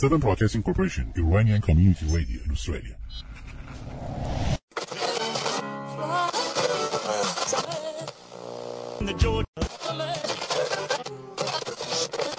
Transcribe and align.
Seven 0.00 0.20
Broadcasting 0.20 0.62
Corporation, 0.62 1.12
Iranian 1.16 1.60
Community 1.60 2.06
Radio 2.06 2.38
in 2.44 2.52
Australia. 2.52 2.94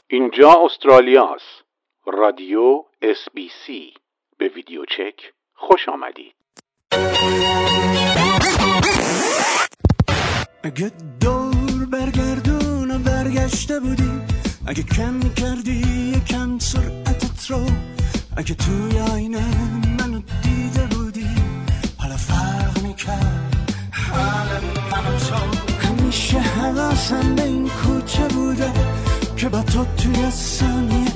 اینجا 0.08 0.56
استرالیا 0.66 1.36
است. 1.36 1.66
رادیو 2.06 2.84
اس 3.02 3.18
بی 3.34 3.50
سی 3.66 3.94
به 4.38 4.50
ویدیو 4.56 4.86
چک 4.86 5.34
خوش 5.54 5.90
آمدید. 5.90 6.36
اگه 10.64 10.92
دور 11.20 11.86
برگردون 11.92 13.04
برگشته 13.04 13.80
بودی 13.80 14.22
اگه 14.68 14.84
کم 14.84 15.20
کردی 15.20 15.82
یکم 16.16 16.60
سرعتت 16.60 17.19
رو 17.50 17.66
اگه 18.38 18.56
توی 18.56 19.00
آینه 19.00 19.46
منو 20.00 20.22
دیده 20.44 20.86
بودی 20.96 21.28
حالا 21.98 22.18
فرق 22.18 22.82
می‌کرد. 22.84 23.56
حال 23.92 24.48
منو 24.92 25.20
تو. 25.20 25.36
همیشه 25.88 26.40
حواسم 26.40 27.36
به 27.36 27.44
این 27.44 27.70
کوچه 27.70 28.28
بوده 28.28 28.72
که 29.38 29.50
با 29.50 29.62
تو 29.64 29.86
توی 29.98 30.32
ثانیه 30.32 31.08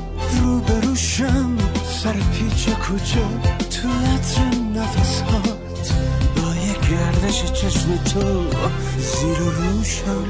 رو 0.41 0.59
بروشم 0.59 1.57
سر 2.03 2.13
پیچ 2.13 2.69
کوچه 2.69 3.25
تو 3.69 3.89
عطر 3.89 4.55
نفس 4.75 5.21
هات 5.21 5.93
با 6.35 6.55
یه 6.55 6.73
گردش 6.91 7.51
چشم 7.51 7.97
تو 7.97 8.43
زیر 8.97 9.37
روشم 9.37 10.25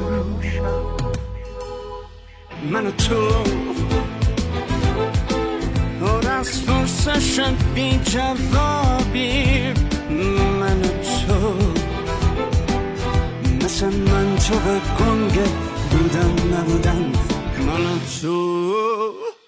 من 2.71 2.91
تو. 2.91 3.43
پر 6.03 6.27
از 6.27 6.65
پرسشن 6.65 7.55
بی 7.75 7.99
جوابی. 8.03 9.73
من 10.59 10.81
و 10.81 10.87
تو 10.87 11.53
مثل 13.65 13.85
من 13.85 14.35
تو 14.35 14.59
به 14.59 14.81
گنگ 14.99 15.39
بودم 15.91 16.55
نبودم 16.55 17.11
من 17.67 17.85
و 17.85 17.99
تو 18.21 18.37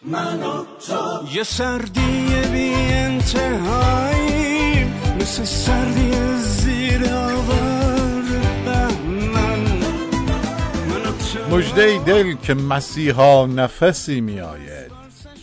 من 0.01 0.43
و 0.43 0.65
تو. 0.87 1.27
یه 1.33 1.43
سردی 1.43 2.27
بی 2.51 2.73
انتهایی. 2.73 4.85
مثل 5.21 5.43
سردی 5.43 6.11
زیر 6.37 7.13
آوار 7.13 8.23
بهمن. 8.65 9.65
مجده 11.51 11.99
دل 12.05 12.35
که 12.35 12.53
مسیحا 12.53 13.45
نفسی 13.45 14.21
می 14.21 14.41
آید 14.41 14.84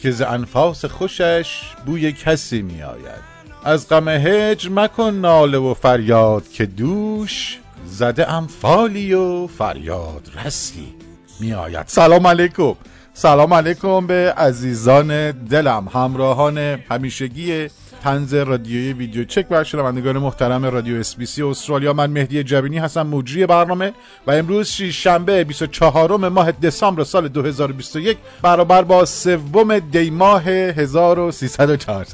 که 0.02 0.10
ز 0.10 0.22
انفاس 0.22 0.84
خوشش 0.84 1.62
بوی 1.86 2.12
کسی 2.12 2.62
می 2.62 2.82
آید 2.82 3.32
از 3.64 3.88
غم 3.88 4.08
هجر 4.08 4.70
مکن 4.70 5.14
ناله 5.14 5.58
و 5.58 5.74
فریاد 5.74 6.48
که 6.48 6.66
دوش 6.66 7.58
زده 7.86 8.32
امفالی 8.32 9.14
و 9.14 9.46
فریاد 9.46 10.30
رسی 10.44 10.94
می 11.40 11.52
آید 11.52 11.86
سلام 11.86 12.26
علیکم. 12.26 12.74
سلام 13.14 13.54
علیکم 13.54 14.06
به 14.06 14.34
عزیزان 14.36 15.30
دلم 15.30 15.88
همراهان 15.94 16.58
همیشگی 16.58 17.68
تنز 18.02 18.34
رادیوی 18.34 18.92
ویدیو 18.92 19.24
چک 19.24 19.46
و 19.50 19.64
شنوندگان 19.64 20.18
محترم 20.18 20.64
رادیو 20.64 21.00
اس 21.00 21.16
بی 21.16 21.26
سی 21.26 21.42
استرالیا. 21.42 21.92
من 21.92 22.10
مهدی 22.10 22.44
جبینی 22.44 22.78
هستم 22.78 23.06
مجری 23.06 23.46
برنامه 23.46 23.92
و 24.26 24.30
امروز 24.30 24.68
شنبه 24.68 25.44
24 25.44 26.16
ماه 26.16 26.52
دسامبر 26.52 27.04
سال 27.04 27.28
2021 27.28 28.18
برابر 28.42 28.82
با 28.82 29.04
سوم 29.04 29.78
دی 29.78 30.10
ماه 30.10 30.42
1304 30.44 32.06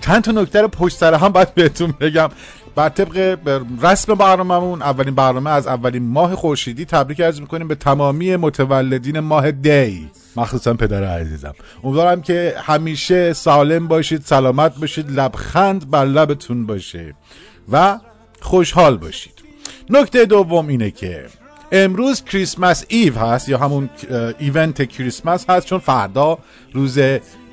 چند 0.00 0.22
تا 0.22 0.32
نکته 0.32 0.66
پشت 0.66 0.96
سر 0.96 1.14
هم 1.14 1.28
باید 1.28 1.54
بهتون 1.54 1.94
بگم. 2.00 2.28
بر 2.74 2.88
طبق 2.88 3.38
رسم 3.82 4.14
برنامهمون 4.14 4.82
اولین 4.82 5.14
برنامه 5.14 5.50
از 5.50 5.66
اولین 5.66 6.08
ماه 6.08 6.34
خورشیدی 6.34 6.84
تبریک 6.84 7.20
عرض 7.20 7.40
می‌کنیم 7.40 7.68
به 7.68 7.74
تمامی 7.74 8.36
متولدین 8.36 9.20
ماه 9.20 9.50
دی. 9.50 10.10
مخصوصا 10.36 10.74
پدر 10.74 11.04
عزیزم. 11.04 11.54
امیدوارم 11.84 12.22
که 12.22 12.54
همیشه 12.58 13.32
سالم 13.32 13.88
باشید 13.88 14.22
سلامت 14.24 14.78
باشید 14.78 15.10
لبخند 15.10 15.90
بر 15.90 16.04
لبتون 16.04 16.66
باشه 16.66 17.14
و 17.72 17.98
خوشحال 18.40 18.96
باشید. 18.96 19.32
نکته 19.90 20.24
دوم 20.24 20.68
اینه 20.68 20.90
که 20.90 21.26
امروز 21.72 22.24
کریسمس 22.24 22.84
ایو 22.88 23.18
هست 23.18 23.48
یا 23.48 23.58
همون 23.58 23.90
ایونت 24.38 24.82
کریسمس 24.82 25.50
هست 25.50 25.66
چون 25.66 25.78
فردا 25.78 26.38
روز 26.72 26.98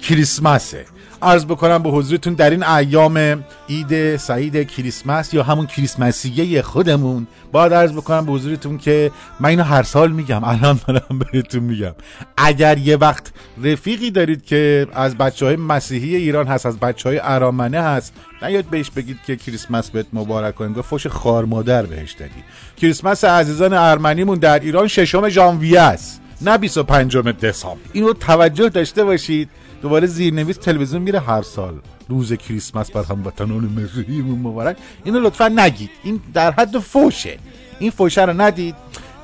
کریسمسه. 0.02 0.86
عرض 1.22 1.46
بکنم 1.46 1.84
به 1.84 1.90
حضورتون 1.90 2.34
در 2.34 2.50
این 2.50 2.64
ایام 2.64 3.44
عید 3.70 4.18
سعید 4.18 4.68
کریسمس 4.68 5.34
یا 5.34 5.44
همون 5.44 5.66
کریسمسیه 5.66 6.62
خودمون 6.62 7.28
باید 7.52 7.74
عرض 7.74 7.92
بکنم 7.92 8.26
به 8.26 8.32
حضورتون 8.32 8.78
که 8.78 9.12
من 9.40 9.50
اینو 9.50 9.64
هر 9.64 9.84
سال 9.84 10.12
میگم 10.12 10.44
الان 10.44 10.80
دارم 10.88 11.20
بهتون 11.34 11.64
میگم. 11.64 11.96
اگر 12.38 12.78
یه 12.78 12.98
وقت 12.98 13.32
رفیقی 13.64 14.12
دارید 14.12 14.46
که 14.46 14.88
از 14.94 15.18
بچه 15.18 15.46
های 15.46 15.56
مسیحی 15.56 16.16
ایران 16.16 16.48
هست 16.48 16.66
از 16.66 16.80
بچه 16.80 17.10
های 17.10 17.20
ارامنه 17.24 17.82
هست 17.82 18.14
نیاد 18.42 18.66
بهش 18.66 18.90
بگید 18.90 19.18
که 19.28 19.36
کریسمس 19.36 19.90
بهت 19.90 20.06
مبارک 20.14 20.56
کنیم 20.56 20.74
گفت 20.74 20.90
فوش 20.90 21.08
خار 21.08 21.46
مادر 21.46 21.86
بهش 21.86 22.12
دادی. 22.12 22.44
کریسمس 22.78 23.24
عزیزان 23.24 23.74
ارمنیمون 23.74 24.40
در 24.40 24.60
ایران 24.60 24.88
ششم 24.88 25.30
ژانویه 25.30 25.82
است 25.82 26.22
نه 26.42 26.58
25 26.58 27.18
دسامبر. 27.18 27.82
اینو 27.94 28.14
توجه 28.14 28.70
داشته 28.70 29.04
باشید. 29.04 29.50
دوباره 29.82 30.08
زیرنویس 30.08 30.58
تلویزیون 30.58 31.02
میره 31.02 31.20
هر 31.20 31.42
سال. 31.42 31.74
روز 32.10 32.34
کریسمس 32.34 32.92
بر 32.92 33.04
هموطنان 33.04 33.70
مسیحیمون 33.84 34.40
مبارک. 34.40 34.78
اینو 35.04 35.20
لطفا 35.20 35.48
نگید. 35.48 35.90
این 36.04 36.22
در 36.34 36.52
حد 36.52 36.80
فوشه. 36.80 37.38
این 37.80 37.92
فوشه 37.92 38.26
رو 38.26 38.42
ندید. 38.42 38.76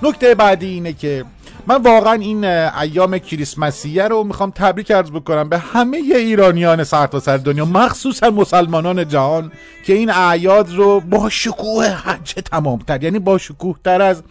نکته 0.04 0.36
بعدی 0.36 0.66
اینه 0.66 0.94
که 0.94 1.26
من 1.68 1.82
واقعا 1.82 2.14
این 2.14 2.46
ایام 2.46 3.18
کریسمسیه 3.18 4.08
رو 4.08 4.24
می‌خوام 4.24 4.52
تبریک 4.52 4.92
عرض 4.92 5.12
بکنم 5.12 5.50
به 5.50 5.58
همه 5.58 5.98
ایرانیان 5.98 6.84
سرتاسر 6.84 7.38
سر 7.38 7.44
دنیا 7.44 7.66
مخصوصا 7.66 8.30
مسلمانان 8.30 9.08
جهان 9.08 9.52
که 9.86 9.94
این 9.94 10.10
اعیاد 10.10 10.70
رو 10.70 11.00
با 11.00 11.30
شکوه 11.30 11.88
هرچه 11.88 12.42
تمام 12.42 12.80
تر 12.80 13.04
یعنی 13.04 13.20
با 13.20 13.38
شکوه 13.38 13.76
تر 13.84 14.02
از 14.02 14.24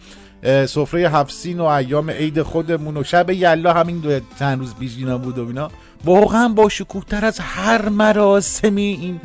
سفره 0.45 1.09
هفسین 1.09 1.59
و 1.59 1.63
ایام 1.63 2.09
عید 2.09 2.41
خودمون 2.41 2.97
و 2.97 3.03
شب 3.03 3.29
یلا 3.29 3.73
همین 3.73 3.99
دو 3.99 4.19
چند 4.39 4.59
روز 4.59 4.75
پیش 4.75 4.97
اینا 4.97 5.17
بود 5.17 5.37
و 5.37 5.47
اینا. 5.47 5.71
واقعا 6.05 6.49
با 6.49 6.69
شکوهتر 6.69 7.25
از 7.25 7.39
هر 7.39 7.89
مراسمی 7.89 8.97
این 9.01 9.21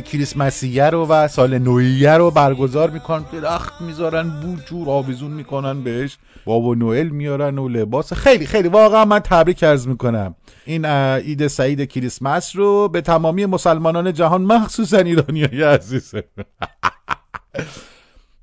کریسمسیه 0.00 0.84
رو 0.84 1.06
و 1.06 1.28
سال 1.28 1.58
نویه 1.58 2.12
رو 2.12 2.30
برگزار 2.30 2.90
می‌کنن 2.90 3.24
درخت 3.32 3.80
می‌ذارن 3.80 4.40
بوجور 4.40 4.90
آویزون 4.90 5.30
می‌کنن 5.30 5.82
بهش 5.82 6.18
بابا 6.44 6.74
نوئل 6.74 7.08
میارن 7.08 7.58
و 7.58 7.68
لباس. 7.68 8.12
خیلی 8.12 8.46
خیلی 8.46 8.68
واقعا 8.68 9.04
من 9.04 9.18
تبریک 9.18 9.64
عرض 9.64 9.86
می‌کنم. 9.86 10.34
این 10.64 10.84
عید 10.84 11.46
سعید 11.46 11.84
کریسمس 11.84 12.56
رو 12.56 12.88
به 12.88 13.00
تمامی 13.00 13.46
مسلمانان 13.46 14.12
جهان 14.12 14.42
مخصوصا 14.42 14.98
ایرانیای 14.98 15.62
عزیز 15.62 16.14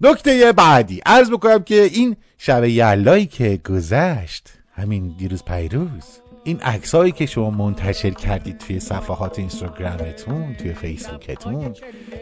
نکته 0.04 0.52
بعدی. 0.52 1.02
عرض 1.06 1.32
بکنم 1.32 1.64
که 1.64 1.82
این 1.82 2.16
شب 2.38 2.64
یلایی 2.64 3.26
که 3.26 3.60
گذشت 3.70 4.50
همین 4.76 5.16
دیروز 5.18 5.44
پیروز 5.44 6.20
این 6.44 6.60
عکسایی 6.60 7.12
که 7.12 7.26
شما 7.26 7.50
منتشر 7.50 8.10
کردید 8.10 8.58
توی 8.58 8.80
صفحات 8.80 9.40
اینستاگرامتون 9.40 10.56
توی 10.56 10.74
فیسبوکتون 10.74 11.74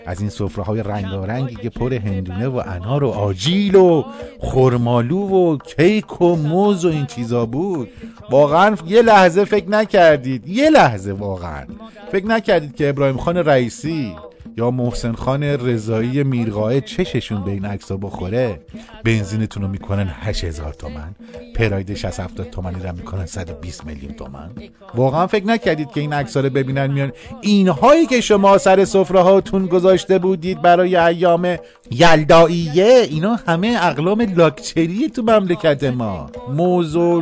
از 0.05 0.21
این 0.21 0.29
سفره 0.29 0.63
های 0.63 0.83
رنگارنگی 0.83 1.55
که 1.55 1.69
پر 1.69 1.93
هندونه 1.93 2.47
و 2.47 2.63
انار 2.65 3.03
و 3.03 3.09
آجیل 3.09 3.75
و 3.75 4.05
خرمالو 4.39 5.19
و 5.19 5.57
کیک 5.57 6.21
و 6.21 6.35
موز 6.35 6.85
و 6.85 6.89
این 6.89 7.05
چیزا 7.05 7.45
بود. 7.45 7.89
واقعا 8.29 8.75
یه 8.87 9.01
لحظه 9.01 9.45
فکر 9.45 9.69
نکردید. 9.69 10.47
یه 10.47 10.69
لحظه 10.69 11.11
واقعا. 11.11 11.65
فکر 12.11 12.25
نکردید 12.25 12.75
که 12.75 12.89
ابراهیم 12.89 13.17
خان 13.17 13.37
رئیسی 13.37 14.15
یا 14.57 14.71
محسن 14.71 15.11
خان 15.11 15.43
رضایی 15.43 16.23
میرقای 16.23 16.81
چششون 16.81 17.43
به 17.43 17.51
این 17.51 17.65
عکس 17.65 17.91
بخوره؟ 17.91 18.59
بنزینتون 19.03 19.63
رو 19.63 19.69
می‌کنن 19.69 20.07
8000 20.07 20.73
تومن 20.73 21.15
پراید 21.55 21.93
60 21.93 22.19
70 22.19 22.49
تومنی 22.49 22.83
رو 22.83 22.95
می‌کنن 22.95 23.25
120 23.25 23.85
میلیون 23.85 24.13
تومن 24.13 24.49
واقعا 24.95 25.27
فکر 25.27 25.45
نکردید 25.45 25.91
که 25.91 26.01
این 26.01 26.13
عکس 26.13 26.37
رو 26.37 26.49
ببینن 26.49 26.87
میان؟ 26.87 27.11
اینهایی 27.41 28.05
که 28.05 28.21
شما 28.21 28.57
سر 28.57 28.85
سفره 28.85 29.19
هاتون 29.19 29.65
گذاشته 29.65 30.19
بودید 30.19 30.61
برای 30.61 30.95
ایام 30.95 31.57
یلداییه. 31.91 33.07
اینا 33.09 33.39
همه 33.47 33.77
اقلام 33.81 34.21
لاکچری 34.21 35.09
تو 35.09 35.21
مملکت 35.21 35.83
ما. 35.83 36.29
موز 36.55 36.95
و 36.95 37.21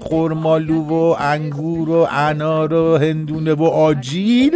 خورمالو 0.00 0.82
و 0.82 1.16
انگور 1.18 1.90
و 1.90 2.06
انار 2.10 2.72
و 2.72 2.96
هندونه 2.96 3.54
و 3.54 3.64
آجیل. 3.64 4.54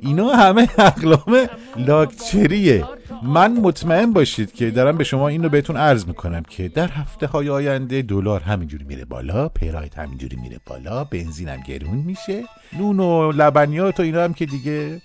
اینا 0.00 0.28
همه 0.28 0.68
اقلام 0.78 1.46
لاکچریه. 1.76 2.84
من 3.22 3.52
مطمئن 3.52 4.12
باشید 4.12 4.52
که 4.52 4.70
دارم 4.70 4.98
به 4.98 5.04
شما 5.04 5.28
این 5.28 5.42
رو 5.42 5.48
بهتون 5.48 5.76
عرض 5.76 6.06
می‌کنم 6.06 6.42
که 6.50 6.68
در 6.68 6.88
هفته 6.88 7.26
های 7.26 7.48
آینده 7.48 8.02
دلار 8.02 8.40
همینجوری 8.40 8.84
میره 8.84 9.04
بالا 9.04 9.48
پرایت 9.48 9.98
همینجوری 9.98 10.36
میره 10.36 10.60
بالا 10.66 11.04
بنزینم 11.04 11.62
گرون 11.68 11.98
میشه. 11.98 12.42
نون 12.78 13.00
و 13.00 13.32
لبنیات 13.32 14.00
و 14.00 14.02
اینا 14.02 14.24
هم 14.24 14.34
که 14.34 14.46
دیگه 14.46 15.02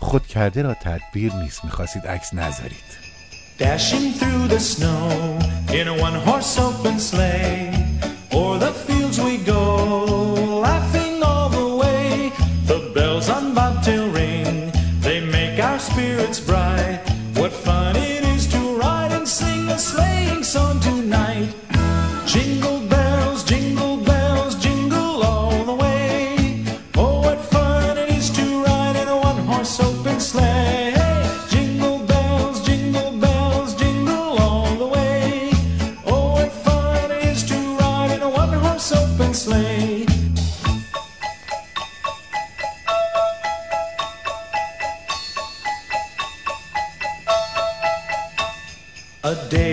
خود 0.00 0.26
کرده 0.26 0.62
را 0.62 0.74
تدبیر 0.74 1.32
نیست 1.34 1.64
می‌خواستید 1.64 2.06
عکس 2.06 2.34
نذارید 2.34 3.00
Dashing 3.58 4.14
through 4.18 4.48
the 4.54 4.58
snow 4.72 5.38
in 5.78 5.86
a 5.92 5.94
one 6.08 6.18
horse 6.26 6.58
open 6.58 6.98
sleigh. 6.98 7.74
O'er 8.32 8.58
the 8.58 8.72
fields 8.84 9.18
we 9.20 9.36
go, 9.54 10.19
A 49.30 49.36
day 49.48 49.69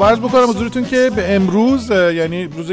خب 0.00 0.06
عرض 0.06 0.18
بکنم 0.18 0.50
حضورتون 0.50 0.84
که 0.84 1.10
به 1.16 1.34
امروز 1.34 1.90
یعنی 1.90 2.44
روز 2.44 2.72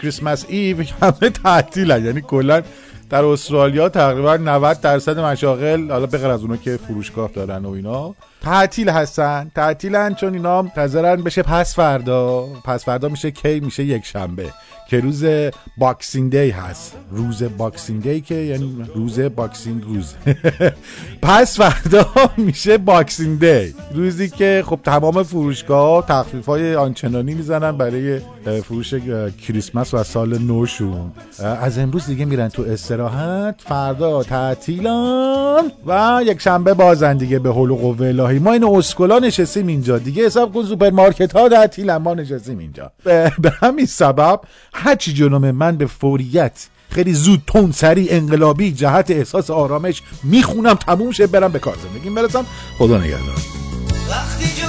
Christmas 0.00 0.44
Eve 0.48 0.76
همه 1.02 1.30
تعطیلن. 1.30 2.04
یعنی 2.04 2.20
کلا 2.20 2.62
در 3.10 3.24
استرالیا 3.24 3.88
تقریبا 3.88 4.36
90 4.36 4.80
درصد 4.80 5.18
مشاغل 5.18 5.90
حالا 5.90 6.06
بغیر 6.06 6.26
از 6.26 6.42
اونا 6.42 6.56
که 6.56 6.76
فروشگاه 6.76 7.30
دارن 7.34 7.64
و 7.64 7.70
اینا 7.70 8.14
تعطیل 8.40 8.88
هستن. 8.88 9.50
تعطیلن 9.54 10.14
چون 10.14 10.34
اینا 10.34 10.62
منتظرن 10.62 11.22
بشه 11.22 11.42
پس 11.42 11.74
فردا. 11.74 12.46
پس 12.64 12.84
فردا 12.84 13.08
میشه 13.08 13.30
کی 13.30 13.60
میشه 13.60 13.84
یک 13.84 14.04
شنبه. 14.04 14.52
که 14.88 15.00
روز 15.00 15.24
Boxing 15.78 16.30
Day 16.30 16.50
هست. 16.50 16.96
روز 17.10 17.42
Boxing 17.58 18.02
Day 18.02 18.20
که 18.20 18.34
یعنی 18.34 18.84
روز 18.94 19.20
Boxing 19.20 19.82
روز. 19.82 20.14
پس 21.22 21.60
فردا 21.60 22.06
میشه 22.36 22.78
Boxing 22.78 23.40
Day. 23.40 23.74
روزی 23.94 24.28
که 24.28 24.64
خب 24.66 24.80
تمام 24.84 25.22
فروشگاه 25.22 26.06
تخفیف 26.06 26.46
های 26.46 26.74
آنچنانی 26.74 27.34
می‌زنن 27.34 27.76
برای 27.76 28.20
فروش 28.64 28.94
کریسمس 29.46 29.94
و 29.94 30.02
سال 30.02 30.38
نوشون. 30.38 31.12
از 31.38 31.78
امروز 31.78 32.06
دیگه 32.06 32.24
میرن 32.24 32.48
تو 32.48 32.62
استراحت. 32.62 33.60
فردا 33.68 34.22
تعطیلان 34.22 35.72
و 35.86 36.20
یک 36.26 36.40
شنبه 36.40 36.74
بازن 36.74 37.16
دیگه 37.16 37.38
به 37.38 37.52
حول 37.52 37.70
و 37.70 37.76
قوه 37.76 38.12
الهی 38.28 38.38
ما 38.38 38.52
این 38.52 38.64
اسکلا 38.64 39.18
نشستیم 39.18 39.66
اینجا. 39.66 39.98
دیگه 39.98 40.26
حساب 40.26 40.52
کن 40.52 40.64
سوپرمارکت 40.64 41.32
ها 41.32 41.48
تعطیلن 41.48 41.96
ما 41.96 42.14
نشستیم 42.14 42.58
اینجا. 42.58 42.92
به, 43.04 43.32
به 43.38 43.50
همین 43.50 43.86
سبب 43.86 44.40
هرچی 44.74 45.12
جلوم 45.12 45.50
من 45.50 45.76
به 45.76 45.86
فوریت 45.86 46.66
خیلی 46.90 47.12
زود 47.14 47.42
تون 47.46 47.72
سری 47.72 48.10
انقلابی 48.10 48.72
جهت 48.72 49.10
احساس 49.10 49.50
آرامش 49.50 50.02
می‌خونم 50.22 50.74
تموم 50.74 51.10
شه 51.10 51.26
برم 51.26 51.52
به 51.52 51.58
کار 51.58 51.76
زندگیم 51.88 52.14
برسم. 52.14 52.46
خدا 52.78 52.98
نگهدار. 52.98 53.36
وقتی 54.10 54.62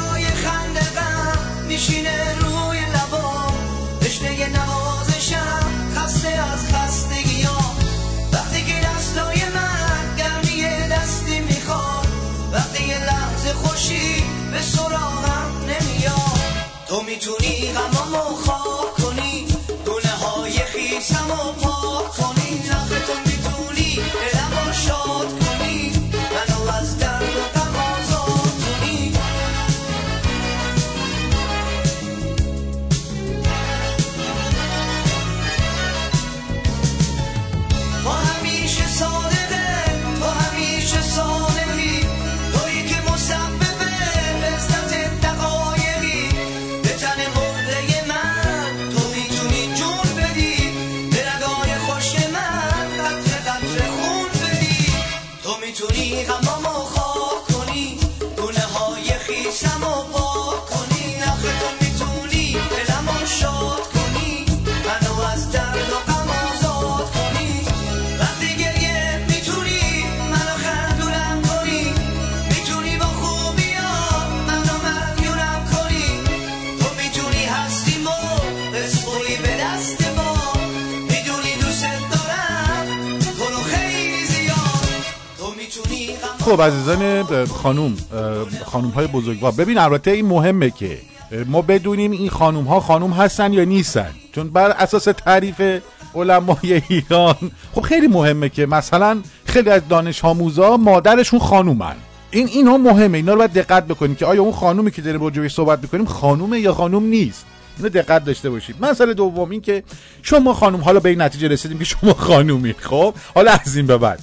خب 86.49 86.61
عزیزان 86.61 87.25
خانوم 87.45 87.97
خانوم 88.65 88.91
های 88.91 89.07
بزرگوار. 89.07 89.51
ببین 89.51 89.77
البته 89.77 90.11
این 90.11 90.25
مهمه 90.25 90.69
که 90.69 90.97
ما 91.45 91.61
بدونیم 91.61 92.11
این 92.11 92.29
خانوم 92.29 92.65
ها 92.65 92.79
خانوم 92.79 93.11
هستن 93.11 93.53
یا 93.53 93.63
نیستن. 93.63 94.09
چون 94.35 94.49
بر 94.49 94.71
اساس 94.71 95.03
تعریف 95.03 95.81
علمای 96.15 96.81
ایران 96.89 97.35
خب 97.75 97.81
خیلی 97.81 98.07
مهمه 98.07 98.49
که 98.49 98.65
مثلا 98.65 99.21
خیلی 99.45 99.69
از 99.69 99.81
دانش 99.89 100.25
آموزا 100.25 100.77
مادرشون 100.77 101.39
خانومن. 101.39 101.95
این 102.31 102.47
اینها 102.47 102.77
مهمه. 102.77 103.17
اینا 103.17 103.31
رو 103.33 103.37
باید 103.37 103.53
دقت 103.53 103.87
بکنیم 103.87 104.15
که 104.15 104.25
آیا 104.25 104.41
اون 104.41 104.51
خانومی 104.51 104.91
که 104.91 105.01
داریم 105.01 105.21
راجعش 105.21 105.53
صحبت 105.53 105.79
می‌کنیم 105.81 106.05
خانومه 106.05 106.59
یا 106.59 106.73
خانوم 106.73 107.03
نیست. 107.03 107.45
اینو 107.77 107.89
دقت 107.89 108.25
داشته 108.25 108.49
باشید. 108.49 108.75
مسئله 108.85 109.13
دوم 109.13 109.49
این 109.49 109.61
که 109.61 109.83
شما 110.21 110.53
خانوم 110.53 110.81
حالا 110.81 110.99
به 110.99 111.09
این 111.09 111.21
نتیجه 111.21 111.47
رسیدیم 111.47 111.79
که 111.79 111.85
شما 111.85 112.13
خانومی. 112.13 112.73
خب 112.73 113.13
حالا 113.35 113.51
از 113.51 113.75
این 113.75 113.87
به 113.87 113.97
بعد. 113.97 114.19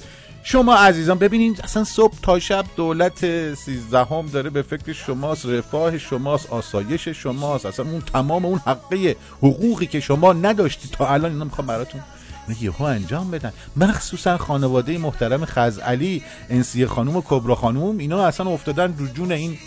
شما 0.49 0.75
عزیزان 0.75 1.17
ببینید 1.17 1.61
اصلا 1.63 1.83
صبح 1.83 2.17
تا 2.21 2.39
شب 2.39 2.65
دولت 2.75 3.53
سیزدهم 3.53 4.25
داره 4.25 4.49
به 4.49 4.61
فکر 4.61 4.93
شماست 4.93 5.45
رفاه 5.45 5.97
شماست 5.97 6.49
آسایش 6.49 7.07
شماست 7.07 7.65
اصلا 7.65 7.85
اون 7.85 8.01
تمام 8.01 8.45
اون 8.45 8.59
حقه 8.65 9.15
حقوقی 9.37 9.85
که 9.85 9.99
شما 9.99 10.33
نداشتید 10.33 10.91
تا 10.91 11.07
الان 11.07 11.31
اینا 11.31 11.45
می‌خوام 11.45 11.67
براتون 11.67 12.01
یهو 12.61 12.83
انجام 12.83 13.31
بدن. 13.31 13.53
مخصوصا 13.75 14.37
خانواده 14.37 14.97
محترم 14.97 15.45
خزعلی 15.45 16.23
انسی 16.49 16.85
خانوم 16.85 17.15
و 17.15 17.21
کبرا 17.25 17.55
خانوم 17.55 17.97
اینا 17.97 18.25
اصلا 18.25 18.49
افتادن 18.49 18.95
رو 18.97 19.07
جون 19.07 19.31
این 19.31 19.57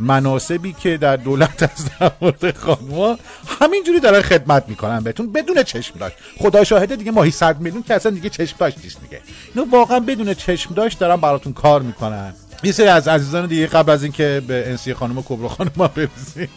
مناسبی 0.00 0.72
که 0.72 0.96
در 0.96 1.16
دولت 1.16 1.62
از 1.62 1.84
در 2.00 2.10
مورد 2.20 2.56
خانوما 2.56 3.18
همینجوری 3.60 4.00
دارن 4.00 4.22
خدمت 4.22 4.64
می‌کنن 4.68 5.00
بهتون 5.00 5.32
بدون 5.32 5.62
چشم 5.62 5.98
داشت. 5.98 6.16
خدا 6.38 6.64
شاهده 6.64 6.96
دیگه 6.96 7.10
ماهی 7.10 7.30
100 7.30 7.60
میلیون 7.60 7.82
که 7.82 7.94
اصلا 7.94 8.12
دیگه 8.12 8.30
چشم 8.30 8.56
داشت 8.58 8.78
نیست 8.84 9.00
دیگه. 9.00 9.20
اینا 9.54 9.66
واقعا 9.70 10.00
بدون 10.00 10.34
چشم 10.34 10.74
داشت 10.74 10.98
دارن 10.98 11.16
براتون 11.16 11.52
کار 11.52 11.82
می‌کنن. 11.82 12.34
یه 12.62 12.72
سری 12.72 12.88
از 12.88 13.08
عزیزان 13.08 13.46
دیگه 13.46 13.66
قبل 13.66 13.92
از 13.92 14.02
اینکه 14.02 14.42
به 14.46 14.70
انسی 14.70 14.94
خانم 14.94 15.18
و 15.18 15.22
کبرا 15.28 15.48
خانم 15.48 15.70
برسیم. 15.94 16.48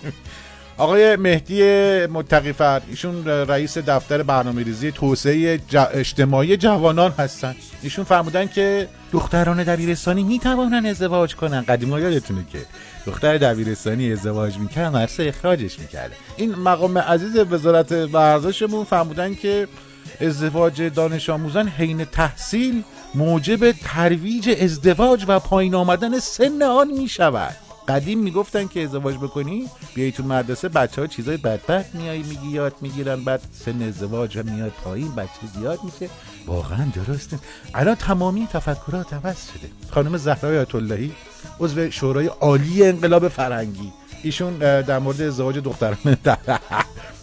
آقای 0.78 1.16
مهدی 1.16 1.64
متقی 2.06 2.54
فرد 2.54 2.84
ایشون 2.90 3.26
رئیس 3.28 3.78
دفتر 3.78 4.24
برنامه 4.24 4.64
ریزی 4.64 4.92
توسعه 4.92 5.60
اجتماعی 5.94 6.58
جوانان 6.58 7.12
هستن. 7.12 7.56
ایشون 7.82 8.06
فرمودن 8.06 8.48
که 8.48 8.88
دختران 9.12 9.64
دبیرستانی 9.64 10.24
می‌توانن 10.24 10.86
ازدواج 10.86 11.36
کنن. 11.36 11.62
قدیما 11.62 12.00
یادتونه 12.00 12.46
که 12.52 12.60
دختر 13.06 13.38
دبیرستانی 13.38 14.12
ازدواج 14.12 14.58
می‌کرد 14.58 14.96
مدرسه 14.96 15.24
اخراجش 15.24 15.80
می‌کرده 15.80 16.16
این 16.38 16.56
مقام 16.56 16.98
عزیز 16.98 17.38
وزارت 17.38 17.92
ورزشمون 17.92 18.84
فرمودن 18.84 19.36
که 19.36 19.68
ازدواج 20.22 20.82
دانش 20.82 21.30
آموزان 21.30 21.68
حین 21.68 22.06
تحصیل 22.06 22.84
موجب 23.16 23.72
ترویج 23.72 24.50
ازدواج 24.62 25.26
و 25.28 25.40
پایین 25.40 25.76
آمدن 25.76 26.20
سن 26.20 26.62
آن 26.62 26.88
می 26.88 27.10
شود 27.10 27.56
قدیم 27.88 28.20
می‌گفتن 28.20 28.68
که 28.68 28.84
ازدواج 28.84 29.16
بکنی 29.16 29.70
بیای 29.94 30.12
تو 30.12 30.24
مدرسه 30.24 30.70
بچه 30.70 31.02
ها 31.02 31.08
چیزای 31.08 31.38
بدبخت 31.38 31.96
میایی 31.96 32.24
میگی 32.24 32.48
یاد 32.48 32.74
می‌گیرن 32.82 33.24
بعد 33.24 33.42
سن 33.66 33.82
ازدواج 33.82 34.38
هم 34.38 34.54
میاد 34.54 34.72
پایین 34.84 35.16
بچه 35.16 35.48
زیاد 35.60 35.80
میشه. 35.84 36.10
واقعا 36.48 36.88
درسته. 36.96 37.40
الان 37.74 37.96
تمامی 37.96 38.48
تفکرات 38.54 39.14
عوض 39.14 39.38
شده. 39.52 39.72
خانم 39.90 40.18
زهرای 40.18 40.58
آیت 40.58 40.76
اللهی 40.76 41.12
عضو 41.60 41.92
شورای 41.92 42.28
عالی 42.28 42.84
انقلاب 42.84 43.28
فرهنگی. 43.28 43.94
ایشون 44.24 44.58
در 44.58 45.00
مورد 45.00 45.22
ازدواج 45.22 45.58
دختران 45.58 45.98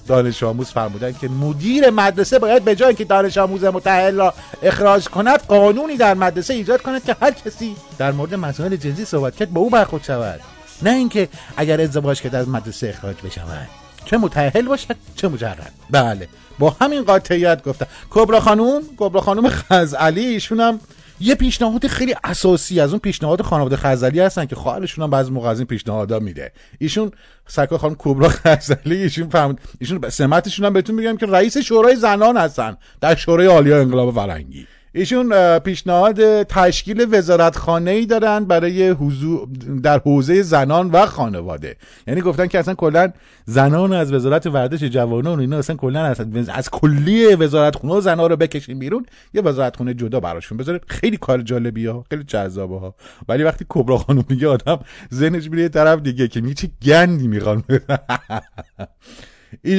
دانش 0.09 0.43
آموز 0.43 0.71
فرمودن 0.71 1.13
که 1.13 1.29
مدیر 1.29 1.91
مدرسه 1.91 2.39
باید 2.39 2.65
به 2.65 2.77
جای 2.77 2.95
که 2.95 3.05
دانش 3.05 3.39
آموز 3.39 3.65
متأهل 3.65 4.17
را 4.17 4.35
اخراج 4.63 5.09
کند 5.09 5.43
قانونی 5.47 5.97
در 5.97 6.15
مدرسه 6.15 6.55
ایجاد 6.55 6.83
کند 6.83 7.05
که 7.05 7.17
هر 7.23 7.31
کسی 7.31 7.77
در 7.99 8.13
مورد 8.13 8.35
مسائل 8.35 8.77
جنسی 8.77 9.05
صحبت 9.05 9.37
کرد 9.37 9.51
با 9.51 9.61
او 9.61 9.71
برخورد 9.71 10.05
شود. 10.05 10.41
نه 10.83 10.91
اینکه 10.91 11.29
اگر 11.57 11.81
ازدواج 11.81 12.21
کرد 12.21 12.35
از 12.35 12.49
مدرسه 12.49 12.89
اخراج 12.89 13.17
بشود. 13.25 13.69
چه 14.05 14.17
متأهل 14.17 14.63
باشد 14.63 14.97
چه 15.17 15.29
مجرد. 15.29 15.73
بله 15.91 16.29
با 16.59 16.77
همین 16.81 17.03
قاطعیت 17.03 17.65
گفتم. 17.65 17.87
کبرا 18.11 18.41
خانوم 18.41 18.83
کبرا 18.97 19.21
خانوم 19.21 19.49
خزعلی 19.49 20.27
ایشون 20.27 20.61
هم 20.61 20.81
یه 21.21 21.35
پیشنهاد 21.35 21.87
خیلی 21.87 22.15
اساسی 22.25 22.81
از 22.81 22.91
اون 22.91 22.99
پیشنهاد 22.99 23.43
خانواده 23.43 23.77
خزعلی 23.77 24.21
هستن 24.21 24.47
که 24.47 24.57
خواهرشون 24.57 25.05
هم 25.05 25.11
بعضی 25.11 25.31
موقع 25.31 25.49
از 25.49 25.59
این 25.59 25.67
پیشنهادا 25.67 26.19
میده. 26.19 26.53
ایشون 26.79 27.11
سرکار 27.47 27.79
خانم 27.79 27.97
کبرا 27.99 28.29
خزعلی 28.29 28.97
ایشون 28.97 29.29
فهمید 29.29 29.59
ایشون 29.79 30.09
سمتشون 30.09 30.67
هم 30.67 30.73
بهتون 30.73 30.95
میگم 30.95 31.17
که 31.17 31.27
رئیس 31.27 31.59
شورای 31.59 31.97
زنان 31.97 32.37
هستن 32.37 32.77
در 33.01 33.15
شورای 33.15 33.47
عالی 33.47 33.73
انقلاب 33.73 34.15
فرهنگی. 34.15 34.67
ایشون 34.99 35.59
پیشنهاد 35.59 36.43
تشکیل 36.43 37.07
وزارتخانه 37.11 37.91
ای 37.91 38.07
دارن 38.07 38.45
برای 38.45 38.89
حضور 38.89 39.49
در 39.83 39.99
حوزه 39.99 40.43
زنان 40.43 40.91
و 40.91 41.07
خانواده. 41.07 41.77
یعنی 42.07 42.21
گفتن 42.21 42.47
که 42.47 42.59
اصلا 42.59 42.75
کلا 42.75 43.13
زنان 43.45 43.93
از 43.93 44.13
وزارت 44.13 44.47
ورزش 44.47 44.85
جوانان 44.85 45.39
و 45.39 45.41
اینا 45.41 45.59
اصلا 45.59 45.77
کلا 45.77 46.05
از, 46.05 46.21
از 46.49 46.71
کلی 46.71 47.35
وزارتخونه 47.35 47.95
و 47.95 48.01
زنا 48.01 48.27
رو 48.27 48.37
بکشین 48.37 48.79
بیرون 48.79 49.07
یه 49.35 49.43
وزارتخونه 49.43 49.95
جدا 49.95 50.21
براشون 50.21 50.59
بذاره 50.59 50.81
خیلی 50.87 51.17
کار 51.17 51.43
جالبی 51.43 51.87
ها 51.87 52.05
خیلی 52.11 52.25
جذابه 52.25 52.79
ها. 52.79 52.95
ولی 53.29 53.43
وقتی 53.43 53.67
کبرا 53.69 53.99
خانم 53.99 54.25
میگه 54.29 54.49
آدم 54.49 54.79
ذهنش 55.15 55.51
میره 55.51 55.69
طرف 55.69 56.01
دیگه 56.01 56.29
که 56.29 56.41
میگه 56.41 56.55
چه 56.55 56.69
گندی 56.83 57.29
می‌خوان. 57.29 57.65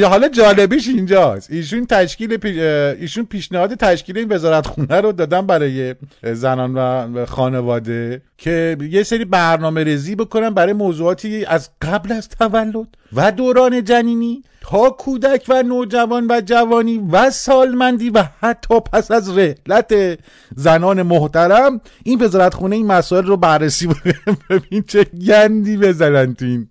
حالا 0.09 0.27
جالبیش 0.29 0.87
اینجاست. 0.87 1.51
ایشون 1.51 1.85
تشکیل 1.85 2.37
پی- 2.37 2.59
ایشون 3.01 3.25
پیشنهاد 3.25 3.73
تشکیل 3.75 4.17
این 4.17 4.31
وزارتخونه 4.31 5.01
رو 5.01 5.11
دادن 5.11 5.41
برای 5.47 5.95
زنان 6.23 6.73
و 7.13 7.25
خانواده 7.25 8.21
که 8.37 8.77
یه 8.91 9.03
سری 9.03 9.25
برنامه 9.25 9.83
ریزی 9.83 10.15
بکنن 10.15 10.49
برای 10.49 10.73
موضوعاتی 10.73 11.45
از 11.45 11.69
قبل 11.81 12.11
از 12.11 12.29
تولد 12.29 12.75
و 13.13 13.31
دوران 13.31 13.83
جنینی 13.83 14.43
تا 14.61 14.89
کودک 14.89 15.45
و 15.49 15.63
نوجوان 15.63 16.27
و 16.29 16.41
جوانی 16.45 17.01
و 17.11 17.29
سالمندی 17.29 18.09
و 18.09 18.23
حتی 18.41 18.79
پس 18.79 19.11
از 19.11 19.37
رحلت 19.37 20.19
زنان 20.55 21.01
محترم 21.01 21.81
این 22.03 22.21
وزارتخونه 22.23 22.75
این 22.75 22.87
مسائل 22.87 23.25
رو 23.25 23.37
بررسی 23.37 23.87
بکنه 23.87 24.13
ببین 24.49 24.83
چه 24.87 25.03
گندی 25.03 25.77
بزنن 25.77 26.33
تو 26.35 26.45
این 26.45 26.67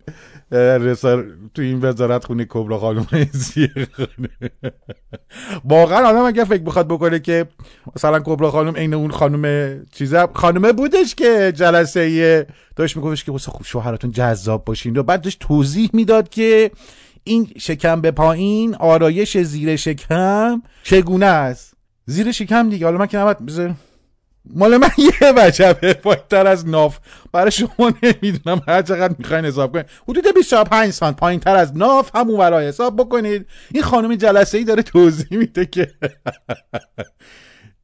رسال 0.52 1.32
تو 1.54 1.62
این 1.62 1.78
وزارت 1.82 2.24
خونه 2.24 2.46
کبرا 2.48 2.78
خانم 2.78 3.06
واقعا 5.64 6.08
آدم 6.08 6.22
اگر 6.22 6.44
فکر 6.44 6.62
بخواد 6.62 6.88
بکنه 6.88 7.18
که 7.18 7.46
مثلا 7.96 8.20
کبرا 8.24 8.50
خانم 8.50 8.76
عین 8.76 8.94
اون 8.94 9.10
خانم 9.10 9.74
چیزه 9.92 10.26
خانمه 10.34 10.72
بودش 10.72 11.14
که 11.14 11.52
جلسه 11.56 12.46
داشت 12.76 12.96
میگفتش 12.96 13.24
که 13.24 13.32
واسه 13.32 13.50
خوب 13.50 13.66
شوهراتون 13.66 14.10
جذاب 14.10 14.64
باشین. 14.64 14.96
و 14.96 15.02
بعد 15.02 15.20
داشت 15.20 15.38
توضیح 15.40 15.90
می‌داد 15.92 16.28
که 16.28 16.70
این 17.24 17.50
شکم 17.58 18.00
به 18.00 18.10
پایین 18.10 18.74
آرایش 18.74 19.38
زیر 19.38 19.76
شکم 19.76 20.62
چگونه 20.82 21.26
است. 21.26 21.74
زیر 22.06 22.32
شکم 22.32 22.70
دیگه. 22.70 22.86
حالا 22.86 22.98
من 22.98 23.06
که 23.06 23.18
نباید 23.18 23.46
بذار 23.46 23.74
مال 24.54 24.76
من 24.76 24.88
یه 25.22 25.32
وجبه. 25.36 25.94
پایینتر 25.94 26.46
از 26.46 26.68
ناف. 26.68 26.98
برای 27.32 27.50
شما 27.50 27.92
نمی‌دونم. 28.02 28.60
هر 28.68 28.82
چقدر 28.82 29.14
می‌خواین 29.18 29.44
حساب 29.44 29.72
کنید 29.72 29.86
حدود 30.08 30.24
25 30.34 30.90
سانت. 30.90 31.16
پایین 31.16 31.40
تر 31.40 31.56
از 31.56 31.76
ناف. 31.76 32.16
همون 32.16 32.40
ورای 32.40 32.68
حساب 32.68 32.96
بکنید. 32.96 33.46
این 33.74 33.82
خانم 33.82 34.14
جلسه 34.14 34.58
ای 34.58 34.64
داره 34.64 34.82
توضیح 34.82 35.38
میده 35.38 35.66
که 35.66 35.86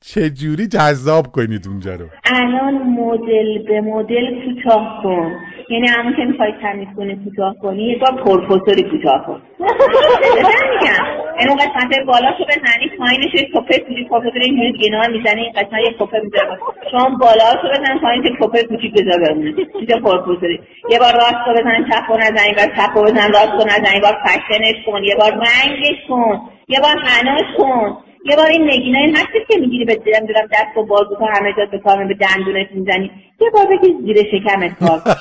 چجوری 0.00 0.66
جذاب 0.66 1.33
کنید 1.33 1.68
اونجا 1.68 1.94
رو. 1.94 2.06
الان 2.25 2.75
مدل 2.75 3.59
به 3.66 3.80
مدل 3.80 4.25
کوتاه 4.44 5.00
کن. 5.02 5.33
یعنی 5.71 5.88
همون 5.88 6.16
که 6.16 6.25
می‌خوای 6.25 6.52
تمیز 6.62 6.88
کنی 6.97 7.16
کوتاه 7.25 7.54
کنی 7.62 7.83
یه 7.83 7.99
بار 7.99 8.23
پرپوتوری 8.25 8.83
کوتاه 8.83 9.26
کن. 9.26 9.42
میگم. 9.59 11.04
این 11.38 11.49
اون 11.49 11.59
قسمت 11.59 11.99
بالاشو 12.06 12.44
بزنی 12.44 12.90
پایینش 12.99 13.35
یه 13.35 13.49
توپه 13.52 13.78
کوچیک 13.78 14.09
پرپوتوری 14.09 14.44
اینجوری 14.44 14.73
گناه 14.73 15.06
می‌زنی 15.06 15.40
این 15.40 15.52
قسمت 15.52 15.80
یه 15.87 15.92
توپه 15.99 16.21
می‌زنی. 16.25 16.56
شما 16.90 17.16
بالاشو 17.21 17.68
بزن 17.75 17.99
پایین 17.99 18.25
یه 18.25 18.30
توپه 18.38 18.62
کوچیک 18.62 18.92
بذار 18.92 19.21
بمونه 19.28 19.52
چیز 19.52 19.90
پرپوتوری 20.04 20.61
یه 20.90 20.99
بار 20.99 21.12
راست 21.12 21.42
رو 21.47 21.52
بزن 21.52 21.85
چپ 21.90 22.11
رو 22.11 22.16
نزن 22.16 22.47
یه 22.49 22.54
بار 22.56 22.66
چپ 22.76 22.97
رو 22.97 23.02
بزن 23.02 23.33
راست 23.33 23.52
رو 23.52 23.64
نزن 23.64 23.94
یه 23.94 24.00
بار 24.00 24.16
فشنش 24.25 24.85
کن 24.87 25.04
یه 25.04 25.16
بار 25.21 25.33
رنگش 25.33 25.99
کن 26.09 26.40
یه 26.68 26.80
بار 26.80 26.97
حناش 27.04 27.56
کن. 27.59 27.97
یه 28.25 28.37
بار 28.37 28.47
این 28.47 28.71
نگینای 28.71 29.11
هستی 29.11 29.38
که 29.49 29.59
می‌گیری 29.61 29.85
به 29.85 29.95
دارم 29.95 30.49
دست 30.52 30.76
و 30.76 30.87
بازو 30.87 31.16
تا 31.19 31.26
همه 31.26 31.52
جا 31.57 31.66
به 31.71 31.78
کار 31.78 32.04
به 32.04 32.14
دندونت 32.14 32.66
می‌زنی 32.73 33.11
یه 33.40 33.50
بار 33.50 33.66
بگی 33.66 33.95
زیر 34.04 34.26
شکمت 34.31 34.78
کار. 34.78 35.02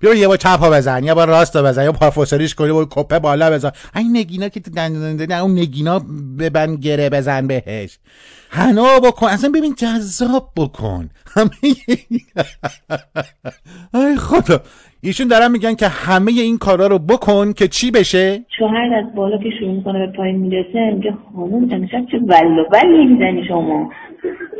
بیا 0.00 0.14
یه 0.14 0.28
بار 0.28 0.36
چپ 0.36 0.60
ها 0.60 0.70
بزن 0.70 1.04
یه 1.04 1.14
بار 1.14 1.28
راست 1.28 1.56
ها 1.56 1.62
بزن 1.62 1.84
یا 1.84 1.92
پافوسریش 1.92 2.54
کنی 2.54 2.70
و 2.70 2.86
کپه 2.90 3.18
بالا 3.18 3.50
بزن. 3.50 3.70
این 3.96 4.16
نگینا 4.16 4.48
که 4.48 4.60
تو 4.60 4.70
دندون 4.70 5.32
اون 5.32 5.58
نگینا 5.58 6.02
ببن 6.38 6.76
گره 6.76 7.10
بزن 7.10 7.46
بهش. 7.46 7.98
حنا 8.50 9.00
بکن. 9.04 9.26
اصلا 9.26 9.50
ببین 9.50 9.74
جذاب 9.74 10.50
بکن. 10.56 11.10
همه 11.36 11.50
ای 13.94 14.16
خدا. 14.16 14.60
ایشون 15.00 15.28
دارن 15.28 15.50
میگن 15.50 15.74
که 15.74 15.88
همه 15.88 16.32
این 16.32 16.58
کارا 16.58 16.86
رو 16.86 16.98
بکن 16.98 17.52
که 17.52 17.68
چی 17.68 17.90
بشه؟ 17.90 18.44
شوهر 18.58 18.94
از 18.94 19.14
بالا 19.14 19.38
که 19.38 19.50
شروع 19.58 19.72
می‌کنه 19.72 20.06
به 20.06 20.12
پایین 20.16 20.36
می‌رسه 20.36 20.90
میگه 20.94 21.14
خانم 21.36 21.54
امشب 21.72 22.06
چه 22.10 22.18
ول 22.18 22.58
و 22.58 22.64
ولی 22.72 23.06
می‌زنی 23.06 23.44
شما؟ 23.48 23.90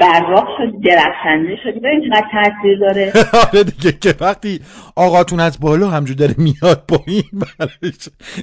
براق 0.00 0.48
شدی 0.58 0.78
درخشنده 0.78 1.56
شدی 1.64 1.80
ببین 1.80 2.10
چقدر 2.10 2.26
تاثیر 2.32 2.78
داره. 2.80 3.12
آره 3.52 3.64
دیگه 3.64 3.92
که 3.92 4.14
وقتی 4.20 4.60
آقاتون 4.96 5.40
از 5.40 5.60
بالا 5.60 5.88
همجور 5.88 6.16
داره 6.16 6.34
میاد 6.38 6.84
پایین 6.88 7.22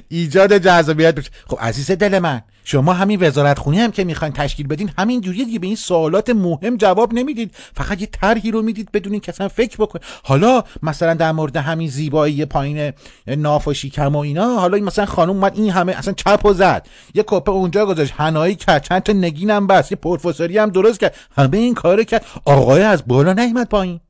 ایجاد 0.08 0.58
جذابیت 0.58 1.18
خب 1.46 1.58
عزیز 1.60 1.90
دل 1.90 2.18
من 2.18 2.40
شما 2.68 2.92
همین 2.92 3.18
وزارت 3.22 3.58
خونی 3.58 3.80
هم 3.80 3.90
که 3.90 4.04
می‌خواین 4.04 4.32
تشکیل 4.32 4.66
بدین 4.66 4.90
همین 4.98 5.20
جوریه 5.20 5.44
دیگه. 5.44 5.58
به 5.58 5.66
این 5.66 5.76
سوالات 5.76 6.30
مهم 6.30 6.76
جواب 6.76 7.14
نمی‌دید. 7.14 7.54
فقط 7.74 8.00
یه 8.00 8.06
طرحی 8.06 8.50
رو 8.50 8.62
می‌دید 8.62 8.92
بدون 8.92 9.12
اینکه 9.12 9.32
اصلا 9.32 9.48
فکر 9.48 9.76
بکن 9.76 9.98
حالا 10.24 10.64
مثلا 10.82 11.14
در 11.14 11.32
مورد 11.32 11.56
همین 11.56 11.88
زیبایی 11.88 12.44
پایین 12.44 12.92
ناف 13.26 13.68
و 13.68 13.74
شیکم 13.74 14.16
و 14.16 14.18
اینا 14.18 14.56
حالا 14.56 14.78
مثلا 14.78 15.06
خانم 15.06 15.30
اومد 15.30 15.56
این 15.56 15.70
همه 15.70 15.92
اصلا 15.92 16.14
چپ 16.14 16.44
و 16.44 16.52
زد. 16.52 16.86
یه 17.14 17.24
کپه 17.26 17.52
اونجا 17.52 17.86
گذاشت. 17.86 18.12
هنایی 18.16 18.54
کرد. 18.54 18.82
چند 18.82 19.02
تا 19.02 19.12
نگینم 19.12 19.66
بس 19.66 19.90
یه 19.90 19.96
پرفسوری 19.96 20.58
هم 20.58 20.70
درست 20.70 21.00
کرد. 21.00 21.14
همه 21.36 21.56
این 21.56 21.74
کارو 21.74 22.04
کرد. 22.04 22.24
آقای 22.44 22.82
از 22.82 23.02
بالا 23.06 23.32
نیومد 23.32 23.68
پایین. 23.68 24.00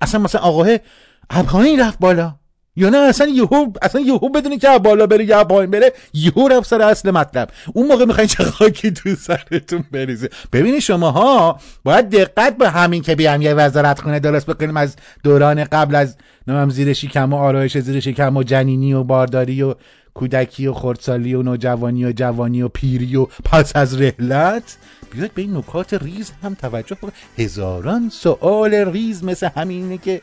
اصلا 0.00 0.20
مثلا 0.20 0.40
آقاه 0.40 0.68
از 1.30 1.44
پایین 1.44 1.80
رفت 1.80 1.98
بالا. 1.98 2.34
یا 2.76 2.90
نه 2.90 2.98
اصلا 2.98 3.26
یهو 3.26 3.72
اصلا 3.82 4.00
یهو 4.00 4.28
بدونی 4.28 4.58
که 4.58 4.78
بالا 4.78 5.06
بره 5.06 5.24
یا 5.24 5.44
پایین 5.44 5.70
بره 5.70 5.92
یهو 6.14 6.48
رفت 6.48 6.68
سر 6.68 6.82
اصل 6.82 7.10
مطلب. 7.10 7.50
اون 7.72 7.86
موقع 7.86 8.04
می‌خواین 8.04 8.28
چه 8.28 8.44
خاکی 8.44 8.90
تو 8.90 9.14
سرتون 9.14 9.84
بریزه 9.92 10.28
ببینید 10.52 10.80
شماها 10.80 11.60
باید 11.84 12.10
دقت 12.10 12.56
به 12.56 12.70
همین 12.70 13.02
که 13.02 13.14
بیام 13.14 13.42
یه 13.42 13.54
وزارت 13.54 14.00
خونه 14.00 14.20
درست 14.20 14.46
بکنیم. 14.46 14.76
از 14.76 14.96
دوران 15.24 15.64
قبل 15.64 15.94
از 15.94 16.16
نمیم 16.46 16.70
زیر 16.70 16.92
شکم 16.92 17.32
و 17.32 17.36
آرایش 17.36 17.78
زیر 17.78 18.00
شکم 18.00 18.36
و 18.36 18.42
جنینی 18.42 18.94
و 18.94 19.04
بارداری 19.04 19.62
و 19.62 19.74
کودکی 20.14 20.66
و 20.66 20.72
خردسالی 20.72 21.34
و 21.34 21.42
نوجوانی 21.42 22.04
و 22.04 22.12
جوانی 22.12 22.62
و 22.62 22.68
پیری 22.68 23.16
و 23.16 23.24
پس 23.24 23.76
از 23.76 24.00
رحلت. 24.00 24.76
بیاید 25.12 25.34
به 25.34 25.42
این 25.42 25.56
نکات 25.56 25.94
ریز 25.94 26.32
هم 26.42 26.54
توجه 26.54 26.94
بکنید 26.94 27.14
هزاران 27.38 28.08
سوال 28.08 28.74
ریز 28.74 29.24
مثل 29.24 29.48
همینه 29.56 29.98
که 29.98 30.20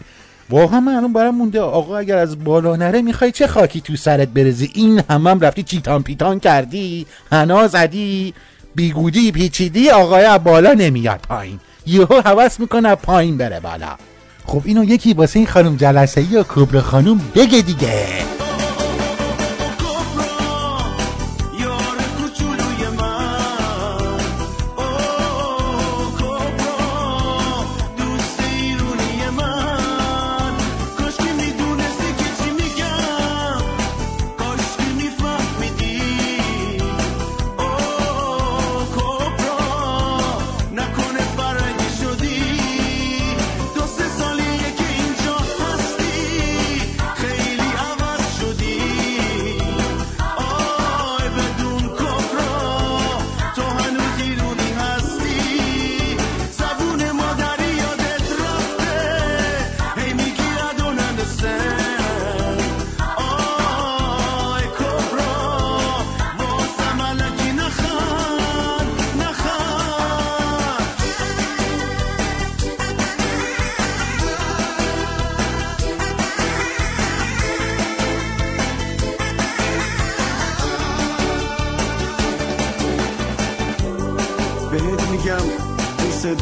واقعا 0.50 0.80
من 0.80 0.96
الان 0.96 1.14
برام 1.14 1.36
مونده. 1.36 1.62
آقا 1.62 1.98
اگر 1.98 2.18
از 2.18 2.44
بالا 2.44 2.76
نره 2.76 3.02
می‌خوای 3.02 3.32
چه 3.32 3.48
خاکی 3.48 3.82
تو 3.82 3.96
سرت 3.96 4.28
برزی 4.28 4.72
این 4.74 5.02
همم 5.10 5.28
هم 5.28 5.40
رفتی 5.40 5.64
چیتان 5.64 6.04
پیتان 6.04 6.40
کردی 6.40 7.06
حنا 7.32 7.68
زدی 7.68 8.34
بیگودی 8.76 9.32
پیچیدی 9.32 9.90
آقای 9.90 10.26
از 10.26 10.44
بالا 10.44 10.74
نمیاد 10.74 11.20
پایین. 11.30 11.60
یهو 11.86 12.22
حوس 12.26 12.60
می‌کنه 12.60 12.96
پایین 12.96 13.38
بره 13.38 13.60
بالا. 13.60 13.96
خب 14.46 14.62
اینو 14.66 14.84
یکی 14.84 15.14
واسه 15.14 15.40
این 15.40 15.48
خانم 15.48 15.76
جلسه 15.76 16.32
یا 16.32 16.44
کبر 16.44 16.80
خانم 16.80 17.22
بگه 17.36 17.62
دیگه. 17.62 18.06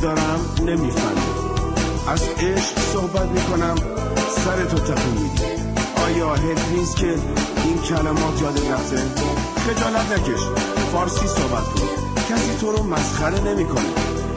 دارم 0.01 0.39
نمی‌فهمی 0.65 1.21
از 2.07 2.21
عشق 2.23 2.79
صحبت 2.93 3.27
می‌کنم 3.27 3.75
سر 4.45 4.65
تو 4.65 4.77
تکون 4.77 5.13
میدی. 5.13 5.43
آیا 6.05 6.35
حیف 6.35 6.71
نیست 6.71 6.95
که 6.95 7.15
این 7.63 7.81
کلمات 7.89 8.41
یاد 8.41 8.59
رفته؟ 8.71 8.97
خجالت 9.67 10.11
نکش 10.11 10.41
فارسی 10.91 11.27
صحبت 11.27 11.63
کن. 11.63 11.87
کسی 12.29 12.57
تو 12.61 12.71
رو 12.71 12.83
مسخره 12.83 13.41
نمی‌کنه. 13.41 13.85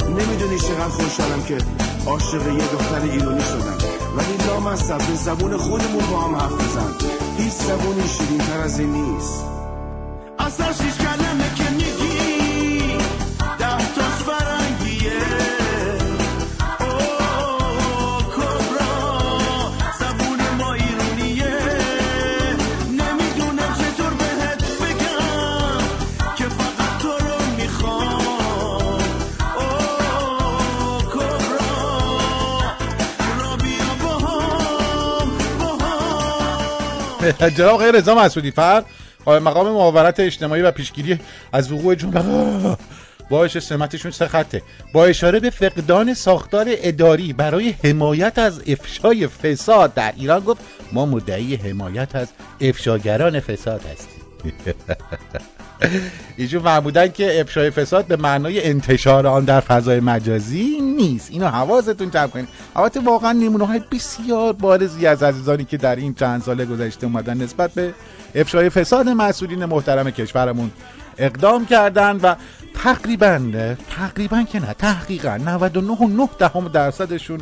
نمی‌دونی 0.09 0.59
چقدر 0.59 0.89
خوشحالم 0.89 1.43
که 1.43 1.59
عاشق 2.07 2.47
یه 2.47 2.65
دختر 2.73 3.03
ایرانی 3.03 3.45
شدم. 3.45 3.77
ولی 4.17 4.47
لامصب 4.47 4.99
به 4.99 5.15
زبون 5.15 5.57
خودمون 5.57 6.05
با 6.11 6.21
هم 6.21 6.37
حرف 6.37 6.53
بزن. 6.53 7.09
هیچ 7.39 7.53
زبونی 7.53 8.09
شیرین 8.09 8.39
تر 8.39 8.61
از 8.61 8.79
این 8.79 8.93
نیست. 8.93 9.45
جناب 37.57 37.75
آقای 37.75 37.93
رضا 37.93 38.15
مسعودی 38.15 38.51
فر 38.51 38.83
مقام 39.27 39.67
معاونت 39.67 40.21
اجتماعی 40.21 40.63
و 40.63 40.71
پیشگیری 40.71 41.19
از 41.53 41.73
وقوع 41.73 41.95
جنبه 41.95 42.23
باعث 43.31 43.57
سمتشون 43.57 44.11
سه 44.11 44.29
خطه. 44.29 44.63
با 44.93 45.05
اشاره 45.05 45.41
به 45.41 45.51
فقدان 45.51 46.15
ساختار 46.15 46.67
اداری 46.69 47.33
برای 47.33 47.75
حمایت 47.85 48.39
از 48.39 48.63
افشای 48.67 49.27
فساد 49.27 49.95
در 49.95 50.13
ایران 50.17 50.41
گفت 50.41 50.61
ما 50.93 51.07
مدعی 51.07 51.57
حمایت 51.57 52.17
از 52.17 52.29
افشاگران 52.61 53.41
فساد 53.41 53.81
هستیم. 53.93 54.23
ایشون 56.37 56.63
فرمودن 56.63 57.09
که 57.09 57.41
افشای 57.41 57.71
فساد 57.71 58.07
به 58.07 58.17
معنای 58.17 58.65
انتشار 58.65 59.27
آن 59.27 59.45
در 59.45 59.61
فضای 59.61 60.01
مجازی 60.01 60.81
نیست. 60.81 61.31
اینو 61.31 61.47
حواستون 61.47 62.11
جمع 62.11 62.27
کنید 62.27 62.49
البته 62.77 63.01
واقعا 63.01 63.33
نمونه 63.33 63.67
های 63.67 63.81
بسیار 63.93 64.53
بارزی 64.53 65.07
از 65.07 65.23
عزیزانی 65.23 65.65
که 65.65 65.77
در 65.77 65.97
این 65.97 66.15
چند 66.15 66.43
سال 66.43 66.65
گذشته 66.65 67.07
اومدن 67.07 67.43
نسبت 67.43 67.71
به 67.71 67.95
افشای 68.35 68.71
فساد 68.71 69.09
مسئولین 69.09 69.65
محترم 69.65 70.11
کشورمون 70.11 70.71
اقدام 71.19 71.67
کردن 71.67 72.17
و 72.17 72.35
تقریبا 72.85 73.41
تقریبا 73.91 74.43
که 74.43 74.61
نه 74.61 74.75
تحقیقا 74.79 75.41
99.9 76.29 76.39
دهم 76.39 76.69
درصدشون 76.69 77.41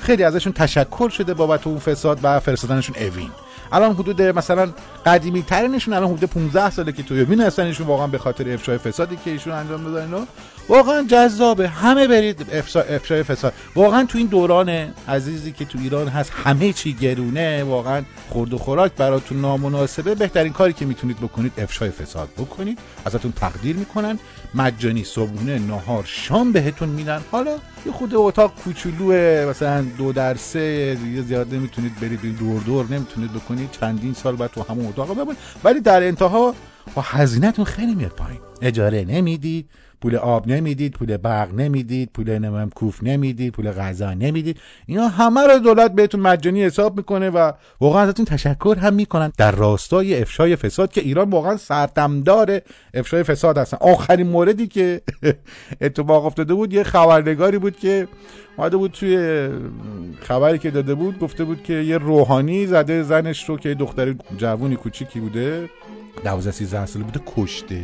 خیلی 0.00 0.24
ازشون 0.24 0.52
تشکر 0.52 1.08
شده 1.08 1.34
بابت 1.34 1.66
اون 1.66 1.78
فساد 1.78 2.18
و 2.22 2.40
فرستادنشون 2.40 2.96
اوین. 2.96 3.30
الان 3.72 3.94
حدود 3.94 4.22
مثلا 4.22 4.68
قدیمی 5.06 5.42
ترینشون 5.42 5.94
الان 5.94 6.08
حدود 6.08 6.30
15 6.30 6.70
ساله 6.70 6.92
که 6.92 7.02
توی 7.02 7.20
اوین 7.20 7.40
هستن 7.40 7.62
ایشون 7.62 7.86
واقعا 7.86 8.06
به 8.06 8.18
خاطر 8.18 8.52
افشای 8.52 8.78
فسادی 8.78 9.16
که 9.24 9.30
ایشون 9.30 9.52
انجام 9.52 9.84
دادن 9.84 10.26
واقعا 10.68 11.02
جذابه. 11.08 11.68
همه 11.68 12.08
برید 12.08 12.46
افشا- 12.52 12.90
افشای 12.90 13.22
فساد. 13.22 13.52
واقعا 13.76 14.04
تو 14.04 14.18
این 14.18 14.26
دوران 14.26 14.68
عزیزی 15.08 15.52
که 15.52 15.64
تو 15.64 15.78
ایران 15.78 16.08
هست 16.08 16.32
همه 16.44 16.72
چی 16.72 16.92
گرونه 16.92 17.64
واقعا 17.64 18.02
خورد 18.30 18.54
و 18.54 18.58
خوراک 18.58 18.92
براتون 18.92 19.40
نامناسبه. 19.40 20.14
بهترین 20.14 20.52
کاری 20.52 20.72
که 20.72 20.84
می‌تونید 20.84 21.16
بکنید 21.16 21.52
افشای 21.58 21.90
فساد 21.90 22.28
بکنید. 22.38 22.78
ازتون 23.04 23.32
تقدیر 23.32 23.76
می‌کنن. 23.76 24.18
مجانی 24.54 25.04
صبحونه 25.04 25.58
نهار 25.58 26.04
شام 26.06 26.52
بهتون 26.52 26.88
میدن. 26.88 27.22
حالا 27.32 27.50
یه 27.86 27.92
خود 27.92 28.14
اتاق 28.14 28.54
کوچولوه 28.64 29.46
مثلا 29.50 29.82
دو 29.98 30.12
در 30.12 30.34
سه 30.34 30.96
زیاد 31.28 31.54
نمی‌تونید 31.54 32.00
برید. 32.00 32.38
دور 32.38 32.60
دور 32.60 32.86
نمی‌تونید 32.90 33.32
بکنید 33.44 33.70
چندین 33.70 34.14
سال 34.14 34.36
بعد 34.36 34.50
تو 34.50 34.62
همون 34.62 34.86
اتاق 34.86 35.14
بمونید 35.14 35.36
ولی 35.64 35.80
در 35.80 36.02
انتها 36.02 36.54
با 36.94 37.02
هزینهتون 37.02 37.64
خیلی 37.64 37.94
میاد 37.94 38.10
پایین. 38.10 38.40
اجاره 38.62 39.04
نمی‌دید 39.04 39.68
پول 40.02 40.16
آب 40.16 40.48
نمی‌دید 40.48 40.92
پول 40.92 41.16
برق 41.16 41.54
نمی‌دید 41.54 42.10
پول 42.14 42.38
نمیم 42.38 42.70
کوف 42.70 43.02
نمی‌دید 43.02 43.52
پول 43.52 43.70
غذا 43.70 44.14
نمی‌دید. 44.14 44.60
اینا 44.86 45.08
همه 45.08 45.40
رو 45.40 45.58
دولت 45.58 45.92
بهتون 45.92 46.20
مجانی 46.20 46.64
حساب 46.64 46.96
می‌کنه 46.96 47.30
و 47.30 47.52
واقعا 47.80 48.02
ازتون 48.02 48.24
تشکر 48.24 48.76
هم 48.80 48.94
می‌کنن. 48.94 49.32
در 49.38 49.52
راستای 49.52 50.20
افشای 50.20 50.56
فساد 50.56 50.92
که 50.92 51.00
ایران 51.00 51.30
واقعا 51.30 51.56
سردمدار 51.56 52.60
افشای 52.94 53.22
فساد 53.22 53.58
هستن. 53.58 53.76
آخرین 53.80 54.26
موردی 54.26 54.66
که 54.66 55.00
اتفاق 55.80 56.26
افتاده 56.26 56.54
بود 56.54 56.72
یه 56.72 56.82
خبرنگاری 56.82 57.58
بود 57.58 57.76
که 57.76 58.08
اومده 58.56 58.76
بود 58.76 58.90
توی 58.90 59.48
خبری 60.20 60.58
که 60.58 60.70
داده 60.70 60.94
بود 60.94 61.18
گفته 61.18 61.44
بود 61.44 61.62
که 61.62 61.74
یه 61.74 61.98
روحانی 61.98 62.66
زده 62.66 63.02
زنش 63.02 63.48
رو 63.48 63.56
که 63.56 63.74
دختر 63.74 64.14
جوونی 64.36 64.76
کوچیکی 64.76 65.20
بوده 65.20 65.70
12 66.24 66.50
13 66.50 66.86
ساله 66.86 67.04
بوده 67.04 67.20
کشته. 67.36 67.80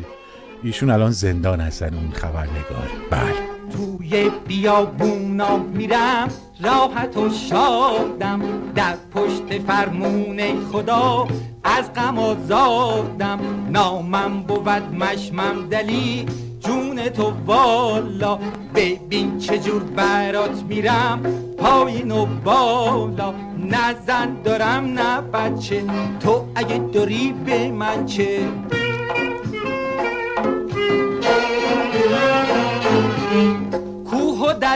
ایشون 0.63 0.91
الان 0.91 1.11
زندان 1.11 1.61
هستن 1.61 1.95
اون 1.95 2.11
خبرنگار. 2.13 2.91
بله. 3.11 3.49
توی 3.77 4.31
بیابونا 4.47 5.57
میرم 5.57 6.29
راحت 6.63 7.17
و 7.17 7.31
شادم. 7.31 8.41
در 8.75 8.95
پشت 9.15 9.63
فرمون 9.67 10.41
خدا 10.73 11.29
از 11.65 11.93
غم 11.95 12.19
آزادم. 12.19 13.39
نامم 13.71 14.43
بود 14.43 14.69
مشمم 14.69 15.69
دلی 15.71 16.27
جون 16.61 17.09
تو 17.09 17.33
والا. 17.47 18.39
ببین 18.75 19.39
چجور 19.39 19.83
برات 19.83 20.63
میرم 20.69 21.23
پایین 21.59 22.11
و 22.11 22.27
بالا. 22.45 23.35
نه 23.59 23.95
زن 24.07 24.37
دارم 24.45 24.85
نه 24.85 25.21
بچه. 25.21 25.85
تو 26.21 26.45
اگه 26.55 26.79
داری 26.79 27.35
به 27.47 27.71
من 27.71 28.07
چه؟ 28.07 28.41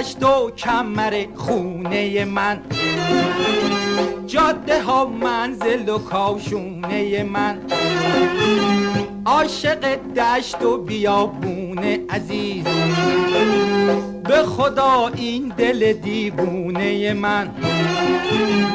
دشت 0.00 0.22
و 0.22 0.50
کمر 0.50 1.24
خونه 1.34 2.24
من. 2.24 2.60
جاده 4.26 4.82
ها 4.82 5.04
منزل 5.04 5.88
و 5.88 5.98
کاشونه 5.98 7.22
من. 7.22 7.58
عاشق 9.26 9.98
دشت 10.16 10.62
و 10.62 10.78
بیابون 10.78 11.78
عزیز. 12.10 12.64
به 14.24 14.42
خدا 14.42 15.10
این 15.14 15.52
دل 15.56 15.92
دیوونه 15.92 17.12
من. 17.12 17.50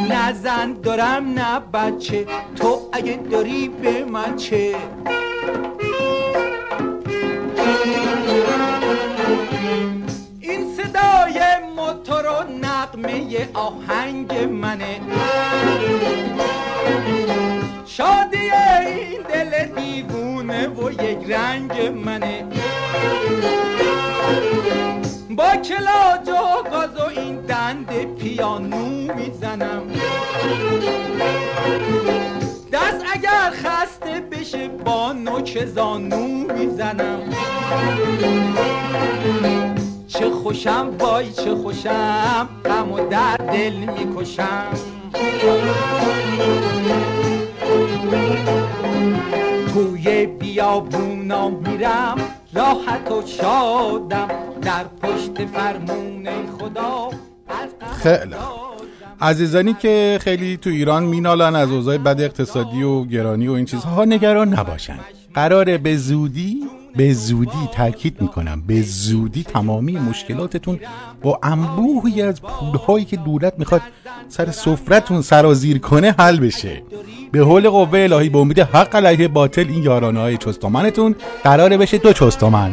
نه 0.10 0.34
زن 0.34 0.74
دارم 0.74 1.34
نه 1.34 1.60
بچه. 1.74 2.26
تو 2.56 2.80
اگه 2.94 3.20
داری 3.32 3.68
به 3.68 4.06
من 4.06 4.36
چه؟ 4.36 4.76
صدای 11.88 11.96
موتور 11.96 12.26
و 12.26 12.44
نقمه 12.64 13.50
آهنگ 13.54 14.34
منه. 14.52 15.00
شادی 17.86 18.52
این 18.88 19.22
دل 19.30 19.66
دیوونه 19.66 20.68
و 20.68 20.92
یک 20.92 21.32
رنگ 21.32 21.92
منه. 22.06 22.46
با 25.30 25.48
کلاج 25.48 26.30
و 26.30 26.70
گاز 26.72 26.98
و 26.98 27.20
این 27.20 27.36
دند 27.36 28.16
پیانو 28.16 29.14
می‌زنم. 29.14 29.84
دست 32.72 33.06
اگر 33.14 33.52
خسته 33.64 34.22
بشه 34.32 34.68
با 34.68 35.14
نوک 35.14 35.66
زانو 35.66 36.54
می‌زنم. 36.54 37.20
چه 40.20 40.30
خوشم 40.30 40.90
وای 41.00 41.32
چه 41.32 41.56
خوشم 41.56 42.50
غم 42.66 42.92
و 42.92 43.10
در 43.10 43.38
دل 43.38 43.74
می‌کشم. 43.74 44.74
توی 49.74 50.26
بیابونا 50.26 51.50
میرم 51.50 52.18
راحت 52.54 53.12
و 53.12 53.24
شادم 53.26 54.28
در 54.62 54.84
پشت 55.02 55.46
فرمون 55.46 56.28
خدا 56.60 57.10
خیلی. 58.04 58.36
عزیزانی 59.22 59.74
که 59.74 60.20
خیلی 60.22 60.58
تو 60.58 60.70
ایران 60.70 61.04
مینالن 61.04 61.56
از 61.56 61.72
اوضاع 61.72 61.98
بد 61.98 62.22
اقتصادی 62.22 62.84
و 62.84 63.04
گرانی 63.04 63.48
و 63.48 63.52
این 63.52 63.66
چیزها 63.66 64.06
نگران 64.06 64.54
نباشن 64.54 65.00
قراره 65.34 65.78
به 65.78 65.98
زودی 65.98 66.64
به 66.98 67.14
زودی 67.14 67.70
تاکید 67.74 68.22
می‌کنم. 68.22 68.64
به 68.68 68.82
زودی 68.82 69.44
تمامی 69.44 69.98
مشکلاتتون 70.10 70.80
با 71.22 71.40
انبوهی 71.44 72.22
از 72.22 72.42
پولهایی 72.42 73.06
که 73.06 73.18
دولت 73.18 73.54
می‌خواد 73.58 73.82
سر 74.28 74.52
سفرتون 74.52 75.22
سرازیر 75.22 75.78
کنه 75.80 76.16
حل 76.20 76.40
بشه. 76.40 76.82
به 77.32 77.40
حول 77.40 77.70
قوه 77.70 78.00
الهی 78.00 78.30
به 78.30 78.38
امید 78.38 78.60
حق 78.60 78.96
علیه 78.96 79.28
باطل 79.28 79.66
این 79.70 79.84
یارانه 79.84 80.20
های 80.20 80.38
چستمنتون 80.38 81.16
قراره 81.44 81.78
بشه 81.78 81.98
دو 81.98 82.14
چستمن 82.14 82.72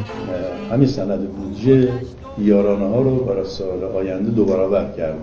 همین 0.72 0.88
سند 0.88 1.28
بودجه 1.28 1.88
یارانه 2.38 2.86
ها 2.86 3.00
رو 3.02 3.16
برای 3.16 3.44
سال 3.44 3.84
آینده 3.96 4.30
دو 4.30 4.44
برابر 4.44 4.86
کردیم. 4.96 5.20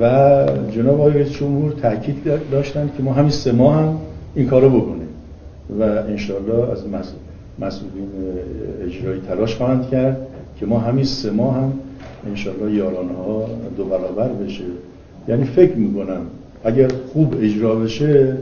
و 0.00 0.46
جناب 0.74 1.00
آقای 1.00 1.12
رئیس 1.12 1.28
جمهور 1.28 1.72
تاکید 1.72 2.16
داشتن 2.50 2.90
که 2.96 3.02
ما 3.02 3.12
همین 3.12 3.30
سه 3.30 3.52
ماه 3.52 3.76
هم 3.76 3.98
این 4.34 4.48
کارو 4.48 4.70
بکنیم. 4.80 5.08
و 5.80 5.82
انشالله 5.82 6.72
از 6.72 6.88
مس- 6.88 7.14
مسئولین 7.60 8.08
اجرایی 8.86 9.20
تلاش 9.28 9.56
خواهند 9.56 9.88
کرد 9.90 10.26
که 10.60 10.66
ما 10.66 10.78
همین 10.78 11.04
سه 11.04 11.30
ماه 11.30 11.54
هم 11.54 11.72
انشالله 12.26 12.72
یارانه 12.74 13.12
ها 13.12 13.46
دو 13.76 13.84
برابر 13.84 14.28
بشه. 14.28 14.64
یعنی 15.28 15.44
فکر 15.44 15.74
می‌کنم 15.74 16.20
اگر 16.64 16.88
خوب 17.12 17.34
اجرا 17.40 17.74
بشه 17.74 18.36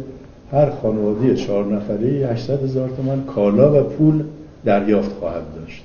هر 0.53 0.71
خانواده 0.71 1.35
چهار 1.35 1.75
نفره 1.75 2.29
800 2.33 2.63
هزار 2.63 2.89
تومن 2.89 3.23
کالا 3.23 3.81
و 3.81 3.85
پول 3.85 4.23
دریافت 4.65 5.13
خواهد 5.13 5.43
داشت. 5.61 5.85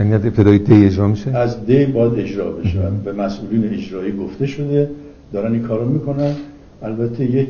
یعنی 0.00 0.14
از 0.14 0.26
ابتدای 0.26 0.58
دی 0.58 0.86
اجرا 0.86 1.08
میشه؟ 1.08 1.36
از 1.36 1.66
دی 1.66 1.86
باید 1.86 2.12
اجرا 2.18 2.50
بشه. 2.50 2.78
به 3.04 3.12
مسئولین 3.12 3.74
اجرایی 3.74 4.12
گفته 4.16 4.46
شده 4.46 4.90
دارن 5.32 5.52
این 5.52 5.62
کارو 5.62 5.88
می‌کنن. 5.88 6.34
البته 6.82 7.24
یک 7.24 7.48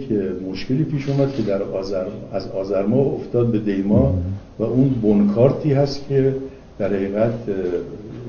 مشکلی 0.51 0.85
پیش 0.85 1.09
اومد 1.09 1.35
که 1.37 1.43
در 1.43 1.63
آذر 1.63 2.05
از 2.33 2.49
آذر 2.49 2.87
ماه 2.87 3.07
افتاد 3.07 3.47
به 3.47 3.59
دی 3.59 3.83
ماه 3.83 4.15
و 4.59 4.63
اون 4.63 4.89
بنکارتی 5.03 5.73
هست 5.73 6.09
که 6.09 6.35
در 6.79 6.87
حقیقت 6.87 7.35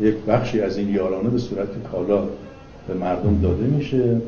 یک 0.02 0.16
بخشی 0.28 0.62
از 0.62 0.78
این 0.78 0.90
یارانه 0.90 1.30
به 1.30 1.38
صورت 1.38 1.68
کالا 1.92 2.24
به 2.88 2.94
مردم 2.94 3.40
داده 3.42 3.64
میشه 3.64 4.22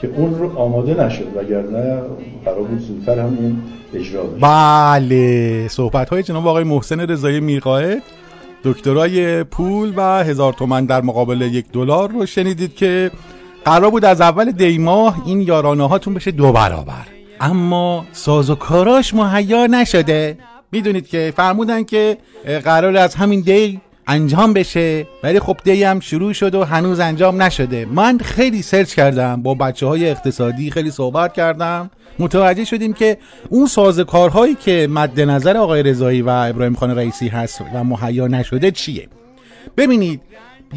که 0.00 0.10
اون 0.16 0.38
رو 0.38 0.58
آماده 0.58 1.04
نشد 1.04 1.26
وگرنه 1.36 2.00
قرار 2.44 2.62
بود 2.62 2.78
زودتر 2.78 3.18
هم 3.18 3.38
این 3.40 3.58
اجرا 3.94 4.22
بشه. 4.22 4.40
بله. 4.40 5.68
صحبت 5.68 6.08
های 6.08 6.22
جناب 6.22 6.46
آقای 6.46 6.64
محسن 6.64 7.00
رضایی 7.00 7.40
میرقاید 7.40 8.02
دکترای 8.64 9.44
پول 9.44 9.92
و 9.96 10.24
هزار 10.24 10.52
تومن 10.52 10.84
در 10.84 11.00
مقابل 11.00 11.40
یک 11.40 11.64
دلار 11.72 12.10
رو 12.10 12.26
شنیدید 12.26 12.74
که 12.74 13.10
قرار 13.66 13.90
بود 13.90 14.04
از 14.04 14.20
اول 14.20 14.50
دی 14.50 14.78
ماه 14.78 15.22
این 15.26 15.40
یارانه 15.40 15.88
هاتون 15.88 16.14
بشه 16.14 16.30
دو 16.30 16.52
برابر. 16.52 17.06
اما 17.40 18.06
ساز 18.12 18.50
و 18.50 18.54
کاراش 18.54 19.14
مهیا 19.14 19.66
نشده. 19.66 20.38
می‌دونید 20.72 21.08
که 21.08 21.32
فرمودن 21.36 21.84
که 21.84 22.16
قرار 22.64 22.96
از 22.96 23.14
همین 23.14 23.40
دی 23.40 23.80
انجام 24.06 24.52
بشه 24.52 25.06
ولی 25.22 25.40
خب 25.40 25.56
دی 25.64 25.84
هم 25.84 26.00
شروع 26.00 26.32
شد 26.32 26.54
و 26.54 26.64
هنوز 26.64 27.00
انجام 27.00 27.42
نشده. 27.42 27.86
من 27.90 28.18
خیلی 28.18 28.62
سرچ 28.62 28.94
کردم 28.94 29.42
با 29.42 29.54
بچه 29.54 29.86
های 29.86 30.10
اقتصادی 30.10 30.70
خیلی 30.70 30.90
صحبت 30.90 31.32
کردم. 31.32 31.90
متوجه 32.18 32.64
شدیم 32.64 32.92
که 32.92 33.18
اون 33.48 33.66
سازکارهایی 33.66 34.54
که 34.54 34.88
مد 34.90 35.20
نظر 35.20 35.56
آقای 35.56 35.82
رضایی 35.82 36.22
و 36.22 36.28
ابراهیم 36.28 36.74
خان 36.74 36.98
رئیسی 36.98 37.28
هست 37.28 37.60
و 37.74 37.84
مهیا 37.84 38.26
نشده 38.26 38.70
چیه؟ 38.70 39.08
ببینید 39.76 40.20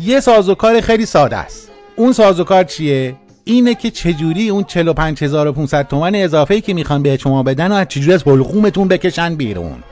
یه 0.02 0.20
سازوکار 0.20 0.82
خیلی 0.82 1.06
ساده 1.06 1.38
است. 1.38 1.69
اون 2.00 2.14
سازوکار 2.14 2.64
چیه؟ 2.64 3.16
اینه 3.44 3.76
که 3.76 3.92
چجوری 3.92 4.50
اون 4.50 4.64
45500 4.64 5.88
تومن 5.88 6.16
اضافه 6.16 6.62
که 6.62 6.74
می‌خوان 6.74 7.04
به 7.04 7.18
شما 7.18 7.44
بدن 7.44 7.72
و 7.72 7.76
از 7.76 7.88
چجوری 7.90 8.14
از 8.14 8.24
حلقومتون 8.24 8.88
بکشن 8.88 9.36
بیرون. 9.36 9.84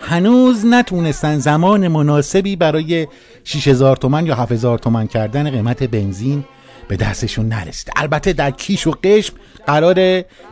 هنوز 0.00 0.66
نتونستن 0.66 1.38
زمان 1.38 1.88
مناسبی 1.88 2.56
برای 2.56 3.06
6000 3.44 3.96
تومن 3.96 4.26
یا 4.26 4.34
7000 4.34 4.78
تومن 4.78 5.06
کردن 5.06 5.50
قیمت 5.50 5.82
بنزین 5.82 6.44
به 6.88 6.96
دستشون 6.96 7.48
نرسیده. 7.48 7.92
البته 7.96 8.32
در 8.32 8.50
کیش 8.50 8.86
و 8.86 8.94
قشم 9.04 9.34
قرار 9.66 9.98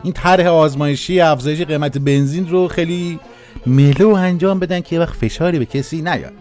این 0.03 0.13
طرح 0.13 0.47
آزمایشی 0.47 1.19
افزایش 1.19 1.61
قیمت 1.61 1.97
بنزین 1.97 2.49
رو 2.49 2.67
خیلی 2.67 3.19
ملو 3.65 4.09
انجام 4.09 4.59
بدن 4.59 4.79
که 4.79 4.99
وقت 4.99 5.15
فشاری 5.15 5.59
به 5.59 5.65
کسی 5.65 6.01
نیاد. 6.01 6.33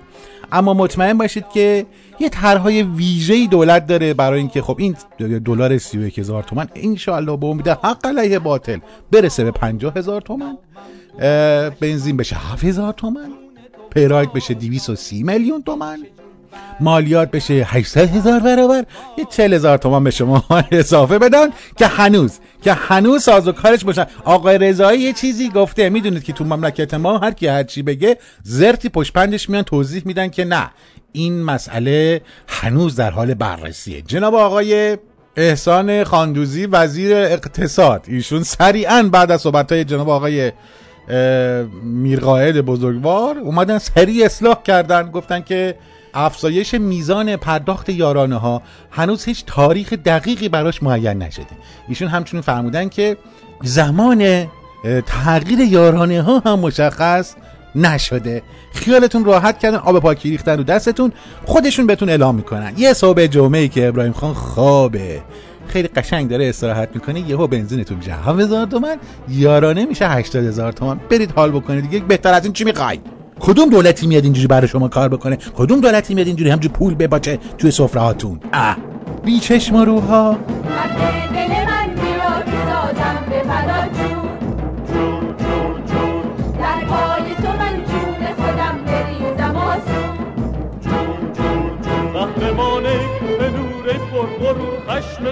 اما 0.53 0.75
مطمئن 0.75 1.19
باشید 1.19 1.45
که 1.55 1.87
یه 2.21 2.29
طرحهای 2.29 2.83
ویژه‌ای 2.83 3.47
دولت 3.47 3.87
داره 3.87 4.15
برای 4.15 4.39
اینکه 4.39 4.63
خب 4.63 4.77
این 4.79 4.97
دلار 5.45 5.79
31 5.79 6.19
هزار 6.19 6.43
تومن 6.43 6.69
انشاءالله 6.75 7.37
به 7.37 7.47
امید 7.47 7.69
حق 7.69 8.07
علیه 8.07 8.39
باطل 8.39 8.79
برسه 9.13 9.45
به 9.45 9.51
50 9.51 9.93
هزار 9.97 10.21
تومن 10.21 10.59
اه، 11.19 11.71
بنزین 11.71 12.17
بشه 12.17 12.37
7 12.37 12.65
هزار 12.65 12.93
تومن 12.93 13.31
پراید 13.91 14.33
بشه 14.33 14.55
230 14.55 15.23
میلیون 15.23 15.63
تومن 15.63 15.99
مالیات 16.81 17.31
بشه 17.31 17.55
800 17.55 18.17
هزار 18.17 18.41
برابر. 18.41 18.85
یه 19.19 19.25
40 19.31 19.55
هزار 19.55 19.79
تومان 19.79 20.05
به 20.05 20.11
شما 20.11 20.45
اضافه 20.71 21.19
بدن 21.19 21.49
که 21.79 21.87
هنوز 21.87 22.39
که 22.63 22.73
هنوز 22.73 23.23
ساز 23.23 23.49
و 23.49 23.53
کارش 23.53 23.85
باشن. 23.85 24.07
آقای 24.25 24.59
رضایی 24.59 25.01
یه 25.01 25.13
چیزی 25.13 25.49
گفته. 25.49 25.89
می‌دونید 25.89 26.25
که 26.25 26.33
تو 26.33 26.45
مملکت 26.45 26.95
ما 26.95 27.19
هر 27.19 27.31
کی 27.31 27.47
هر 27.47 27.63
چی 27.63 27.83
بگه 27.83 28.19
زرتی 28.43 28.89
پشت 28.89 29.13
پندش 29.13 29.51
میان 29.51 29.63
توضیح 29.63 30.03
میدن 30.05 30.29
که 30.29 30.45
نه. 30.45 30.71
این 31.13 31.43
مسئله 31.43 32.21
هنوز 32.49 32.97
در 32.97 33.11
حال 33.11 33.35
بررسیه. 33.35 34.03
جناب 34.03 34.35
آقای 34.35 34.99
احسان 35.37 36.05
خاندوزی 36.05 36.67
وزیر 36.67 37.17
اقتصاد 37.17 38.05
ایشون 38.09 38.43
سریعا 38.43 39.03
بعد 39.13 39.31
از 39.31 39.41
صحبت 39.41 39.75
جناب 39.75 40.11
آقای 40.11 40.53
میرقائد 41.83 42.61
بزرگوار 42.61 43.39
اومدن 43.39 43.79
سریع 43.79 44.25
اصلاح 44.25 44.63
کردن 44.63 45.11
گفتن 45.11 45.41
که 45.41 45.75
افزایش 46.15 46.75
میزان 46.75 47.37
پرداخت 47.37 47.89
یارانه 47.89 48.37
ها 48.37 48.63
هنوز 48.91 49.25
هیچ 49.25 49.45
تاریخ 49.47 49.93
دقیقی 49.93 50.49
براش 50.49 50.83
معین 50.83 51.19
نشده. 51.19 51.47
ایشون 51.89 52.09
همچنین 52.09 52.43
فرمودن 52.43 52.89
که 52.89 53.17
زمان 53.63 54.47
تغییر 55.07 55.61
یارانه 55.61 56.23
ها 56.23 56.39
هم 56.39 56.59
مشخص 56.59 57.35
نشده. 57.77 58.43
خیالتون 58.73 59.25
راحت 59.25 59.59
کردن 59.59 59.77
آب 59.77 60.01
پاکی 60.01 60.31
ریختن 60.31 60.59
رو 60.59 60.65
دستتون 60.65 61.13
خودشون 61.45 61.87
بهتون 61.87 62.09
اعلام 62.09 62.35
می‌کنن. 62.35 62.73
یه 62.77 62.93
صبح 62.93 63.27
جمعه 63.27 63.61
ای 63.61 63.69
که 63.69 63.89
ابراهیم 63.89 64.13
خان 64.13 64.35
خوابه. 64.35 65.23
خیلی 65.67 65.89
قشنگ 65.89 66.29
داره 66.29 66.49
استراحت 66.49 66.89
می‌کنه 66.95 67.21
یهو 67.21 67.47
بنزینتون 67.47 67.97
میشه. 67.97 68.13
7000 68.13 68.67
تومن 68.67 68.97
یارانه 69.29 69.87
میشه 69.87 70.09
80000 70.09 70.73
تومن 70.73 71.01
برید 71.11 71.33
حال 71.37 71.51
بکنید 71.51 71.91
دیگه. 71.91 72.05
بهتر 72.05 72.35
از 72.35 72.45
این 72.45 72.53
چی 72.53 72.65
می‌خواید؟ 72.65 73.01
کدوم 73.41 73.71
دولتی 73.71 74.07
میاد 74.07 74.25
اینجوری 74.25 74.47
برای 74.47 74.69
شما 74.69 74.89
کار 74.89 75.09
بکنه؟ 75.09 75.39
کدوم 75.57 75.81
دولتی 75.81 76.15
میاد 76.15 76.27
اینجوری 76.27 76.51
همجوری 76.51 76.75
پول 76.75 76.95
بباچه 76.95 77.39
توی 77.59 77.71
سفره 77.71 78.01
هاتون 78.01 78.41
اه 78.53 78.77
بی 79.25 79.39
چشم 79.39 79.75
و 79.75 79.85
روها 79.85 80.39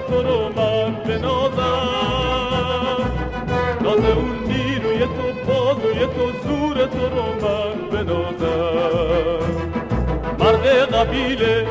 تو 0.00 0.22
رو 0.22 0.48
من 0.56 0.94
بنازم. 0.94 1.84
ناز 3.82 4.04
اون 4.16 4.38
نیروی 4.46 4.98
تو 4.98 5.26
بازوی 5.46 6.00
تو 6.06 6.32
زور 6.48 6.76
تو 6.86 7.08
رو 7.08 7.26
من 7.42 7.76
بنازم. 7.92 9.44
مرد 10.38 10.66
قبیله 10.94 11.66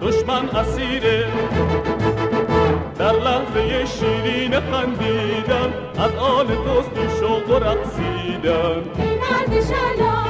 دشمن 0.00 0.48
اسیره. 0.48 1.24
در 2.98 3.12
لحظه 3.12 3.86
شیرین 3.86 4.60
خندیدن 4.60 5.72
از 5.98 6.14
آن 6.14 6.46
دوستی 6.46 7.18
شوق 7.20 7.50
و 7.50 7.54
رقصیدن 7.54 8.82
مرد 9.20 9.64
شلال 9.64 10.29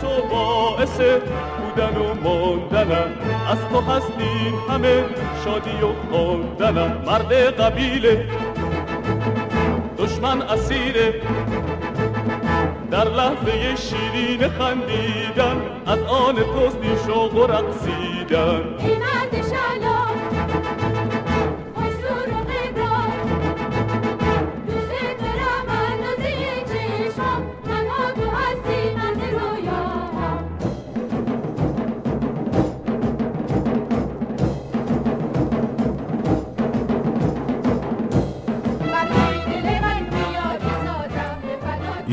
تو 0.00 0.28
باعث 0.30 1.00
بودن 1.58 1.96
و 1.96 2.14
ماندنم 2.14 3.10
از 3.50 3.58
تو 3.70 3.80
هستی 3.80 4.54
همه 4.68 5.04
شادی 5.44 5.70
و 5.70 6.10
خواندنم 6.10 7.02
مرد 7.06 7.32
قبیله 7.60 8.28
دشمن 9.98 10.42
اسیره 10.42 11.14
در 12.90 13.04
لحظه 13.04 13.76
شیرین 13.76 14.48
خندیدن 14.48 15.56
از 15.86 15.98
آن 15.98 16.34
توستی 16.34 17.06
شوق 17.06 17.34
و 17.34 17.46
رقصیدن. 17.46 19.07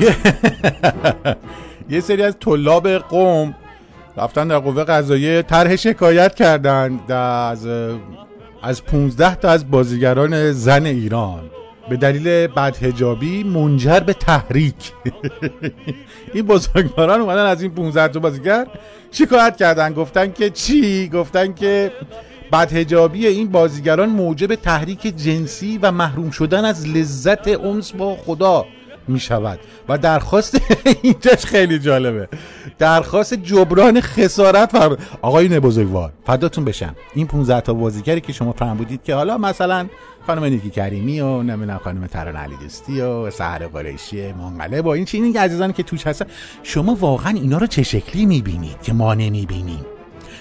یه 0.05 0.15
یه 1.95 1.99
سری 1.99 2.23
از 2.23 2.35
طلاب 2.39 2.87
قوم 2.87 3.55
رفتن 4.17 4.47
در 4.47 4.59
قوه 4.59 4.83
قضاییه 4.83 5.41
طرح 5.41 5.75
شکایت 5.75 6.35
کردن 6.35 6.99
از 7.09 7.67
از 8.61 8.83
15 8.83 9.35
تا 9.35 9.49
از 9.49 9.71
بازیگران 9.71 10.51
زن 10.51 10.85
ایران. 10.85 11.41
به 11.89 11.97
دلیل 11.97 12.47
بدهجابی 12.47 13.43
منجر 13.43 13.99
به 13.99 14.13
تحریک. 14.13 14.75
این 16.33 16.45
بزرگواران 16.45 17.21
اومدن 17.21 17.45
از 17.45 17.61
این 17.61 17.71
15 17.71 18.07
تا 18.07 18.19
بازیگر 18.19 18.67
شکایت 19.11 19.57
کردن. 19.57 19.93
گفتن 19.93 20.31
که 20.31 20.49
چی؟ 20.49 21.09
گفتن 21.09 21.53
که 21.53 21.91
بدهجابی 22.51 23.27
این 23.27 23.51
بازیگران 23.51 24.09
موجب 24.09 24.55
تحریک 24.55 25.01
جنسی 25.01 25.79
و 25.81 25.91
محروم 25.91 26.31
شدن 26.31 26.65
از 26.65 26.87
لذت 26.87 27.47
انس 27.47 27.91
با 27.91 28.15
خدا. 28.15 28.65
می 29.07 29.19
شود 29.19 29.59
و 29.89 29.97
درخواست 29.97 30.61
اینجاش 31.01 31.45
خیلی 31.45 31.79
جالبه. 31.79 32.29
درخواست 32.77 33.33
جبران 33.33 34.01
خسارت 34.01 34.71
فر... 34.71 34.97
آقایون 35.21 35.59
بزرگوار 35.59 36.11
فداتون 36.25 36.65
بشم. 36.65 36.95
این 37.13 37.27
15 37.27 37.61
تا 37.61 37.73
بازیگری 37.73 38.21
که 38.21 38.33
شما 38.33 38.53
فهم 38.53 38.77
بودید 38.77 39.03
که 39.03 39.15
حالا 39.15 39.37
مثلا 39.37 39.87
خانم 40.27 40.43
نیکی 40.43 40.69
کریمی 40.69 41.21
و 41.21 41.43
نمی‌دونم 41.43 41.77
خانم 41.77 42.07
تران 42.07 42.35
علی 42.35 42.55
دوستی 42.61 43.01
و 43.01 43.31
سحر 43.31 43.67
قریشی 43.67 44.31
منقلب 44.31 44.85
و 44.85 44.89
این 44.89 45.05
چیزی 45.05 45.33
که 45.33 45.39
عزیزان 45.39 45.73
که 45.73 45.83
توش 45.83 46.07
هستن. 46.07 46.25
شما 46.63 46.95
واقعا 46.95 47.33
اینا 47.33 47.57
رو 47.57 47.67
چه 47.67 47.83
شکلی 47.83 48.25
می‌بینید 48.25 48.81
که 48.81 48.93
ما 48.93 49.13
نمی‌بینیم؟ 49.13 49.85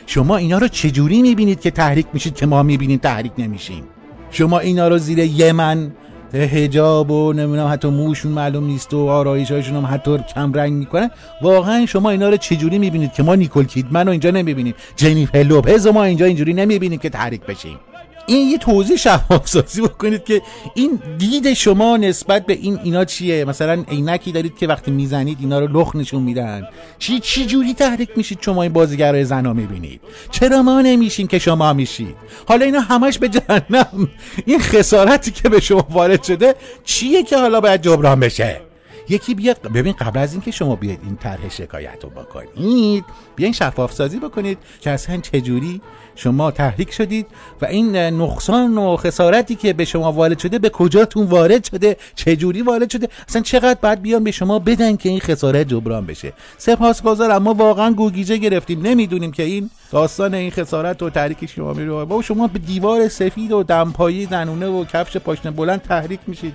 شما 0.06 0.36
اینا 0.36 0.58
رو 0.58 0.68
چجوری 0.68 1.22
می‌بینید 1.22 1.60
که 1.60 1.70
تحریک 1.70 2.06
میشید 2.12 2.34
که 2.34 2.46
ما 2.46 2.62
می‌بینیم 2.62 2.98
تحریک 2.98 3.32
نمیشیم؟ 3.38 3.84
شما 4.30 4.58
اینا 4.58 4.88
رو 4.88 4.98
زیر 4.98 5.18
یمن 5.18 5.92
هجاب 6.34 7.10
و 7.10 7.32
نمی‌دونم 7.32 7.72
حتی 7.72 7.88
موشون 7.88 8.32
معلوم 8.32 8.66
نیست 8.66 8.94
و 8.94 9.08
آرایشاشون 9.08 9.76
هم 9.76 9.94
حتی 9.94 10.18
کم 10.34 10.52
رنگ 10.52 10.72
می‌کنن. 10.72 11.10
واقعا 11.42 11.86
شما 11.86 12.10
اینا 12.10 12.28
رو 12.28 12.36
چجوری 12.36 12.78
می‌بینید 12.78 13.12
که 13.12 13.22
ما 13.22 13.34
نیکل 13.34 13.64
کیدمن 13.64 14.06
رو 14.06 14.10
اینجا 14.10 14.30
نمی‌بینیم؟ 14.30 14.74
جنیفر 14.96 15.38
لوپز 15.38 15.86
ما 15.86 16.04
اینجا 16.04 16.26
اینجوری 16.26 16.54
نمی‌بینیم 16.54 16.98
که 16.98 17.08
تحریک 17.08 17.40
بشیم. 17.40 17.78
این 18.26 18.50
یه 18.50 18.58
توضیح 18.58 18.96
شفاف 18.96 19.48
سازی 19.48 19.82
بکنید 19.82 20.24
که 20.24 20.42
این 20.74 20.98
دید 21.18 21.54
شما 21.54 21.96
نسبت 21.96 22.46
به 22.46 22.52
این 22.52 22.78
اینا 22.84 23.04
چیه؟ 23.04 23.44
مثلا 23.44 23.84
عینکی 23.88 24.32
دارید 24.32 24.58
که 24.58 24.66
وقتی 24.66 24.90
می‌زنید 24.90 25.38
اینا 25.40 25.58
رو 25.58 25.80
لخ 25.80 25.96
نشون 25.96 26.22
میدن. 26.22 26.62
چی 26.98 27.20
چی 27.20 27.46
جوری 27.46 27.74
تحریک 27.74 28.08
میشید 28.16 28.38
شما 28.40 28.62
این 28.62 28.72
بازیگرای 28.72 29.24
زنا 29.24 29.52
می‌بینید؟ 29.52 30.00
چرا 30.30 30.62
ما 30.62 30.80
نمیشیم 30.80 31.26
که 31.26 31.38
شما 31.38 31.72
میشید؟ 31.72 32.16
حالا 32.48 32.64
اینا 32.64 32.80
همش 32.80 33.18
به 33.18 33.28
جهنم. 33.28 34.08
این 34.46 34.58
خسارتی 34.58 35.30
که 35.30 35.48
به 35.48 35.60
شما 35.60 35.86
وارد 35.90 36.22
شده 36.22 36.54
چیه 36.84 37.22
که 37.22 37.38
حالا 37.38 37.60
باید 37.60 37.82
جبران 37.82 38.20
بشه؟ 38.20 38.60
یکی 39.08 39.34
بیاد. 39.34 39.62
ببین 39.62 39.92
قبل 39.92 40.18
از 40.18 40.32
اینکه 40.32 40.50
شما 40.50 40.76
بیاید 40.76 41.00
این 41.04 41.16
طرح 41.16 41.48
شکایت 41.48 41.98
رو 42.02 42.08
بکنید 42.10 43.04
بیاین 43.36 43.52
شفاف 43.52 43.92
سازی 43.92 44.18
بکنید 44.18 44.58
که 44.80 44.90
اصلا 44.90 45.16
چجوری 45.16 45.80
شما 46.16 46.50
تحریک 46.50 46.92
شدید 46.92 47.26
و 47.62 47.66
این 47.66 47.96
نقصان 47.96 48.78
و 48.78 48.96
خسارتی 48.96 49.54
که 49.54 49.72
به 49.72 49.84
شما 49.84 50.12
وارد 50.12 50.38
شده 50.38 50.58
به 50.58 50.70
کجاتون 50.70 51.26
وارد 51.26 51.64
شده؟ 51.64 51.96
چجوری 52.14 52.62
وارد 52.62 52.90
شده؟ 52.90 53.08
اصلا 53.28 53.42
چقدر 53.42 53.78
بعد 53.82 54.02
بیان 54.02 54.24
به 54.24 54.30
شما 54.30 54.58
بدن 54.58 54.96
که 54.96 55.08
این 55.08 55.20
خسارت 55.20 55.68
جبران 55.68 56.06
بشه؟ 56.06 56.32
سپاسگزارم. 56.58 57.42
ما 57.42 57.54
واقعا 57.54 57.92
گوگیجه 57.92 58.36
گرفتیم. 58.36 58.82
نمی‌دونیم 58.82 59.32
که 59.32 59.42
این 59.42 59.70
داستان 59.90 60.34
این 60.34 60.50
خسارت 60.50 61.02
و 61.02 61.10
تحریک 61.10 61.46
شما 61.46 61.72
میره. 61.72 62.04
با 62.04 62.22
شما 62.22 62.46
به 62.46 62.58
دیوار 62.58 63.08
سفید 63.08 63.52
و 63.52 63.62
دمپایی 63.62 64.26
زنونه 64.26 64.66
و 64.66 64.84
کفش 64.84 65.16
پاشنه 65.16 65.52
بلند 65.52 65.82
تحریک 65.82 66.20
میشید. 66.26 66.54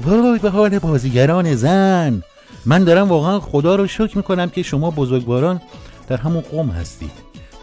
وای 0.00 0.38
به 0.38 0.50
حال 0.50 0.78
بازیگران 0.78 1.54
زن. 1.54 2.22
من 2.66 2.84
دارم 2.84 3.08
واقعا 3.08 3.40
خدا 3.40 3.76
رو 3.76 3.86
شکر 3.86 4.16
می‌کنم 4.16 4.50
که 4.50 4.62
شما 4.62 4.90
بزرگواران 4.90 5.60
در 6.08 6.16
همون 6.16 6.40
قوم 6.40 6.70
هستید. 6.70 7.10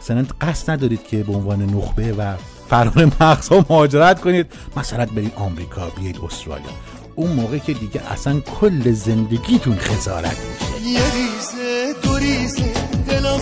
مثلا 0.02 0.26
قصد 0.42 0.72
ندارید 0.72 1.04
که 1.08 1.24
به 1.24 1.34
عنوان 1.34 1.62
نخبه 1.62 2.14
و 2.14 2.34
فرار 2.70 3.12
مغزها 3.22 3.66
مهاجرت 3.70 4.22
کنید. 4.22 4.52
مثلا 4.78 5.06
برید 5.06 5.34
آمریکا 5.36 5.90
بیاید 5.90 6.20
استرالیا. 6.26 6.70
اون 7.16 7.32
موقع 7.32 7.58
که 7.58 7.74
دیگه 7.74 8.12
اصلا 8.12 8.40
کل 8.40 8.92
زندگیتون 8.92 9.76
خسارت 9.76 10.38
میشه. 10.38 10.88
یه 10.90 11.02
ریزه 11.04 11.94
دو 12.04 12.18
ریزه 12.18 12.74
دلم 13.08 13.40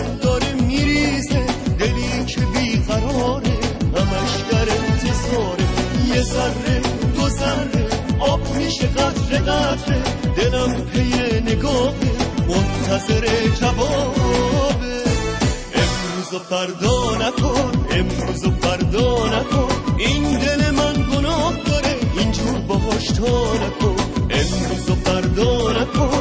میشه 8.72 8.86
قطره 8.86 9.38
قطره 9.38 10.02
دلم 10.36 10.72
پی 10.72 11.40
نگاهه 11.40 11.92
منتظر 12.48 13.26
جوابه. 13.60 15.02
امروز 15.74 16.34
و 16.34 16.38
فردا 16.38 17.16
نکن 17.16 17.72
امروز 17.90 18.44
و 18.44 18.50
فردا 18.50 19.26
نکن 19.26 19.68
این 19.98 20.38
دل 20.38 20.70
من 20.70 20.92
گناه 20.92 21.52
داره 21.66 21.96
اینجور 22.18 22.58
باهاش 22.68 23.06
تا 23.06 23.54
نکن. 23.54 23.96
امروز 24.30 24.90
و 24.90 24.94
فردا 24.94 25.72
نکن 25.72 26.11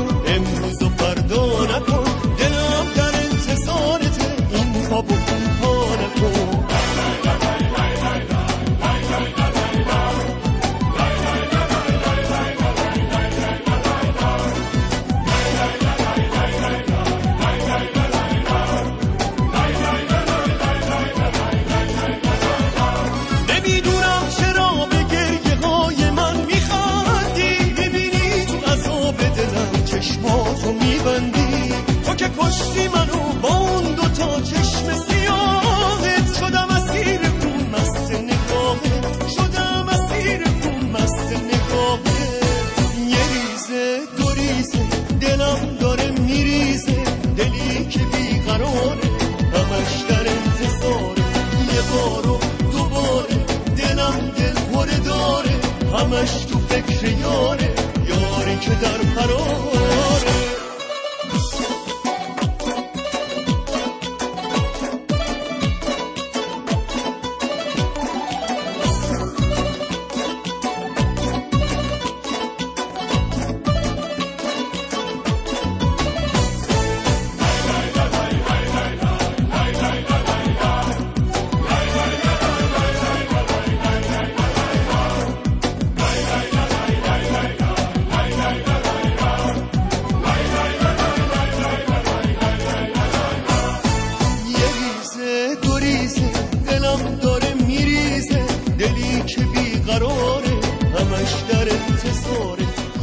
که 59.27 59.70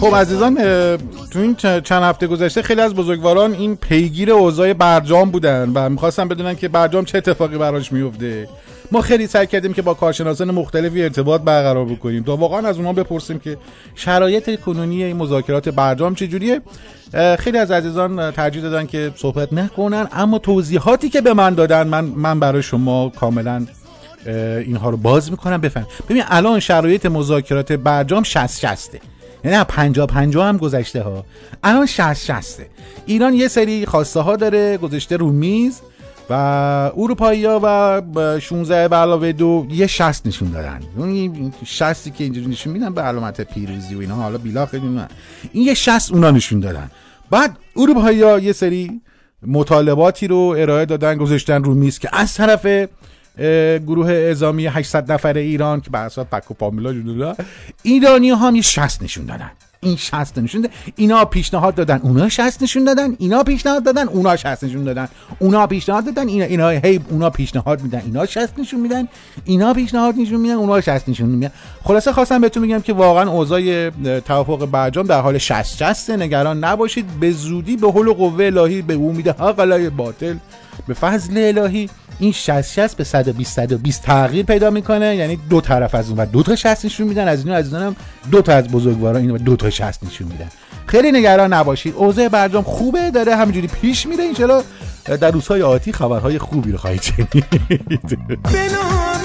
خب 0.08 0.16
عزیزان 0.16 0.54
تو 1.30 1.38
این 1.38 1.54
چند 1.54 2.02
هفته 2.02 2.26
گذشته 2.26 2.62
خیلی 2.62 2.80
از 2.80 2.94
بزرگواران 2.94 3.52
این 3.52 3.76
پیگیر 3.76 4.32
اوضاع 4.32 4.72
برجام 4.72 5.30
بودن 5.30 5.70
و 5.74 5.88
می‌خواستن 5.88 6.28
بدونن 6.28 6.56
که 6.56 6.68
برجام 6.68 7.04
چه 7.04 7.18
اتفاقی 7.18 7.58
براش 7.58 7.92
میفته 7.92 8.48
ما 8.92 9.00
خیلی 9.00 9.26
سعی 9.26 9.46
کردیم 9.46 9.72
که 9.72 9.82
با 9.82 9.94
کارشناسان 9.94 10.50
مختلفی 10.50 11.02
ارتباط 11.02 11.40
برقرار 11.40 11.84
بکنیم 11.84 12.22
تا 12.22 12.36
واقعا 12.36 12.68
از 12.68 12.76
اونها 12.76 12.92
بپرسیم 12.92 13.38
که 13.38 13.56
شرایط 13.94 14.60
کنونی 14.60 15.04
این 15.04 15.16
مذاکرات 15.16 15.68
برجام 15.68 16.14
چجوریه. 16.14 16.60
خیلی 17.38 17.58
از 17.58 17.70
عزیزان 17.70 18.30
ترجیح 18.30 18.62
دادن 18.62 18.86
که 18.86 19.12
صحبت 19.16 19.52
نکنن 19.52 20.08
اما 20.12 20.38
توضیحاتی 20.38 21.08
که 21.08 21.20
به 21.20 21.34
من 21.34 21.54
دادن 21.54 21.86
من 21.86 22.04
من 22.04 22.40
برای 22.40 22.62
شما 22.62 23.12
کاملا 23.20 23.66
اینها 24.66 24.90
رو 24.90 24.96
باز 24.96 25.30
می‌کنم. 25.30 25.60
بفهم 25.60 25.86
ببین 26.08 26.22
الان 26.28 26.60
شرایط 26.60 27.06
مذاکرات 27.06 27.72
برجام 27.72 28.22
60 28.22 28.60
60 28.60 28.90
یعنی 29.44 29.56
نه 29.56 29.64
50 29.64 30.06
50 30.06 30.46
هم 30.48 30.56
گذشته 30.56 31.02
ها 31.02 31.24
الان 31.62 31.86
60 31.86 32.12
60 32.12 32.60
ایران 33.06 33.34
یه 33.34 33.48
سری 33.48 33.86
خواسته 33.86 34.20
ها 34.20 34.36
داره 34.36 34.76
گذاشته 34.76 35.16
رو 35.16 35.32
میز 35.32 35.80
و 36.30 36.32
اروپایی 36.96 37.44
ها 37.44 37.60
و 37.62 38.00
ب- 38.00 38.38
16 38.38 38.88
به 38.88 38.96
علاوه 38.96 39.32
دو 39.32 39.66
یه 39.70 39.86
60 39.86 40.26
نشون 40.26 40.50
دادن. 40.50 40.80
اون 40.96 41.52
60 41.64 42.14
که 42.14 42.24
اینجوری 42.24 42.46
نشون 42.46 42.72
میدن 42.72 42.94
به 42.94 43.00
علامت 43.02 43.40
پیروزی 43.40 43.94
و 43.94 44.00
اینا. 44.00 44.14
حالا 44.14 44.38
بیلا 44.38 44.66
خیلی 44.66 45.00
این 45.52 45.66
یه 45.66 45.74
60 45.74 46.12
اونا 46.12 46.30
نشون 46.30 46.60
دادن. 46.60 46.90
بعد 47.30 47.56
اروپایی 47.76 48.22
ها 48.22 48.38
یه 48.38 48.52
سری 48.52 49.00
مطالباتی 49.46 50.28
رو 50.28 50.54
ارائه 50.58 50.84
دادن 50.84 51.16
گذاشتن 51.16 51.64
رو 51.64 51.74
میز 51.74 51.98
که 51.98 52.08
از 52.12 52.34
طرف 52.34 52.88
گروه 53.86 54.08
اعزامی 54.08 54.66
800 54.66 55.12
نفر 55.12 55.36
ایران 55.36 55.80
که 55.80 55.90
بر 55.90 56.04
اساس 56.04 56.26
پک 56.26 56.50
و 56.50 56.54
پامیلا 56.54 56.92
جلولا 56.92 57.34
ایرانی 57.82 58.30
هم 58.30 58.56
یه 58.56 58.62
60 58.62 59.02
نشون 59.02 59.26
دادن. 59.26 59.50
این 59.80 59.96
60 59.96 60.38
نشون 60.38 60.60
دادن 60.60 60.74
اینا 60.96 61.24
پیشنهاد 61.24 61.74
دادن. 61.74 62.00
اونا 62.02 62.28
60 62.28 62.62
نشون 62.62 62.84
دادن. 62.84 63.16
اینا 63.18 63.42
پیشنهاد 63.42 63.84
دادن. 63.84 64.08
اونا 64.08 64.36
60 64.36 64.64
نشون 64.64 64.84
دادن. 64.84 65.08
اونا 65.38 65.66
پیشنهاد 65.66 66.04
دادن. 66.04 66.28
اینا 66.28 66.44
اینا 66.44 66.68
هی 66.68 67.00
اونا 67.10 67.30
پیشنهاد 67.30 67.82
میدن. 67.82 68.02
اینا 68.04 68.26
60 68.26 68.58
نشون 68.58 68.80
میدن. 68.80 69.08
اینا 69.44 69.74
پیشنهاد 69.74 70.14
نشون 70.18 70.40
میدن. 70.40 70.54
اونا 70.54 70.80
60 70.80 71.08
نشون 71.08 71.28
میدن. 71.28 71.50
خلاصه 71.84 72.12
خواستم 72.12 72.40
بهتون 72.40 72.62
بگم 72.62 72.80
که 72.80 72.92
واقعا 72.92 73.30
اوضاع 73.30 73.90
توافق 74.20 74.66
برجام 74.66 75.06
در 75.06 75.20
حال 75.20 75.38
60 75.38 75.76
60 75.76 76.10
نگران 76.10 76.64
نباشید. 76.64 77.06
به 77.20 77.30
زودی 77.30 77.76
به 77.76 77.90
حول 77.90 78.08
و 78.08 78.14
قوه 78.14 78.44
الهی 78.44 78.82
به 78.82 78.94
امید 78.94 79.28
حق 79.28 79.88
باطل. 79.88 80.34
به 80.88 80.94
فضل 80.94 81.52
الهی 81.58 81.90
این 82.18 82.32
60 82.32 82.62
60 82.62 82.96
به 82.96 83.04
120 83.04 83.52
120 83.52 84.02
تغییر 84.02 84.44
پیدا 84.44 84.70
می‌کنه. 84.70 85.16
یعنی 85.16 85.36
دو 85.50 85.60
طرف 85.60 85.94
از 85.94 86.08
اون 86.08 86.18
و 86.18 86.26
دو 86.26 86.42
تا 86.42 86.56
60 86.56 86.84
نشون 86.84 87.08
میدن 87.08 87.28
از 87.28 87.44
این 87.44 87.54
از 87.54 87.74
هم 87.74 87.96
دو 88.30 88.42
تا 88.42 88.52
از 88.52 88.68
بزرگواران 88.68 89.20
اینو 89.20 89.38
دو 89.38 89.56
تا 89.56 89.70
60 89.70 90.04
نشون 90.04 90.28
میدن. 90.28 90.48
خیلی 90.86 91.12
نگران 91.12 91.52
نباشید. 91.52 91.94
اوضاع 91.96 92.28
برجام 92.28 92.62
خوبه 92.62 93.10
داره 93.10 93.36
همینجوری 93.36 93.66
پیش 93.66 94.06
میره. 94.06 94.24
ان 95.06 95.16
در 95.16 95.30
روزهای 95.30 95.62
آتی 95.62 95.92
خبرهای 95.92 96.38
خوبی 96.38 96.72
رو 96.72 96.78
خواهید 96.78 97.02
شنید. 97.02 97.30
به 98.52 98.68
نام 98.72 99.24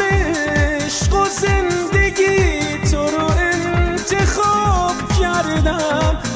عشق 0.76 1.14
و 1.14 1.26
زندگی 1.26 2.90
تو 2.92 2.98
رو 2.98 3.26
انتخاب 3.38 4.96
کردم. 5.22 6.33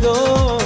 خدا 0.00 0.58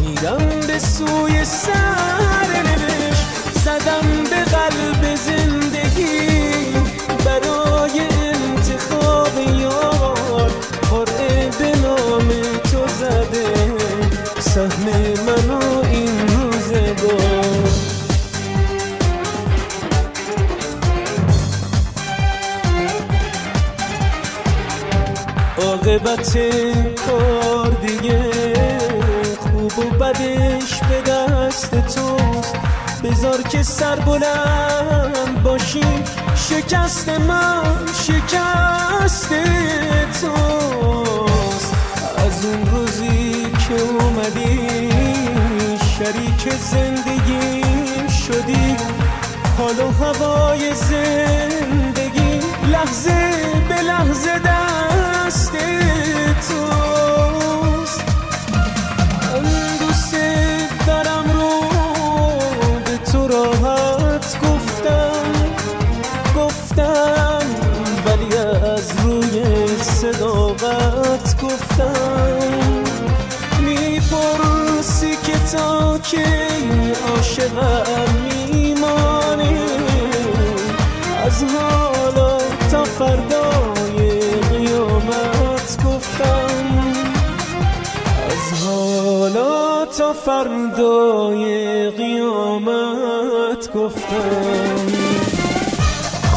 میرم 0.00 0.60
به 0.66 0.78
سوی 0.78 1.44
سرنوشت 1.44 3.26
زدم 3.64 4.24
به 4.30 4.44
قلب 4.44 5.14
زندگی 5.14 6.28
برای 7.24 8.00
انتخاب 8.20 9.38
یار 9.60 10.50
قرعه 10.90 11.50
به 11.58 11.78
نام 11.78 12.28
تو 12.72 12.86
زده 12.98 13.54
سهم 14.40 14.86
منو 15.26 15.84
این 15.90 16.28
روزگار 16.28 17.70
عاقبت 25.58 26.38
کار 27.06 27.70
دیگه 27.70 28.55
و 29.78 29.82
بدش 29.82 30.80
به 30.80 31.10
دست 31.10 31.70
توست. 31.70 32.56
بذار 33.04 33.42
که 33.42 33.62
سر 33.62 33.96
بلند 33.96 35.42
باشی 35.42 35.84
شکست 36.34 37.08
من 37.08 37.86
شکست 37.94 39.28
توست. 40.20 41.74
از 42.26 42.44
اون 42.44 42.66
روزی 42.66 43.46
که 43.68 43.74
اومدی 43.74 44.90
شریک 45.98 46.54
زندگیم 46.54 48.08
شدی. 48.08 48.76
حال 49.58 49.78
و 49.78 50.04
هوای 50.04 50.74
زندگی 50.74 52.40
لحظه 52.72 53.30
به 53.68 53.82
لحظه 53.82 54.38
دست 54.38 55.52
توست. 56.48 56.95
که 75.46 75.52
تا 75.52 75.98
کی 75.98 76.22
عاشقم 77.08 78.06
میمانی 78.24 79.58
از 81.24 81.44
حالا 81.44 82.38
تا 82.70 82.84
فردای 82.84 84.10
قیامت 84.50 85.84
گفتم. 85.84 86.64
از 88.30 88.64
حالا 88.64 89.86
تا 89.86 90.12
فردای 90.12 91.90
قیامت 91.90 93.72
گفتم. 93.74 94.86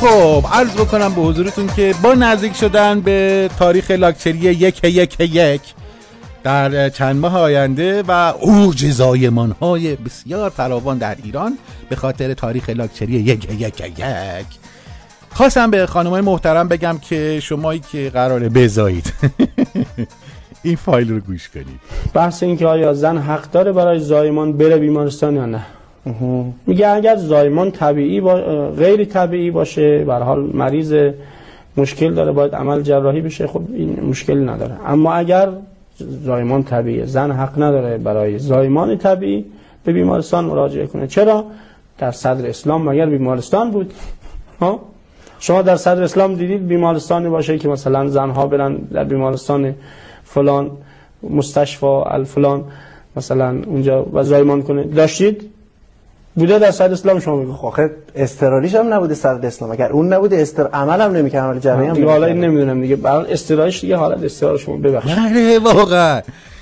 خب 0.02 0.44
عرض 0.54 0.72
بکنم 0.72 1.14
به 1.16 1.22
حضورتون 1.22 1.68
که 1.76 1.96
با 2.04 2.14
نزدیک 2.14 2.56
شدن 2.56 3.02
به 3.02 3.50
تاریخ 3.60 3.92
لاکچری 3.92 4.38
یک 4.38 4.84
یک 4.84 5.20
یک. 5.20 5.62
در 6.44 6.90
چند 6.90 7.16
ماه 7.16 7.38
آینده 7.38 8.04
و 8.08 8.34
اوج 8.42 8.86
زایمان 8.86 9.52
های 9.52 9.96
بسیار 9.96 10.50
فراوان 10.50 10.98
در 10.98 11.16
ایران 11.24 11.58
به 11.90 11.96
خاطر 11.96 12.34
تاریخ 12.34 12.70
لاکچری 12.70 13.14
یک 13.14 13.62
یک 13.62 13.82
یک 13.82 14.46
خواستم 15.34 15.72
به 15.72 15.86
خانمای 15.86 16.22
محترم 16.22 16.68
بگم 16.68 16.98
که 17.02 17.40
شمایی 17.40 17.82
که 17.92 18.10
قراره 18.14 18.50
بزایید 18.50 19.14
این 20.64 20.76
فایل 20.76 21.10
رو 21.10 21.20
گوش 21.20 21.50
کنید. 21.50 21.80
بحث 22.14 22.44
این 22.44 22.58
که 22.58 22.68
آیا 22.68 22.94
زن 22.94 23.18
حق 23.18 23.52
داره 23.52 23.72
برای 23.72 24.00
زایمان 24.00 24.58
بره 24.58 24.78
بیمارستان 24.78 25.36
یا 25.36 25.46
نه؟ 25.46 25.66
میگه 26.68 26.90
اگر 26.90 27.16
زایمان 27.16 27.72
طبیعی 27.72 28.22
با... 28.22 28.36
غیر 28.70 29.06
طبیعی 29.06 29.52
باشه 29.52 30.04
به 30.04 30.14
حال 30.14 30.40
مریض 30.54 30.96
مشکل 31.78 32.14
داره 32.14 32.32
باید 32.32 32.56
عمل 32.56 32.82
جراحی 32.82 33.22
بشه 33.22 33.48
خب 33.48 33.62
این 33.74 34.00
مشکل 34.04 34.50
نداره. 34.50 34.76
اما 34.86 35.14
اگر 35.14 35.50
زایمان 36.26 36.64
طبیعی 36.64 37.06
زن 37.06 37.32
حق 37.32 37.62
نداره 37.64 37.98
برای 37.98 38.40
زایمان 38.40 38.98
طبیعی 38.98 39.46
به 39.84 39.92
بیمارستان 39.94 40.46
مراجعه 40.46 40.88
کنه. 40.88 41.08
چرا؟ 41.08 41.46
در 41.98 42.12
صدر 42.12 42.48
اسلام 42.50 42.90
مگر 42.90 43.06
بیمارستان 43.06 43.72
بود؟ 43.72 43.94
ها؟ 44.62 44.80
شما 45.40 45.62
در 45.62 45.76
صدر 45.76 46.04
اسلام 46.04 46.36
دیدید 46.36 46.68
بیمارستانی 46.68 47.30
باشه 47.30 47.58
که 47.58 47.68
مثلا 47.68 48.08
زنها 48.08 48.48
برن 48.48 48.76
در 48.76 49.04
بیمارستان 49.04 49.76
فلان 50.24 50.72
مستشفى 51.24 51.86
الفلان 52.06 52.64
مثلا 53.16 53.62
اونجا 53.66 54.06
و 54.14 54.24
زایمان 54.24 54.62
کنه. 54.62 54.84
داشتید؟ 54.84 55.50
بوده 56.40 56.60
در 56.60 56.72
صدر 56.72 56.94
اسلام 56.94 57.20
شما 57.20 57.36
میگه 57.36 57.52
آخه 57.52 57.92
استرالیش 58.16 58.76
هم 58.76 58.94
نبوده 58.94 59.16
صدر 59.16 59.48
اسلام. 59.48 59.72
اگر 59.72 59.90
اون 59.92 60.14
نبوده 60.14 60.42
استر 60.42 60.68
عمل 60.68 61.02
هم 61.02 61.12
نمی‌کنه 61.12 61.42
عمل 61.42 61.60
جراحی 61.60 61.88
هم 61.88 61.94
دیگه 61.94 62.08
حالا 62.08 62.26
این. 62.28 62.40
نمی‌دونم 62.40 62.82
دیگه. 62.82 62.96
برای 62.96 63.34
استراحش 63.34 63.82
دیگه 63.82 63.96
حالت 63.96 64.24
استرار 64.24 64.58
شما 64.58 64.78
ببخشید. 64.78 65.16
بله 65.16 65.60
واقعا. 65.60 66.22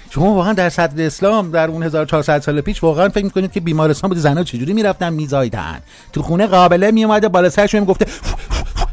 شما 0.10 0.34
واقعا 0.34 0.54
در 0.54 0.70
صدر 0.70 1.06
اسلام 1.06 1.52
در 1.52 1.68
اون 1.68 1.84
1400 1.84 2.42
سال 2.42 2.62
پیش 2.62 2.84
واقعا 2.84 3.10
فکر 3.10 3.24
می‌کنید 3.24 3.52
که 3.52 3.60
بیمارستان 3.60 4.08
بوده 4.10 4.22
زنها 4.22 4.44
چجوری 4.44 4.74
می‌رفتن 4.74 5.14
میزایدن 5.14 5.80
تو 6.14 6.22
خونه 6.22 6.48
قابله 6.48 6.92
میومده 6.92 7.28
بالا 7.28 7.50
سرش 7.50 7.76
می‌گفته 7.76 8.06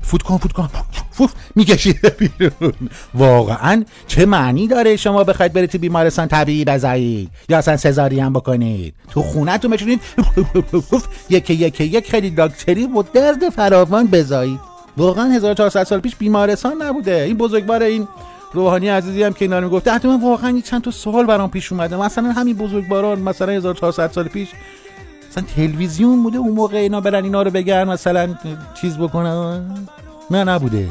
فوت 0.05 0.23
کن 0.23 0.37
فوت 0.37 0.53
کن. 0.53 0.69
فوت. 1.11 1.31
میکشیده 1.55 2.09
بیرون. 2.09 2.73
واقعا 3.15 3.85
چه 4.07 4.27
معنی 4.27 4.69
داره 4.69 4.97
شما 4.97 5.25
بخواید 5.25 5.53
برید 5.53 5.71
تو 5.71 5.79
بیمارستان 5.79 6.29
طبیعی 6.29 6.65
بزایید؟ 6.65 7.31
یا 7.49 7.59
اصلا 7.59 7.77
سزارین 7.77 8.33
بکنید؟ 8.33 8.95
تو 9.11 9.23
خونه 9.23 9.59
تو 9.59 9.69
بشینید 9.69 10.01
یک 11.31 11.51
یک 11.51 11.81
یک. 11.81 12.11
خیلی 12.11 12.31
داکتری 12.31 12.87
و 12.87 13.03
درد 13.03 13.49
فراوان 13.49 14.07
بزایید. 14.07 14.61
واقعا 14.97 15.25
1400 15.25 15.85
سال 15.85 16.01
پیش 16.01 16.17
بیمارستان 16.17 16.83
نبوده. 16.83 17.23
این 17.23 17.37
بزرگوار 17.37 17.83
این 17.83 18.09
روحانی 18.53 18.89
عزیزی 18.89 19.23
هم 19.23 19.33
که 19.33 19.45
اینا 19.45 19.59
رو 19.59 19.65
می‌گفته 19.65 19.93
حتی 19.93 20.09
من 20.09 20.21
واقعا 20.21 20.61
چند 20.65 20.83
تا 20.83 20.91
سوال 20.91 21.27
برام 21.27 21.51
پیش 21.51 21.73
اومده. 21.73 21.97
مثلا 21.97 22.33
همین 22.33 22.57
بزرگواران 22.57 23.19
مثلا 23.19 23.53
1400 23.53 24.11
سال 24.13 24.29
پیش 24.29 24.49
مثلا 25.35 25.45
تلویزیون 25.57 26.23
بوده 26.23 26.39
اون 26.39 26.53
موقع 26.53 26.77
اینا 26.77 27.01
برن 27.01 27.25
اینا 27.25 27.43
رو 27.43 27.51
بگن 27.51 27.85
مثلا 27.85 28.35
چیز 28.81 28.99
بکنن؟ 28.99 29.65
نه 30.31 30.45
نبوده. 30.45 30.89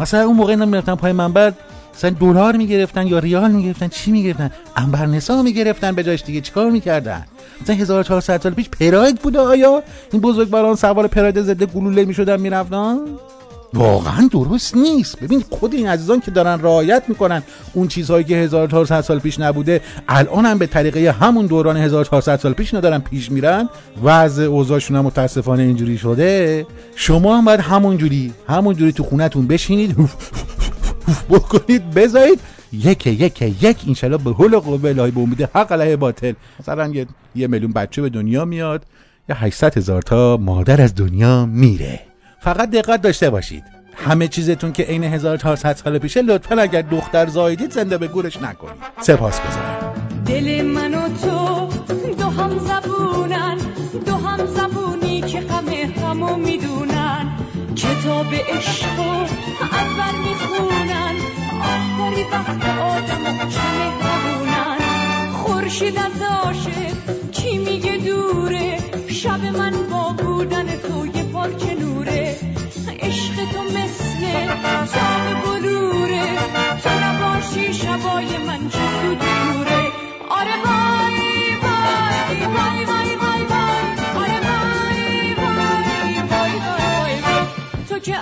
مثلا 0.00 0.24
اون 0.24 0.36
موقع 0.36 0.50
اینا 0.50 0.64
می‌رفتن 0.64 0.94
پای 0.94 1.12
منبر 1.12 1.52
مثلا 1.94 2.10
دلار 2.10 2.56
می‌گرفتن 2.56 3.06
یا 3.06 3.18
ریال 3.18 3.50
می‌گرفتن 3.50 3.88
چی 3.88 4.10
می‌گرفتن؟ 4.10 4.50
انبرنسا 4.76 5.42
می‌گرفتن 5.42 5.92
به 5.94 6.02
جاش 6.02 6.22
دیگه. 6.22 6.40
چیکار 6.40 6.70
می‌کردن؟ 6.70 7.26
مثلا 7.62 7.76
1400 7.76 8.42
سال 8.42 8.52
پیش 8.52 8.68
پراید 8.68 9.20
بوده 9.20 9.38
آیا؟ 9.38 9.82
این 10.12 10.22
بزرگواران 10.22 10.74
سوار 10.76 11.06
پراید 11.06 11.42
ضد 11.42 11.62
گلوله 11.62 12.04
می‌شدن 12.04 12.40
می‌رفتن؟ 12.40 12.98
واقعا 13.74 14.28
درست 14.32 14.76
نیست. 14.76 15.20
ببین 15.20 15.44
خود 15.50 15.74
این 15.74 15.88
عزیزان 15.88 16.20
که 16.20 16.30
دارن 16.30 16.60
رعایت 16.60 17.02
می‌کنن 17.08 17.42
اون 17.72 17.88
چیزهایی 17.88 18.24
که 18.24 18.36
1400 18.36 19.00
سال 19.00 19.18
پیش 19.18 19.40
نبوده 19.40 19.80
الان 20.08 20.46
هم 20.46 20.58
به 20.58 20.66
طریقه 20.66 21.12
همون 21.12 21.46
دوران 21.46 21.76
1400 21.76 22.38
سال 22.38 22.52
پیش 22.52 22.74
ندارن 22.74 22.98
پیش 22.98 23.30
میرن. 23.30 23.68
وضع 24.04 24.42
اوضاعشون 24.42 24.96
هم 24.96 25.04
متاسفانه 25.04 25.62
اینجوری 25.62 25.98
شده. 25.98 26.66
شما 26.94 27.38
هم 27.38 27.44
باید 27.44 27.60
همونجوری 27.60 28.32
همونجوری 28.48 28.92
تو 28.92 29.02
خونتون 29.02 29.46
بشینید. 29.46 29.96
بکنید 31.30 31.90
بذارید. 31.90 32.40
یک 32.72 33.06
یک 33.06 33.42
یک. 33.42 33.76
انشالله 33.88 34.16
به 34.16 34.32
حول 34.32 34.54
و 34.54 34.60
قوه 34.60 34.88
الهی 34.88 35.10
به 35.10 35.20
امید 35.20 35.42
حق 35.42 35.72
علیه 35.72 35.96
باطل. 35.96 36.32
مثلا 36.60 36.88
یه, 36.88 37.06
یه 37.34 37.46
میلیون 37.46 37.72
بچه 37.72 38.02
به 38.02 38.08
دنیا 38.08 38.44
میاد. 38.44 38.82
یا 39.28 39.36
800 39.36 39.76
هزار 39.76 40.02
تا 40.02 40.36
مادر 40.36 40.82
از 40.82 40.94
دنیا 40.94 41.46
میره. 41.46 42.07
فقط 42.40 42.70
دقت 42.70 43.02
داشته 43.02 43.30
باشید. 43.30 43.64
همه 43.94 44.28
چیزتون 44.28 44.72
که 44.72 44.82
عین 44.82 45.04
1400 45.04 45.76
سال 45.76 45.98
پیشه 45.98 46.22
لطفا 46.22 46.54
اگر 46.54 46.82
دختر 46.82 47.26
زایدید 47.26 47.72
زنده 47.72 47.98
به 47.98 48.08
گورش 48.08 48.36
نکنید. 48.36 48.74
سپاس 49.00 49.40
گذارم. 49.40 49.94
دل 50.26 50.62
من 50.62 50.94
و 50.94 51.08
تو 51.08 51.68
دو 52.18 52.24
هم 52.24 52.58
زبونن 52.58 53.56
دو 54.06 54.14
هم 54.14 54.46
زبونی 54.46 55.20
که 55.20 55.40
غم 55.40 55.68
همو 55.68 56.36
می‌دونن. 56.36 57.38
کتاب 57.76 58.34
عشق 58.34 59.00
اول 59.72 60.14
می‌خونن 60.28 61.14
آخری 61.60 62.22
وقت 62.32 62.68
آدم 62.78 63.48
چه 63.48 63.60
مهربونن 63.60 64.78
خورشید 65.32 65.98
از 65.98 66.22
عاشق 66.22 67.30
کی 67.32 67.58
میگه 67.58 67.96
دوره؟ 67.96 68.78
شب 69.08 69.44
من 69.58 69.72
با 69.90 70.14
بودن 70.22 70.66
تو 70.66 71.06
یه 71.06 71.24
تو 71.32 71.77
چاق 74.94 75.26
بلوره 75.44 76.26
تو 76.82 76.90
نباشی 77.04 77.72
شبای 77.74 78.38
من 78.46 78.68
چه 78.68 78.78
سود 79.02 79.18
دوره 79.18 79.82
آره 80.30 80.56
وای 80.64 81.20
وای 81.64 82.40
وای 82.46 82.84
وای 82.90 83.14
وای 83.22 83.44
وای. 83.52 83.92
آره 84.22 84.38
وای 84.46 85.34
وای 85.40 86.14
وای 86.30 86.58
وای 86.62 87.20
وای. 87.20 87.46
تو 87.88 87.98
که 87.98 88.14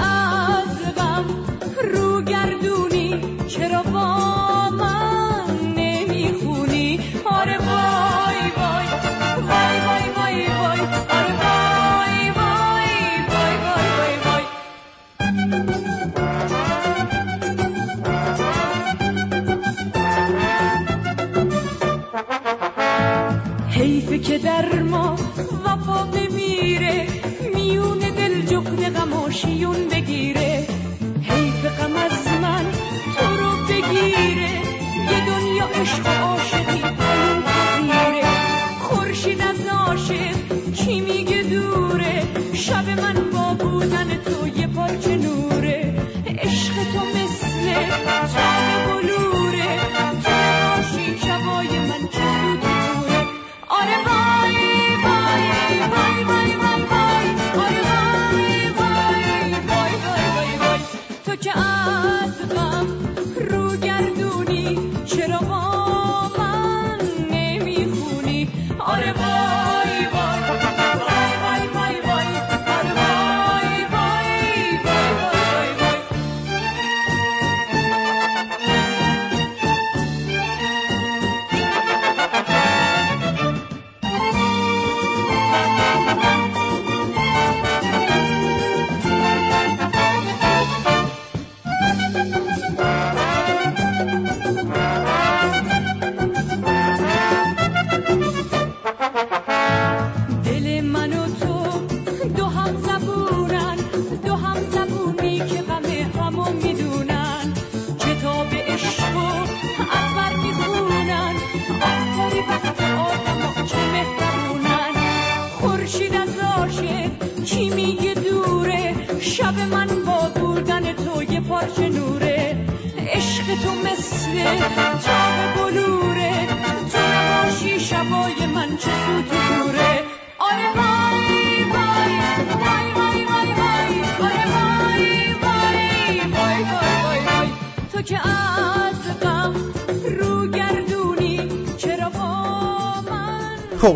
که 24.27 24.39
در 24.39 24.83
ما 24.83 25.17
وفا 25.65 26.05
بمیره 26.05 27.07
میون 27.55 27.99
دل 27.99 28.43
جغد 28.43 28.95
غم 28.95 29.13
بگیره 29.91 30.56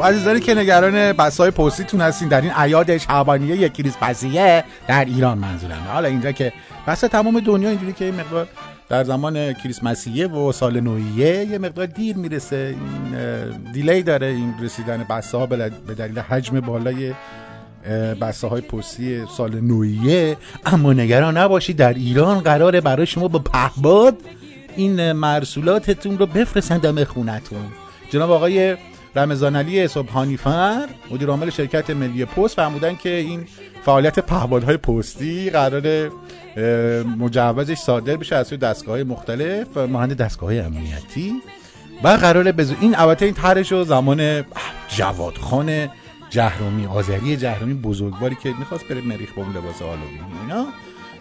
خب 0.01 0.07
عزیزانی 0.07 0.41
که 0.41 0.55
نگران 0.55 1.13
بسای 1.13 1.51
پستیتون 1.51 2.01
هستین. 2.01 2.29
در 2.29 2.41
این 2.41 2.51
عیاد 2.51 2.97
شعبانیه 2.97 3.57
یک 3.57 3.73
کریسمسیه 3.73 4.65
در 4.89 5.05
ایران 5.05 5.39
منظورم. 5.39 5.87
حالا 5.93 6.09
اینجا 6.09 6.33
که 6.33 6.53
بس 6.87 7.01
تمام 7.01 7.41
دنیا 7.41 7.69
اینجوری 7.69 7.93
که 7.93 8.05
یه 8.05 8.13
مقدار 8.13 8.47
در 8.89 9.05
زمان 9.05 9.53
کریسمسیه 9.53 10.27
و 10.27 10.53
سال 10.53 10.81
نویه 10.81 11.45
یه 11.45 11.59
مقدار 11.59 11.87
دیر 11.87 12.17
می‌رسه. 12.17 12.75
این 12.77 13.73
دیلی 13.73 14.03
داره 14.03 14.27
این 14.27 14.55
رسیدن 14.63 15.07
بسته 15.11 15.39
ها 15.39 15.47
به 15.47 15.95
دلیل 15.99 16.19
حجم 16.19 16.61
بالای 16.61 17.15
بسته 18.21 18.47
های 18.47 18.61
پستی 18.61 19.27
سال 19.37 19.61
نویه. 19.61 20.37
اما 20.67 20.93
نگران 20.93 21.37
نباشید 21.37 21.77
در 21.77 21.95
ایران 21.95 22.41
قراره 22.41 22.81
برای 22.81 23.07
شما 23.07 23.29
با 23.29 23.39
پهباد 23.39 24.17
این 24.77 25.13
مرسولاتتون 25.13 26.19
رو 26.19 26.27
بفرستن 26.27 26.79
دم 26.79 27.05
خونتون. 27.05 27.67
جناب 28.11 28.31
آقای 28.31 28.77
رمضان 29.17 29.57
علی 29.57 29.89
صبحانی 29.89 30.37
فر 30.37 30.89
مدیر 31.11 31.29
عامل 31.29 31.51
شرکت 31.51 31.91
ملی 31.91 32.25
پست 32.25 32.57
فرمودن 32.57 32.97
که 32.97 33.09
این 33.09 33.47
فعالیت 33.85 34.19
پهپادهای 34.19 34.77
پستی 34.77 35.51
قرار 35.51 36.11
مجوزش 37.19 37.79
صادر 37.79 38.17
بشه 38.17 38.37
از 38.37 38.47
سوی 38.47 38.59
دستگاه 38.59 39.03
مختلف. 39.03 39.77
مانند 39.77 40.17
دستگاه 40.17 40.55
امنیتی. 40.55 41.35
و 42.05 42.09
قراره 42.09 42.53
بزو 42.53 42.75
این 42.81 42.95
البته 42.99 43.25
این 43.25 43.35
طرحش 43.35 43.75
زمان 43.75 44.45
جواد 44.89 45.37
خان 45.37 45.89
جهرومی 46.31 46.87
آذری 46.87 47.37
جهرومی 47.37 47.75
بزرگواری 47.75 48.37
که 48.43 48.55
می‌خواست 48.59 48.89
بره 48.89 49.01
مریخ 49.01 49.31
اون 49.37 49.51
لباس 49.51 49.83
هالووین 49.83 50.21
اینا. 50.43 50.67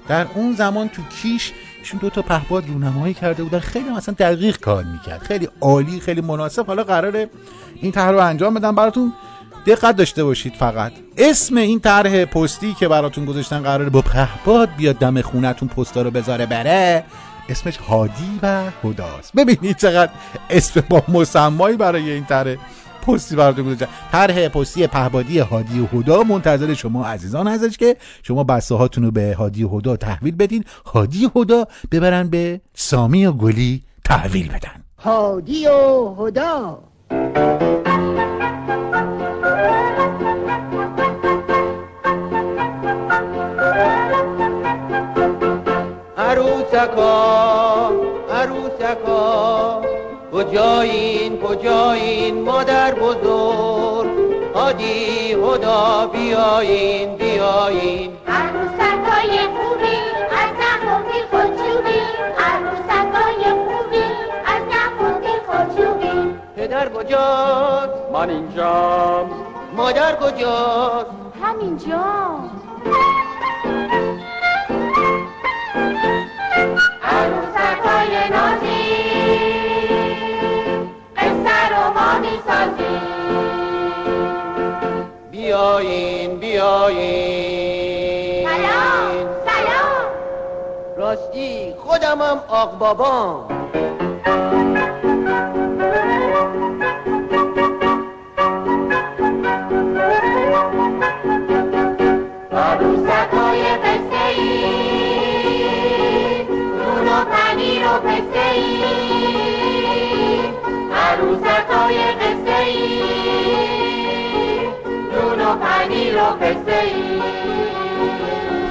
در 0.08 0.28
اون 0.36 0.54
زمان 0.54 0.90
تو 0.90 1.02
کیش 1.22 1.52
ایشون 1.90 2.00
دو 2.00 2.10
تا 2.10 2.22
پهپاد 2.22 2.68
رونمایی 2.68 3.14
کرده 3.14 3.44
بودن 3.44 3.60
خیلی 3.60 3.90
مثلا 3.90 4.16
دقیق 4.20 4.58
کار 4.60 4.84
می‌کرد. 4.84 5.22
خیلی 5.22 5.50
عالی 5.62 6.00
خیلی 6.00 6.22
مناسب. 6.22 6.68
حالا 6.68 6.84
قراره 6.84 7.30
این 7.82 7.92
طرح 7.92 8.12
رو 8.12 8.20
انجام 8.20 8.54
بدم. 8.54 8.76
براتون 8.76 9.14
دقت 9.66 9.96
داشته 9.96 10.24
باشید 10.24 10.54
فقط. 10.54 10.92
اسم 11.18 11.58
این 11.58 11.80
طرح 11.80 12.26
پستی 12.26 12.74
که 12.74 12.88
براتون 12.88 13.26
گذاشتن 13.26 13.60
قراره 13.60 13.90
با 13.90 14.02
پهپاد 14.02 14.70
بیاد 14.78 14.96
دم 14.96 15.22
خونتون 15.22 15.70
پستا 15.70 16.02
رو 16.02 16.12
بذاره 16.12 16.46
بره. 16.46 17.04
اسمش 17.50 17.78
هادی 17.78 18.40
و 18.44 18.62
هداست 18.84 19.34
ببینید 19.36 19.78
چقدر 19.78 20.12
اسم 20.50 20.84
با 20.90 21.04
مسمایی 21.08 21.78
برای 21.78 22.12
این 22.12 22.26
طرح. 22.26 22.56
پستی 23.08 23.36
براتون 23.36 23.66
گذاشتن 23.66 23.88
طرح 24.12 24.48
پستی 24.48 24.88
پهبادی 24.88 25.40
هادی 25.40 25.80
و 25.80 25.86
هدا. 25.86 26.24
منتظر 26.24 26.74
شما 26.74 27.06
عزیزان 27.06 27.48
هستش 27.48 27.78
که 27.78 27.96
شما 28.24 28.44
بسته 28.44 28.76
هاتون 28.76 29.04
رو 29.04 29.12
به 29.12 29.36
هادی 29.38 29.64
و 29.64 29.78
هدا 29.78 29.98
تحویل 29.98 30.36
بدین. 30.36 30.64
هادی 30.86 31.26
و 31.26 31.30
هدا 31.36 31.66
ببرن 31.92 32.30
به 32.30 32.62
سامی 32.74 33.26
و 33.26 33.32
گلی 33.32 33.84
تحویل 34.06 34.48
بدن. 34.48 34.84
هادی 34.98 35.68
و 35.68 36.16
هدا. 36.20 36.80
عروسکا 46.18 46.80
عروسکا. 46.80 47.69
کجایین 50.34 51.42
کجایین 51.42 52.42
مادر 52.42 52.94
بزرگ؟ 52.96 54.10
هادی 54.56 55.34
هدا 55.34 56.10
عروسکای 58.28 59.40
خوبی 59.58 59.98
از 60.32 60.50
نخوندی 60.62 61.20
خودشوبی 61.32 62.00
عروسکای 62.38 63.44
خوبی 63.44 64.06
از 64.46 64.62
نخوندی 64.72 65.34
خودشوبی 65.48 66.36
پدر 66.56 66.90
کجاست؟ 66.90 67.94
من 68.14 68.30
اینجام 68.30 69.32
مادر 69.76 70.16
کجاست؟ 70.16 71.12
همینجا 71.44 72.06
عروسکای 77.04 78.30
نازی 78.30 79.09
بیایین 85.32 86.40
بیایین. 86.40 86.90
سلام 88.50 89.28
سلام. 89.46 90.10
راستی 90.98 91.74
خودمم 91.78 92.40
آق 92.50 92.78
بابام 92.78 93.59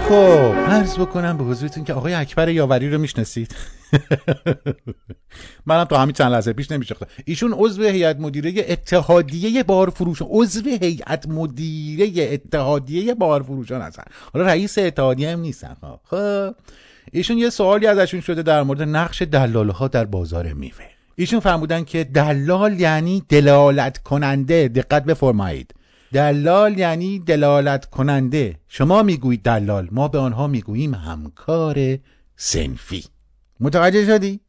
خب 0.09 0.55
عرض 0.55 0.99
بکنم 0.99 1.37
به 1.37 1.45
حضورتون 1.45 1.85
که 1.85 1.93
آقای 1.93 2.15
اکبر 2.15 2.49
یاوری 2.49 2.91
رو 2.91 2.99
می‌شناسید. 2.99 3.55
منم 5.67 5.85
تا 5.85 5.99
همین 5.99 6.13
چند 6.13 6.33
لحظه 6.33 6.53
پیش 6.53 6.71
نمیشناختم. 6.71 7.07
ایشون 7.25 7.55
عضو 7.59 7.83
هیئت 7.83 8.21
مدیره 8.21 8.65
اتحادیه 8.69 9.63
بارفروشان 9.63 10.29
عضو 10.31 10.71
هیئت 10.71 11.29
مدیره 11.29 12.33
اتحادیه 12.33 13.15
بارفروشان 13.15 13.83
هستن. 13.83 14.05
حالا 14.33 14.47
رئیس 14.47 14.79
اتحادیه 14.79 15.31
هم 15.31 15.41
نیستن 15.41 15.77
ها. 15.83 16.01
خب 16.05 16.55
ایشون 17.13 17.39
یه 17.39 17.51
سوالی 17.51 17.87
ازشون 17.87 18.21
شده 18.21 18.43
در 18.43 18.63
مورد 18.63 18.83
نقش 18.83 19.23
دلاله 19.23 19.73
ها 19.73 19.89
در 19.89 20.05
بازار 20.05 20.53
میوه. 20.53 20.85
ایشون 21.15 21.41
فرمودن 21.41 21.85
که 21.85 22.05
دلال 22.05 22.81
یعنی 22.81 23.23
دلالت 23.29 23.99
کننده 23.99 24.69
دقت 24.69 25.05
بفرمایید. 25.05 25.75
دلال 26.13 26.79
یعنی 26.79 27.19
دلالت 27.19 27.85
کننده 27.85 28.57
شما 28.69 29.03
می‌گویید 29.03 29.43
دلال 29.43 29.89
ما 29.93 30.09
به 30.09 30.19
آنها 30.19 30.47
می‌گوییم 30.47 30.95
همکار 30.95 31.99
سنفی. 32.37 33.05
متوجه 33.61 34.07
شدی؟ 34.07 34.41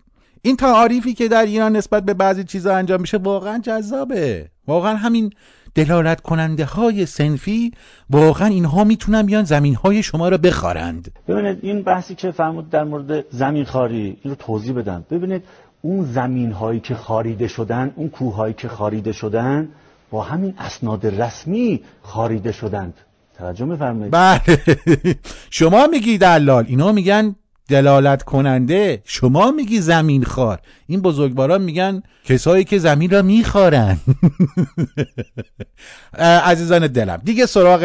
این 0.41 0.55
تعاریفی 0.55 1.14
که 1.14 1.28
در 1.28 1.45
ایران 1.45 1.76
نسبت 1.76 2.03
به 2.03 2.14
بعضی 2.14 2.43
چیزا 2.43 2.76
انجام 2.76 3.01
میشه 3.01 3.18
واقعا 3.18 3.60
جذابه. 3.64 4.49
واقعا 4.68 4.95
همین 4.95 5.30
دلالت 5.76 6.22
کننده 6.22 6.66
های 6.66 7.05
سنفی 7.05 7.72
واقعا 8.10 8.47
اینها 8.47 8.84
می‌تونن 8.84 9.22
بیان 9.22 9.43
زمین 9.43 9.76
های 9.76 10.03
شما 10.03 10.30
رو 10.30 10.38
بخارند. 10.38 11.12
ببینید 11.28 11.60
این 11.62 11.82
بحثی 11.82 12.16
که 12.16 12.32
فرمود 12.32 12.70
در 12.70 12.84
مورد 12.84 13.26
زمین 13.30 13.66
خاری 13.66 14.18
این 14.24 14.32
رو 14.32 14.36
توضیح 14.36 14.74
بدم. 14.74 15.05
ببینید 15.12 15.43
اون 15.82 16.05
زمین 16.05 16.51
هایی 16.51 16.80
که 16.80 16.95
خاریده 16.95 17.47
شدن 17.47 17.93
اون 17.95 18.10
کوه 18.10 18.36
هایی 18.36 18.53
که 18.53 18.68
خاریده 18.68 19.12
شدن 19.12 19.70
با 20.12 20.24
همین 20.24 20.53
اسناد 20.57 21.05
رسمی 21.22 21.82
خاریده 22.01 22.51
شدند. 22.51 22.93
توجه 23.38 23.66
میفرمایید 23.66 24.12
بله. 24.12 24.60
شما 25.49 25.88
میگی 25.88 26.18
دلال. 26.18 26.66
اینا 26.68 26.91
میگن 26.91 27.36
دلالت 27.68 28.24
کننده. 28.24 29.01
شما 29.05 29.51
میگی 29.51 29.82
زمین 29.82 30.24
خار. 30.24 30.60
این 30.90 31.02
بزرگواران 31.02 31.62
میگن 31.62 32.04
کسایی 32.26 32.64
که 32.64 32.78
زمین 32.78 33.10
را 33.10 33.22
میخارن 33.22 33.98
عزیزان 36.52 36.88
دلم 36.88 37.22
دیگه 37.24 37.46
سراغ 37.46 37.84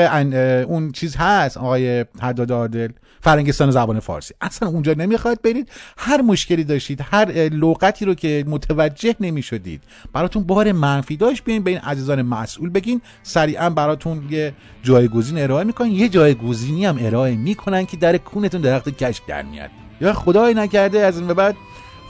اون 0.68 0.92
چیز 0.92 1.16
هست 1.16 1.56
آقای 1.56 2.04
حداد 2.20 2.52
عادل 2.52 2.88
فرنگستان 3.20 3.70
زبان 3.70 4.00
فارسی. 4.00 4.34
اصلا 4.40 4.68
اونجا 4.68 4.92
نمی‌خواد 4.92 5.42
برید 5.42 5.68
هر 5.98 6.22
مشکلی 6.22 6.64
داشتید 6.64 7.00
هر 7.10 7.24
لغتی 7.32 8.04
رو 8.04 8.14
که 8.14 8.44
متوجه 8.46 9.14
نمی‌شدید 9.20 9.82
براتون 10.12 10.42
بار 10.42 10.72
منفی 10.72 11.16
داشت 11.16 11.44
بیاین 11.44 11.62
به 11.62 11.70
این 11.70 11.80
عزیزان 11.80 12.22
مسئول 12.22 12.70
بگین 12.70 13.00
سریعا 13.22 13.70
براتون 13.70 14.28
یه 14.30 14.52
جایگزین 14.82 15.38
ارائه 15.38 15.64
می‌کنن. 15.64 15.88
یه 15.88 16.08
جایگزینی 16.08 16.86
هم 16.86 16.98
ارائه 17.00 17.36
می‌کنن 17.36 17.86
که 17.86 17.96
در 17.96 18.16
کونتون 18.16 18.60
درخت 18.60 18.88
کشک 18.88 19.26
در 19.26 19.42
میاد. 19.42 19.70
یا 20.00 20.12
خدای 20.12 20.54
نکرده 20.54 20.98
از 21.00 21.18
این 21.18 21.26
به 21.26 21.34
بعد 21.34 21.56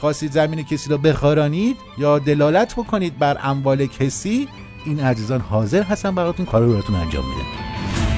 خواستید 0.01 0.33
زمین 0.33 0.63
کسی 0.63 0.91
رو 0.91 0.99
بخارانید 0.99 1.77
یا 1.99 2.19
دلالت 2.19 2.75
بکنید 2.75 3.19
بر 3.19 3.39
اموال 3.43 3.87
کسی 3.87 4.49
این 4.85 5.01
عزیزان 5.01 5.41
حاضر 5.41 5.83
هستن 5.83 6.15
براتون 6.15 6.47
کارو 6.47 6.73
براتون 6.73 6.97
انجام 6.97 7.25
میدن. 7.25 7.65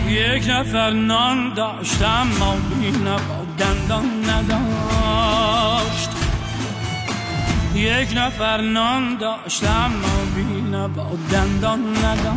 یک 0.09 0.45
نفر 0.49 0.91
نان 0.91 1.55
داشتم 1.55 2.27
ما 2.41 2.55
بی 2.55 2.91
نبا 2.91 3.47
دندان 3.59 4.31
نداشت. 4.31 6.11
یک 7.75 8.09
نفر 8.17 8.61
نان 8.61 9.17
داشتم 9.17 9.91
ما 10.03 10.25
بی 10.37 10.61
نبا 10.61 11.07
دندان 11.33 11.81
نداشت. 12.05 12.37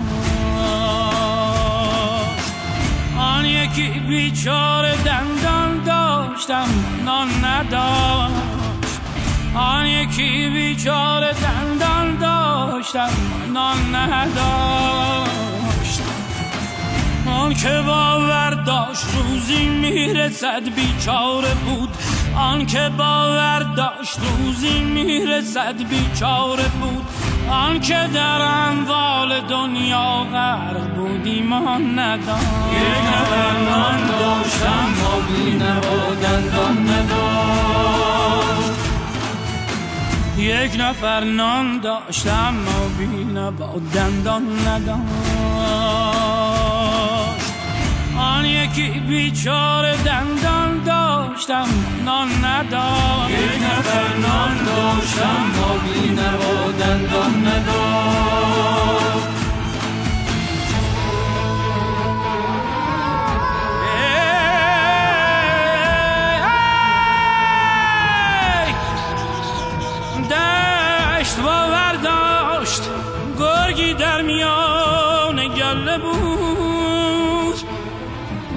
آن 3.17 3.45
یکی 3.45 3.89
بیچاره 4.09 4.95
دندان 5.05 5.83
داشتم 5.83 6.67
نان 7.05 7.27
نداشت. 7.45 8.68
آن 9.55 9.85
یکی 9.85 10.49
بیچاره 10.49 11.33
دندان 11.33 12.17
داشتم 12.17 13.09
نان 13.53 13.95
نداشت 13.95 15.59
آن 17.25 17.53
که 17.53 17.81
باور 17.85 18.49
داشت 18.49 19.05
روزی 19.15 19.65
می‌رسد 19.69 20.63
بیچاره 20.75 21.53
بود. 21.53 21.89
آن 22.35 22.65
که 22.65 22.89
باور 22.97 23.59
داشت 23.59 24.19
روزی 24.19 24.79
می‌رسد 24.79 25.77
بیچاره 25.89 26.63
بود. 26.81 27.05
آن 27.49 27.79
که 27.79 28.09
در 28.13 28.41
اموال 28.41 29.41
دنیا 29.41 30.25
غرق 30.31 30.95
بود 30.95 31.25
ایمان 31.25 31.99
نداشت. 31.99 32.47
یک 32.71 33.13
نفر 33.13 33.57
نان 33.69 34.07
داشتم 34.07 34.87
ما 35.01 35.19
بی 35.27 35.57
دندان 36.21 36.89
نداشت. 36.89 37.38
یک 40.39 40.71
نفر 40.79 41.23
نان 41.23 41.79
داشتم 41.79 42.53
ما 42.53 42.87
بی 42.97 43.23
نوا 43.23 43.79
دندان 43.93 44.43
نداشت. 44.67 44.99
آن 48.17 48.45
یکی 48.45 48.89
بیچاره 48.89 49.97
دندان 50.05 50.83
داشتم 50.83 51.67
نان 52.05 52.45
نداشت. 52.45 53.29
یک 53.29 53.63
نفر 53.63 54.17
نان 54.17 54.57
داشتم 54.65 55.41
ما 55.55 55.77
بی 55.77 56.09
نوا 56.09 56.71
دندان 56.71 57.47
نداشت. 57.47 59.38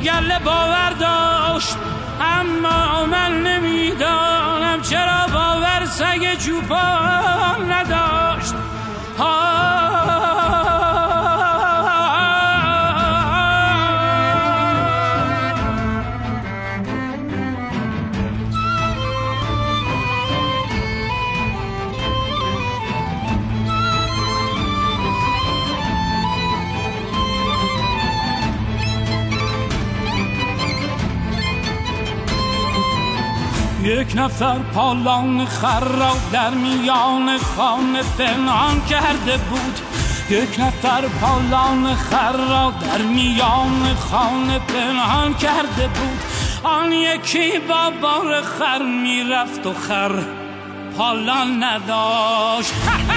گله 0.03 0.38
باور 0.38 0.92
داشت 1.00 1.76
اما 2.20 3.07
من 3.07 3.42
نمی‌دانم 3.42 4.80
چرا 4.82 5.26
باور 5.32 5.84
سگ 5.86 6.38
چوپان 6.38 7.72
نداشت. 7.72 8.55
یک 34.12 34.18
نفر 34.18 34.58
پالان 34.58 35.46
خر 35.46 35.80
را 35.80 36.16
در 36.32 36.50
میان 36.50 37.38
خانه 37.38 38.02
پنهان 38.18 38.84
کرده 38.90 39.36
بود 39.36 39.80
یک 40.30 40.60
نفر 40.60 41.08
پالان 41.20 41.94
خر 41.94 42.32
را 42.32 42.72
در 42.80 43.02
میان 43.02 43.94
خانه 44.10 44.58
پنهان 44.58 45.34
کرده 45.34 45.86
بود 45.86 46.20
آن 46.62 46.92
یکی 46.92 47.58
با 47.68 47.90
بار 48.02 48.42
خر 48.42 48.82
می‌رفت 48.82 49.66
و 49.66 49.72
خر 49.72 50.12
پالان 50.98 51.62
نداشت 51.64 52.72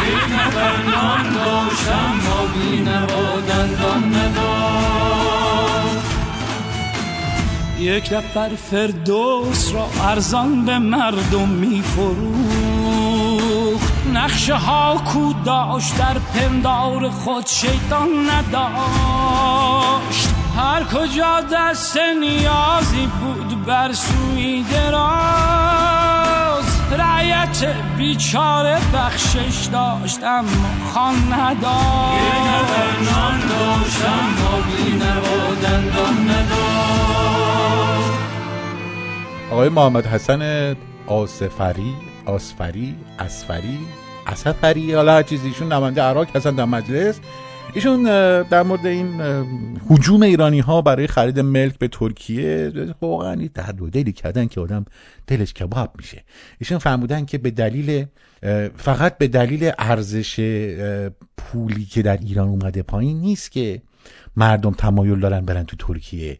یک 0.07 0.33
نفر 0.39 0.77
نان 0.77 1.33
داشتم 1.33 2.13
ما 2.25 2.45
بی 2.53 2.77
نوا 2.81 3.41
دندان 3.49 4.15
نداشت 4.15 5.54
یک 7.85 8.13
نفر 8.13 8.49
فردوس 8.49 9.73
را 9.73 9.89
ارزان 10.09 10.65
به 10.65 10.79
مردم 10.79 11.49
میفروخت. 11.49 12.25
نقشه 14.13 14.55
ها 14.55 15.01
کو 15.13 15.33
داشت 15.45 15.97
در 15.97 16.13
پندار 16.33 17.09
خود 17.09 17.45
شیطان 17.45 18.07
نداشت. 18.29 19.65
هر 20.57 20.83
کجا 20.83 21.41
دست 21.53 21.97
نیازی 22.19 23.07
بود 23.21 23.65
بر 23.65 23.93
سوی 23.93 24.65
دراز. 24.71 25.85
رعیت 26.91 27.75
بیچاره 27.97 28.77
بخشش 28.93 29.65
داشت 29.71 30.23
اما 30.23 30.69
خان 30.93 31.33
نداشت. 31.33 32.15
یک 32.17 32.43
نفر 32.47 32.99
نان 33.11 33.39
داشتم 33.39 34.25
ما 34.39 34.57
بی 34.61 34.91
نوا 34.97 35.55
دندان 35.61 36.15
نداشت. 36.23 36.64
آقای 39.55 39.69
محمد 39.69 40.05
حسن 40.05 40.75
آصفری 41.07 41.93
آسفری 42.25 42.95
اسفری 43.19 43.79
اسفری 44.27 44.93
حالا 44.93 45.13
هر 45.13 45.23
چیزی 45.23 45.47
ایشون 45.47 45.73
نماینده 45.73 46.01
عراق 46.01 46.35
هستن 46.35 46.55
در 46.55 46.65
مجلس. 46.65 47.19
ایشون 47.73 48.03
در 48.43 48.63
مورد 48.63 48.85
این 48.85 49.21
اه، 49.21 49.45
هجوم 49.89 50.23
ایرانی 50.23 50.59
ها 50.59 50.81
برای 50.81 51.07
خرید 51.07 51.39
ملک 51.39 51.77
به 51.77 51.87
ترکیه 51.87 52.71
واقعا 53.01 53.31
این 53.31 53.49
درد 53.53 53.81
و 53.81 53.89
دلی 53.89 54.13
کردن 54.13 54.47
که 54.47 54.61
آدم 54.61 54.85
دلش 55.27 55.53
کباب 55.53 55.93
میشه. 55.97 56.23
ایشون 56.59 56.77
فرمودن 56.77 57.25
که 57.25 57.37
به 57.37 57.51
دلیل 57.51 58.05
فقط 58.77 59.17
به 59.17 59.27
دلیل 59.27 59.71
ارزش 59.79 60.39
پولی 61.37 61.85
که 61.85 62.01
در 62.01 62.17
ایران 62.17 62.47
اومده 62.47 62.83
پایین 62.83 63.21
نیست 63.21 63.51
که 63.51 63.81
مردم 64.35 64.71
تمایل 64.71 65.19
دارن 65.19 65.45
برن 65.45 65.63
تو 65.63 65.75
ترکیه 65.79 66.39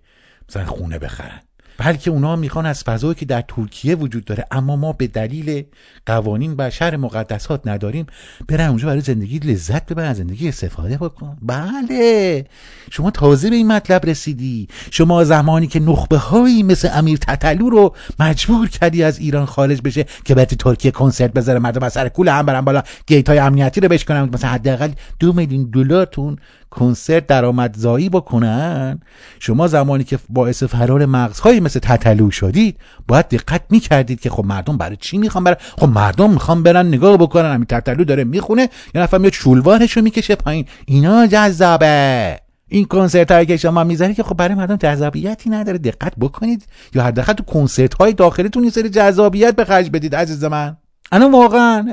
مثلا 0.50 0.66
خونه 0.66 1.00
بخرن. 1.00 1.45
بلکه 1.78 2.12
اونا 2.12 2.36
می‌خوان 2.36 2.66
از 2.66 2.84
فضایی 2.84 3.16
که 3.16 3.26
در 3.26 3.44
ترکیه 3.48 3.96
وجود 3.96 4.26
داره 4.26 4.46
اما 4.52 4.76
ما 4.76 4.94
به 4.94 5.08
دلیل 5.08 5.64
قوانین 6.06 6.56
و 6.58 6.70
شهر 6.70 6.98
مقدسات 6.98 7.68
نداریم 7.68 8.06
برن 8.48 8.70
اونجا 8.70 8.88
برای 8.88 9.02
زندگی 9.02 9.40
لذت 9.40 9.86
ببرن 9.86 10.14
زندگی 10.14 10.50
استفاده 10.50 10.98
بکن. 10.98 11.38
بله. 11.42 12.46
شما 12.92 13.12
تازه 13.12 13.50
به 13.50 13.56
این 13.56 13.68
مطلب 13.68 14.06
رسیدی. 14.06 14.68
شما 14.92 15.24
زمانی 15.24 15.68
که 15.68 15.80
نخبه 15.80 16.18
هایی 16.18 16.64
مثل 16.64 16.90
امیر 16.94 17.18
تتلو 17.18 17.70
رو 17.70 17.96
مجبور 18.20 18.70
کردی 18.70 19.04
از 19.04 19.20
ایران 19.20 19.46
خارج 19.46 19.82
بشه 19.82 20.06
که 20.26 20.36
بعد 20.36 20.48
ترکیه 20.48 20.92
کنسرت 20.92 21.34
بذاره 21.34 21.60
مردم 21.60 21.84
از 21.84 21.94
سر 21.94 22.10
کول 22.10 22.28
هم 22.28 22.46
برن 22.46 22.62
بالا 22.62 22.84
گیت 23.08 23.30
های 23.30 23.40
امنیتی 23.40 23.82
رو 23.82 23.88
بشکنن 23.88 24.30
مثلا 24.34 24.50
حداقل 24.50 24.92
دو 25.20 25.34
میلیون 25.34 25.64
دلارتون 25.74 26.38
کنسرت 26.76 27.28
درآمدزایی 27.28 28.10
بکنن؟ 28.10 29.00
شما 29.40 29.68
زمانی 29.68 30.04
که 30.04 30.20
باعث 30.30 30.64
فرار 30.64 31.06
مغزهایی 31.06 31.60
مثل 31.60 31.80
تتلو 31.80 32.32
شدید 32.32 32.78
باید 33.08 33.28
دقت 33.28 33.62
می‌کردید 33.70 34.20
که 34.20 34.30
خب 34.30 34.46
مردم 34.46 34.78
برای 34.78 34.98
چی 35.00 35.18
می‌خوان 35.18 35.44
برن؟ 35.44 35.56
خب 35.78 35.90
مردم 35.90 36.32
می‌خوان 36.32 36.64
برن 36.64 36.88
نگاه 36.88 37.18
بکنن 37.18 37.54
همین 37.54 37.66
تتلو 37.66 38.04
داره 38.04 38.24
می‌خونه 38.24 38.70
یا 38.96 39.04
نفر 39.04 39.18
میاد 39.18 39.34
شلوارشو 39.34 40.02
می‌کشه 40.02 40.36
پایین. 40.36 40.66
اینا 40.86 41.28
جذابه. 41.28 42.40
این 42.68 42.86
کنسرت 42.86 43.32
هایی 43.32 43.46
که 43.46 43.58
شما 43.58 43.84
می‌ذارید 43.84 44.16
که 44.16 44.24
خب 44.24 44.38
برای 44.38 44.56
مردم 44.56 44.76
جذابیتی 44.76 45.50
نداره. 45.50 45.78
دقت 45.78 46.14
بکنید. 46.20 46.66
یا 46.94 47.04
حداقل 47.04 47.34
تو 47.34 47.44
کنسرت 47.44 47.94
های 47.94 48.14
داخلیتون 48.14 48.64
یه 48.64 48.70
سری 48.70 48.90
جذابیت 48.90 49.56
به 49.56 49.66
خرج 49.66 49.90
بدید 49.90 50.16
عزیز 50.16 50.44
من. 50.44 50.78
الان 51.12 51.32
واقعا 51.32 51.86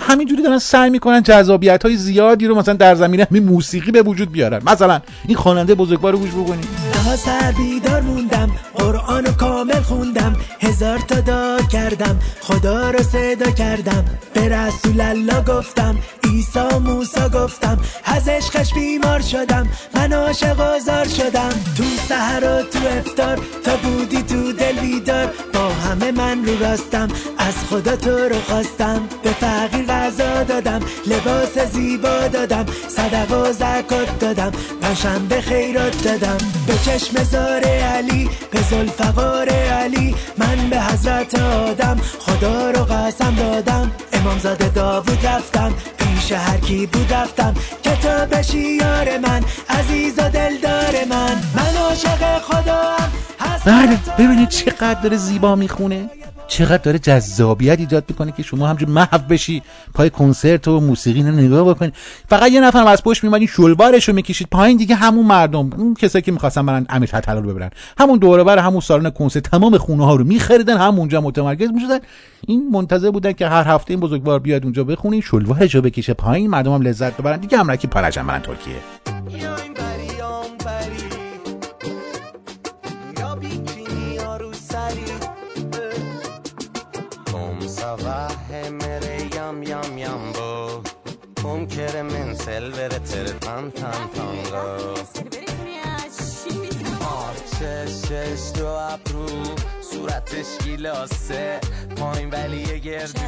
همینجوری 0.00 0.42
دارن 0.42 0.58
سعی 0.58 0.90
می‌کنن 0.90 1.22
جذابیت 1.22 1.82
های 1.82 1.96
زیادی 1.96 2.46
رو 2.46 2.54
مثلا 2.54 2.74
در 2.74 2.94
زمینه 2.94 3.26
موسیقی 3.30 3.90
به 3.90 4.02
وجود 4.02 4.32
بیارن. 4.32 4.62
مثلا 4.66 5.00
این 5.26 5.36
خواننده 5.36 5.74
بزرگوار 5.74 6.12
رو 6.12 6.18
گوش 6.18 6.30
بکنید. 6.30 6.93
تا 7.04 7.16
سر 7.16 7.52
بیدار 7.52 8.00
موندم 8.00 8.50
قرآن 8.74 9.24
کامل 9.24 9.80
خوندم. 9.80 10.36
هزار 10.60 10.98
تا 10.98 11.20
دعا 11.20 11.58
کردم 11.58 12.18
خدا 12.40 12.90
رو 12.90 13.02
صدا 13.02 13.50
کردم. 13.50 14.04
به 14.34 14.48
رسول 14.48 15.00
الله 15.00 15.40
گفتم 15.40 15.96
ایسا 16.24 16.78
موسا 16.78 17.28
گفتم. 17.28 17.78
از 18.04 18.28
عشقش 18.28 18.74
بیمار 18.74 19.20
شدم 19.20 19.68
من 19.94 20.12
عاشق 20.12 20.60
آزار 20.60 21.08
شدم. 21.08 21.48
تو 21.76 21.84
سهر 22.08 22.44
و 22.44 22.62
تو 22.62 22.78
افتار 22.98 23.38
تا 23.64 23.76
بودی 23.76 24.22
تو 24.22 24.52
دل 24.52 24.80
بیدار. 24.80 25.30
با 25.52 25.68
همه 25.68 26.12
من 26.12 26.44
رو 26.44 26.58
راستم 26.58 27.08
از 27.38 27.54
خدا 27.70 27.96
تو 27.96 28.10
رو 28.10 28.40
خواستم. 28.48 29.02
به 29.22 29.30
فقیر 29.30 29.86
غذا 29.86 30.42
دادم 30.42 30.80
لباس 31.06 31.58
زیبا 31.72 32.28
دادم. 32.28 32.66
صدق 32.88 33.32
و 33.32 33.52
زکات 33.52 34.18
دادم 34.20 34.52
پنجشنبه 34.80 35.40
خیرات 35.40 36.02
دادم. 36.02 36.38
به 36.66 36.74
چشم 36.94 37.22
زار 37.22 37.64
علی 37.64 38.30
به 38.50 38.62
زلفقار 38.62 39.48
علی. 39.48 40.14
من 40.38 40.70
به 40.70 40.80
حضرت 40.80 41.38
آدم 41.38 42.00
خدا 42.18 42.70
رو 42.70 42.84
قسم 42.84 43.34
دادم. 43.34 43.92
امامزاده 44.12 44.68
داوود 44.68 45.26
رفتم 45.26 45.72
پیش 45.98 46.32
هر 46.32 46.56
کی 46.56 46.86
بود 46.86 47.12
رفتم. 47.12 47.54
که 47.82 47.96
تو 47.96 48.36
بشی 48.36 48.58
یار 48.58 49.18
من 49.18 49.44
عزیز 49.68 50.18
و 50.18 50.30
دلدار 50.30 51.04
من. 51.10 51.42
من 51.56 51.76
عاشق 51.76 52.38
خدا 52.38 52.96
بله 53.64 53.98
ببینید 54.18 54.48
چقدر 54.48 55.00
داره 55.00 55.16
زیبا 55.16 55.54
می‌خونه. 55.54 56.10
چقدر 56.48 56.82
داره 56.82 56.98
جذابیت 56.98 57.78
ایجاد 57.78 58.04
می‌کنه 58.08 58.32
که 58.32 58.42
شما 58.42 58.66
همجور 58.66 58.88
محو 58.88 59.18
بشی 59.18 59.62
پای 59.94 60.10
کنسرت 60.10 60.68
و 60.68 60.80
موسیقی 60.80 61.22
نگاه 61.22 61.74
بکنید 61.74 61.94
فقط 62.28 62.52
یه 62.52 62.60
نفر 62.60 62.88
از 62.88 63.02
پشت 63.02 63.24
میمدین 63.24 63.46
شلوارش 63.46 64.08
رو 64.08 64.14
می‌کشید 64.14 64.48
پایین 64.50 64.76
دیگه 64.76 64.94
همون 64.94 65.26
مردم 65.26 65.70
اون 65.76 65.94
کسایی 65.94 66.22
که 66.22 66.32
می‌خواستن 66.32 66.66
برن 66.66 66.86
امیر 66.88 67.08
فتحی 67.08 67.36
رو 67.36 67.42
ببرن. 67.42 67.70
همون 67.98 68.18
دوره 68.18 68.44
بر 68.44 68.58
همون 68.58 68.80
سالن 68.80 69.10
کنسرت 69.10 69.42
تمام 69.42 69.78
خونه 69.78 70.04
ها 70.04 70.14
رو 70.14 70.24
میخریدن 70.24 70.76
همونجا 70.76 71.20
متمرکز 71.20 71.70
می‌شدن. 71.70 71.98
این 72.46 72.68
منتظر 72.72 73.10
بودن 73.10 73.32
که 73.32 73.48
هر 73.48 73.68
هفته 73.68 73.90
این 73.90 74.00
بزرگوار 74.00 74.38
بیاد 74.38 74.64
اونجا 74.64 74.84
بخونه 74.84 75.20
شلوارش 75.20 75.74
رو 75.74 75.80
بکشه 75.80 76.14
پایین 76.14 76.50
مردم 76.50 76.74
هم 76.74 76.82
لذت 76.82 77.16
ببرن. 77.16 77.36
دیگه 77.36 77.60
امرکی 77.60 77.86
پارجن 77.86 78.26
برن 78.26 78.42
ترکیه. 78.42 78.76
Kom 91.74 91.82
kere 91.82 92.02
men 92.06 92.36
selvere 92.38 92.98
tere 93.10 93.32
tan 93.42 93.70
tan 93.74 94.10
tango 94.14 94.94
آرچشش 97.02 98.42
دو 98.58 98.66
ابرو 98.66 99.26
صورتش 99.94 100.46
گیلاسه. 100.64 101.60
پایین 101.96 102.30
ولی 102.30 102.60
یه 102.60 102.78
گردو 102.78 103.20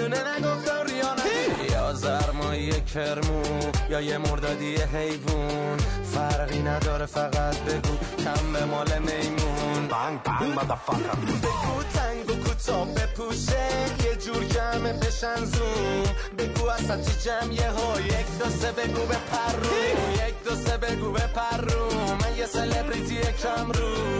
نونه 0.00 0.38
نگفتم 0.38 0.82
ریانه 0.86 1.70
یا 1.72 1.92
زرمایی 1.92 2.80
کرمو 2.80 3.42
یا 3.90 4.00
یه 4.00 4.18
مردادی 4.18 4.74
حیوون 4.76 5.78
فرقی 6.12 6.62
نداره 6.62 7.06
فقط 7.06 7.56
بگو 7.58 7.94
کم 8.24 8.52
به 8.52 8.64
مال 8.64 8.98
میمون. 8.98 9.88
بانگ 9.88 10.22
بانگ 10.22 10.58
مدفاکر 10.58 11.20
بگو 11.42 11.82
تنگ 11.94 12.30
و 12.30 12.44
کوتاه 12.44 12.86
بپوشه. 12.94 13.68
یه 14.04 14.16
جور 14.16 14.44
جمع 14.44 14.92
بشن 14.92 15.44
زوم. 15.44 16.04
بگو 16.38 16.66
اساتی 16.66 17.12
جمعیه 17.24 17.70
ها؟ 17.70 18.00
یک 18.00 18.38
دو 18.38 18.50
سه 18.50 18.72
بگو 18.72 19.06
به 19.06 19.16
پرو 19.30 19.80
یک 20.28 20.34
دو 20.44 20.54
سه 20.54 20.76
بگو 20.76 21.12
به 21.12 21.20
پرو 21.34 21.90
من 22.20 22.36
یه 22.36 22.46
سلبریتی 22.46 23.18
کم 23.42 23.72
رو 23.72 24.19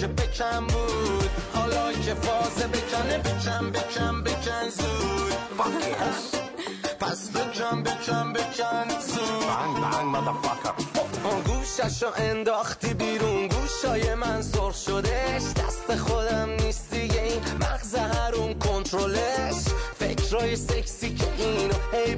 که 0.00 0.06
بکم 0.06 0.66
بود. 0.66 1.30
حالا 1.54 1.92
که 1.92 2.14
فازه 2.14 2.66
بکنه 2.66 3.18
بکن 3.18 3.70
بکن 3.70 4.22
بکن 4.24 4.68
زود. 4.68 5.32
پس 7.00 7.30
بکن 7.30 7.82
بکن 7.82 8.32
بکن 8.32 9.00
زود. 9.00 9.46
بانگ 9.46 9.76
بانگ 9.76 10.16
مدفاکر 10.16 10.72
گوششو 11.46 12.06
انداختی 12.16 12.94
بیرون. 12.94 13.48
گوشای 13.48 14.14
من 14.14 14.42
سرخ 14.42 14.76
شدش 14.76 15.42
دست 15.42 15.96
خودم 15.96 16.50
نیست 16.50 16.94
دیگه. 16.94 17.22
این 17.22 17.40
مغز 17.60 17.94
هرون 17.94 18.58
کنترلش. 18.58 19.54
فکرای 19.98 20.56
سکسی 20.56 21.14
که 21.14 21.26
اینو 21.38 21.74
هی. 21.92 22.16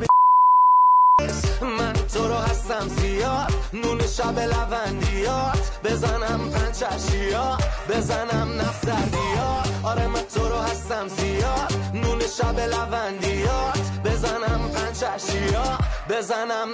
من 1.78 2.01
تو 2.12 2.28
رو 2.28 2.34
هستم 2.34 2.88
زیاد 2.88 3.52
نون 3.72 4.00
شب 4.06 4.38
لوندیات 4.38 5.70
بزنم 5.84 6.50
پنچشیا 6.50 7.58
بزنم 7.90 8.48
نفتردیات 8.60 9.68
آره 9.82 10.06
من 10.06 10.20
تو 10.34 10.48
رو 10.48 10.56
هستم 10.56 11.08
زیاد 11.08 11.72
نون 11.94 12.20
شب 12.20 12.60
لوندیات 12.60 13.78
بزنم 14.04 14.60
پنچشیا 14.74 15.78
بزنم 16.10 16.68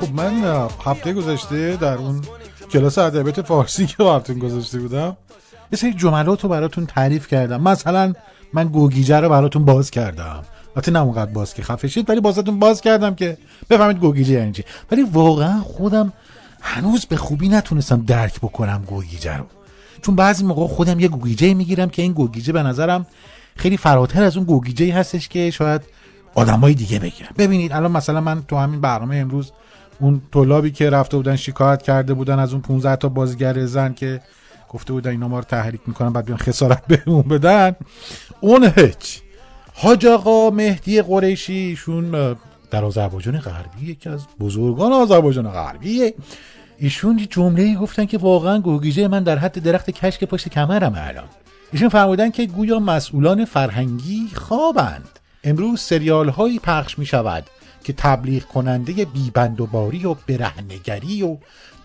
خب 0.00 0.12
من 0.12 0.68
هفته 0.84 1.12
گذشته 1.12 1.76
در 1.76 1.94
اون 1.94 2.22
کلاس 2.72 2.98
ادبیات 2.98 3.42
فارسی 3.42 3.86
که 3.86 3.96
براتون 3.98 4.38
گذاشته 4.38 4.78
بودم 4.78 5.16
یه 5.72 5.78
سری 5.78 5.94
جملات 5.94 6.42
رو 6.42 6.48
براتون 6.48 6.86
تعریف 6.86 7.28
کردم. 7.28 7.60
مثلا 7.62 8.12
من 8.52 8.68
گوگیجه 8.68 9.20
رو 9.20 9.28
براتون 9.28 9.64
باز 9.64 9.90
کردم. 9.90 10.42
البته 10.76 10.92
نه 10.92 11.00
اونقدر 11.00 11.30
باز 11.32 11.54
که 11.54 11.62
خفه 11.62 11.88
شید 11.88 12.10
ولی 12.10 12.20
بازتون 12.20 12.58
باز 12.58 12.80
کردم 12.80 13.14
که 13.14 13.38
بفهمید 13.70 13.98
گوگیجه 13.98 14.34
یعنی 14.34 14.52
چی. 14.52 14.64
ولی 14.90 15.02
واقعا 15.02 15.60
خودم 15.60 16.12
هنوز 16.60 17.06
به 17.06 17.16
خوبی 17.16 17.48
نتونستم 17.48 18.02
درک 18.02 18.40
بکنم 18.40 18.82
گوگیجه 18.86 19.36
رو. 19.36 19.44
چون 20.02 20.16
بعضی 20.16 20.44
موقع 20.44 20.66
خودم 20.66 21.00
یه 21.00 21.08
گوگیجه 21.08 21.54
می‌گیرم 21.54 21.88
که 21.88 22.02
این 22.02 22.12
گوگیجه 22.12 22.52
به 22.52 22.62
نظرم 22.62 23.06
خیلی 23.56 23.76
فراتر 23.76 24.22
از 24.22 24.36
اون 24.36 24.46
گوگیجه 24.46 24.94
هستش 24.94 25.28
که 25.28 25.50
شاید 25.50 25.82
آدمای 26.34 26.74
دیگه 26.74 26.98
بگیرن. 26.98 27.30
ببینید 27.38 27.72
الان 27.72 27.92
مثلا 27.92 28.20
من 28.20 28.42
تو 28.42 28.56
همین 28.56 28.80
برنامه 28.80 29.16
امروز 29.16 29.52
اون 30.00 30.22
طلابی 30.32 30.70
که 30.70 30.90
رفته 30.90 31.16
بودن 31.16 31.36
شکایت 31.36 31.82
کرده 31.82 32.14
بودن 32.14 32.38
از 32.38 32.52
اون 32.52 32.62
15 32.62 32.96
تا 32.96 33.08
بازیگر 33.08 33.66
زن 33.66 33.92
که 33.92 34.20
گفته 34.68 34.92
بودن 34.92 35.10
اینا 35.10 35.28
ما 35.28 35.38
رو 35.38 35.44
تحریک 35.44 35.80
می‌کنن 35.86 36.12
بعد 36.12 36.24
بیان 36.24 36.38
خسارت 36.38 36.86
بهمون 36.88 37.22
بدن. 37.22 37.76
اون 38.40 38.72
هیچ. 38.76 39.22
حاج 39.74 40.06
آقا 40.06 40.50
مهدی 40.50 41.02
قریشی 41.02 41.52
ایشون 41.52 42.36
در 42.70 42.84
آذربایجان 42.84 43.38
غربی 43.38 43.86
یکی 43.86 44.08
از 44.08 44.26
بزرگان 44.40 44.92
آذربایجان 44.92 45.50
غربیه 45.50 46.14
ایشون 46.78 47.26
جمله 47.30 47.74
گفتن 47.74 48.04
که 48.04 48.18
واقعا 48.18 48.58
گوگیجه 48.58 49.08
من 49.08 49.22
در 49.22 49.38
حد 49.38 49.58
درخت 49.58 49.90
کشک 49.90 50.24
پشت 50.24 50.48
کمرم 50.48 50.94
الان. 50.96 51.28
ایشون 51.72 51.88
فرمودن 51.88 52.30
که 52.30 52.46
گویا 52.46 52.78
مسئولان 52.78 53.44
فرهنگی 53.44 54.28
خوابند. 54.34 55.18
امروز 55.44 55.80
سریال 55.80 56.28
هایی 56.28 56.58
پخش 56.58 56.98
می 56.98 57.06
شود 57.06 57.44
که 57.84 57.92
تبلیغ 57.92 58.42
کننده 58.42 59.04
بیبند 59.04 59.60
و 59.60 59.66
باری 59.66 60.06
و 60.06 60.14
برهنگری 60.14 61.22
و 61.22 61.36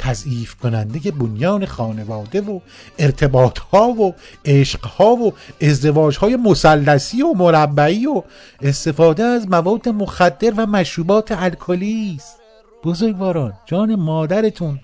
تضعیف 0.01 0.55
کننده 0.55 1.11
بنیان 1.11 1.65
خانواده 1.65 2.41
و 2.41 2.59
ارتباط 2.99 3.59
ها 3.59 3.87
و 3.87 4.15
عشق 4.45 4.85
ها 4.85 5.15
و 5.15 5.33
ازدواج 5.61 6.17
های 6.17 6.35
مسلسی 6.35 7.21
و 7.21 7.33
مربعی 7.33 8.05
و 8.05 8.23
استفاده 8.61 9.23
از 9.23 9.47
مواد 9.47 9.89
مخدر 9.89 10.53
و 10.57 10.65
مشروبات 10.65 11.31
الکلی 11.31 12.15
است. 12.15 12.37
بزرگواران 12.83 13.53
جان 13.65 13.95
مادرتون 13.95 14.79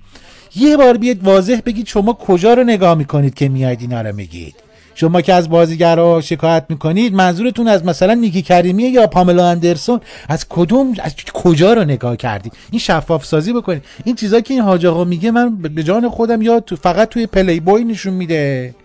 یه 0.55 0.78
بار 0.78 0.97
بیاد 0.97 1.24
واضح 1.24 1.59
بگید 1.65 1.88
شما 1.88 2.13
کجا 2.13 2.53
رو 2.53 2.63
نگاه 2.63 2.95
می‌کنید 2.95 3.34
که 3.34 3.49
میاید 3.49 3.82
اینا 3.82 4.01
رو 4.01 4.15
میگید. 4.15 4.66
شما 5.00 5.22
که 5.22 5.34
از 5.34 5.50
بازیگرا 5.50 6.22
شکایت 6.22 6.66
می‌کنید 6.70 7.14
منظورتون 7.14 7.68
از 7.68 7.86
مثلا 7.86 8.14
نیکی 8.14 8.41
کریمی 8.41 8.84
یا 8.84 9.08
پاملا 9.08 9.48
اندرسون 9.48 10.02
از 10.30 10.45
کدوم 10.50 10.93
از 11.00 11.16
کجا 11.34 11.74
رو 11.74 11.84
نگاه 11.84 12.18
کردید 12.18 12.54
این 12.72 12.80
شفاف 12.80 13.26
سازی 13.26 13.54
بکنید. 13.54 13.84
این 14.04 14.16
چیزا 14.16 14.41
که 14.41 14.54
این 14.54 14.64
حاج 14.64 14.88
میگه 14.88 15.32
من 15.32 15.56
به 15.56 15.84
جان 15.84 16.10
خودم 16.10 16.41
یا 16.41 16.60
تو 16.60 16.76
فقط 16.76 17.10
توی 17.10 17.28
پلی 17.28 17.60
بوی 17.60 17.84
نشون 17.84 18.14
میده. 18.14 18.76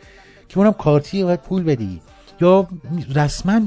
که 0.48 0.58
اونم 0.58 0.72
کارتیه 0.72 1.24
باید 1.24 1.40
پول 1.40 1.62
بدی. 1.62 2.00
یا 2.40 2.68
رسما 3.14 3.60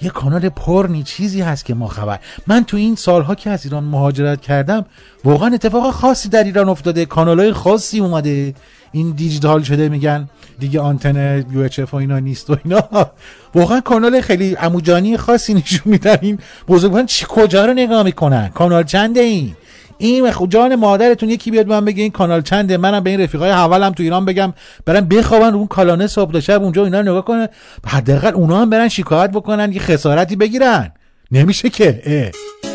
یه 0.00 0.10
کانال 0.10 0.48
پرنی 0.48 1.02
چیزی 1.02 1.40
هست 1.40 1.64
که 1.64 1.74
ما 1.74 1.88
خبر. 1.88 2.18
من 2.46 2.64
تو 2.64 2.76
این 2.76 2.96
سالها 2.96 3.34
که 3.34 3.50
از 3.50 3.64
ایران 3.64 3.84
مهاجرت 3.84 4.40
کردم 4.40 4.84
واقعا 5.24 5.54
اتفاق 5.54 5.90
خاصی 5.90 6.28
در 6.28 6.44
ایران 6.44 6.68
افتاده. 6.68 7.06
کانال 7.06 7.40
های 7.40 7.52
خاصی 7.52 8.00
اومده. 8.00 8.54
این 8.92 9.10
دیجیتال 9.10 9.62
شده 9.62 9.88
میگن 9.88 10.28
دیگه 10.58 10.80
آنتن 10.80 11.44
یو 11.50 11.60
اچ 11.60 11.78
اف 11.78 11.94
و 11.94 11.96
اینا 11.96 12.18
نیست 12.18 12.50
و 12.50 12.56
اینا. 12.64 13.10
واقعا 13.54 13.80
کانال 13.80 14.20
خیلی 14.20 14.54
عموجانی 14.54 15.16
خاصی 15.16 15.54
نشون 15.54 15.80
میدن. 15.84 16.16
این 16.20 16.38
بزرگواران 16.68 17.06
چی 17.06 17.26
کجا 17.28 17.66
رو 17.66 17.72
نگاه 17.72 18.02
می‌کنن؟ 18.02 18.48
کانال 18.48 18.82
چنده 18.82 19.20
این؟ 19.20 19.56
این 19.98 20.32
جان 20.48 20.74
مادرتون 20.74 21.28
یکی 21.28 21.50
بیاد 21.50 21.66
من 21.66 21.84
بگه 21.84 22.02
این 22.02 22.12
کانال 22.12 22.42
چنده. 22.42 22.76
منم 22.76 23.00
به 23.00 23.10
این 23.10 23.20
رفیقای 23.20 23.50
حوالم 23.50 23.92
تو 23.92 24.02
ایران 24.02 24.24
بگم 24.24 24.52
برن 24.86 25.00
بخوابن 25.00 25.52
رو 25.52 25.58
اون 25.58 25.66
کالانه 25.66 26.06
صبح 26.06 26.32
تا 26.32 26.40
شب 26.40 26.62
اونجا 26.62 26.84
اینا 26.84 27.02
نگاه 27.02 27.24
کنن. 27.24 27.48
حداقل 27.86 28.34
اونا 28.34 28.60
هم 28.60 28.70
برن 28.70 28.88
شکایت 28.88 29.30
بکنن 29.30 29.72
یه 29.72 29.80
خسارتی 29.80 30.36
بگیرن. 30.36 30.92
نمیشه 31.32 31.70
که 31.70 32.02
اه. 32.04 32.73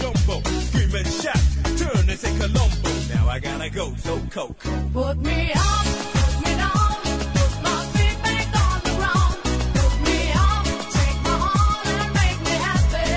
jumbo, 0.00 0.36
scream 0.66 0.94
and 1.00 1.10
shout, 1.20 1.44
turn 1.80 2.08
and 2.12 2.18
say 2.22 2.32
Colombo. 2.38 2.90
Now 3.14 3.24
I 3.28 3.38
gotta 3.46 3.68
go, 3.70 3.86
so 4.04 4.14
Coke. 4.36 4.64
Put 4.92 5.16
me 5.28 5.52
up, 5.68 5.86
put 6.16 6.34
me 6.44 6.52
down, 6.62 6.96
put 7.36 7.52
my 7.66 7.78
feet 7.94 8.18
back 8.26 8.48
on 8.64 8.78
the 8.86 8.92
ground. 8.98 9.36
Put 9.78 9.94
me 10.06 10.18
up, 10.46 10.64
take 10.96 11.18
my 11.26 11.36
horn 11.44 11.86
and 12.02 12.10
make 12.20 12.40
me 12.48 12.54
happy. 12.68 13.08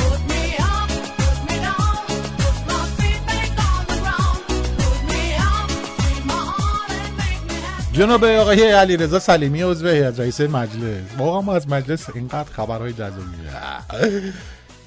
Put 0.00 0.20
me 0.30 0.42
up, 0.72 0.88
put 1.22 1.38
me 1.48 1.56
down, 1.66 2.02
put 2.42 2.56
my 2.70 2.80
feet 2.98 3.22
back 3.30 3.52
on 3.68 3.82
the 3.90 3.96
ground. 4.04 4.38
Put 4.80 5.00
me 5.10 5.22
up, 5.50 5.68
take 6.02 6.24
my 6.30 6.40
horn 6.50 6.90
and 7.04 7.12
make 7.20 7.42
me 7.48 7.56
happy. 7.66 7.92
جناب 7.92 8.24
آقای 8.24 8.70
علیرضا 8.70 9.18
سلیمی 9.18 9.62
عضو 9.62 9.88
هیئت 9.88 10.20
رئیسه 10.20 10.46
مجلس 10.46 11.02
واقعا 11.18 11.40
ما 11.40 11.56
از 11.56 11.68
مجلس 11.68 12.06
اینقدر 12.14 12.52
خبرهای 12.52 12.92
جذابی 12.92 13.36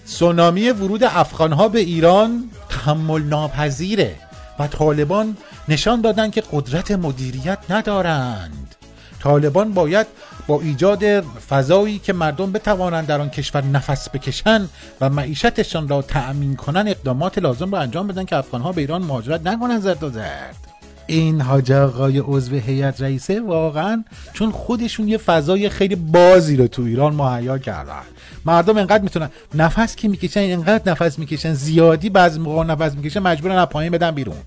سونامی 0.06 0.70
ورود 0.70 1.04
افغانها 1.04 1.68
به 1.68 1.80
ایران 1.80 2.50
تحمل 2.70 3.24
ناپذیره 3.24 4.16
و 4.60 4.68
طالبان 4.68 5.38
نشان 5.68 6.02
دادن 6.02 6.32
که 6.32 6.44
قدرت 6.52 6.92
مدیریت 6.92 7.60
ندارند. 7.70 8.76
طالبان 9.20 9.74
باید 9.74 10.08
با 10.48 10.62
ایجاد 10.62 11.22
فضایی 11.22 12.00
که 12.00 12.14
مردم 12.14 12.52
بتوانند 12.52 13.08
در 13.08 13.22
آن 13.22 13.30
کشور 13.30 13.64
نفس 13.64 14.10
بکشند 14.10 14.70
و 15.02 15.10
معیشتشان 15.10 15.88
را 15.88 16.02
تأمین 16.02 16.56
کنند 16.56 16.88
اقدامات 16.88 17.38
لازم 17.38 17.72
را 17.72 17.82
انجام 17.82 18.08
بدن 18.08 18.26
که 18.26 18.36
افغانها 18.36 18.72
به 18.72 18.82
ایران 18.82 19.02
مهاجرت 19.02 19.48
نکنند 19.48 19.82
زرد 19.82 20.04
و 20.04 20.10
زرد. 20.10 20.73
این 21.08 21.42
حاج 21.42 21.72
آقای 21.72 22.20
عضو 22.20 22.56
هیئت 22.56 23.02
رئیسه 23.02 23.42
واقعا 23.42 24.04
چون 24.34 24.52
خودشون 24.52 25.08
یه 25.08 25.18
فضای 25.18 25.70
خیلی 25.70 25.96
بازی 25.96 26.56
رو 26.56 26.68
تو 26.68 26.82
ایران 26.82 27.16
مهیا 27.16 27.58
کردن. 27.58 28.02
مردم 28.46 28.78
انقدر 28.78 29.04
می‌تونن 29.04 29.30
نفس 29.54 29.96
که 29.96 30.08
می‌کشن 30.08 30.40
انقدر 30.40 30.92
نفس 30.92 31.20
می‌کشن 31.20 31.54
زیادی 31.54 32.10
بعضی 32.10 32.40
موقع 32.40 32.64
نفس 32.64 32.96
می‌کشن 32.96 33.20
مجبورن 33.20 33.56
از 33.56 33.68
پایین 33.68 33.92
بدن 33.92 34.12
بیرون. 34.12 34.38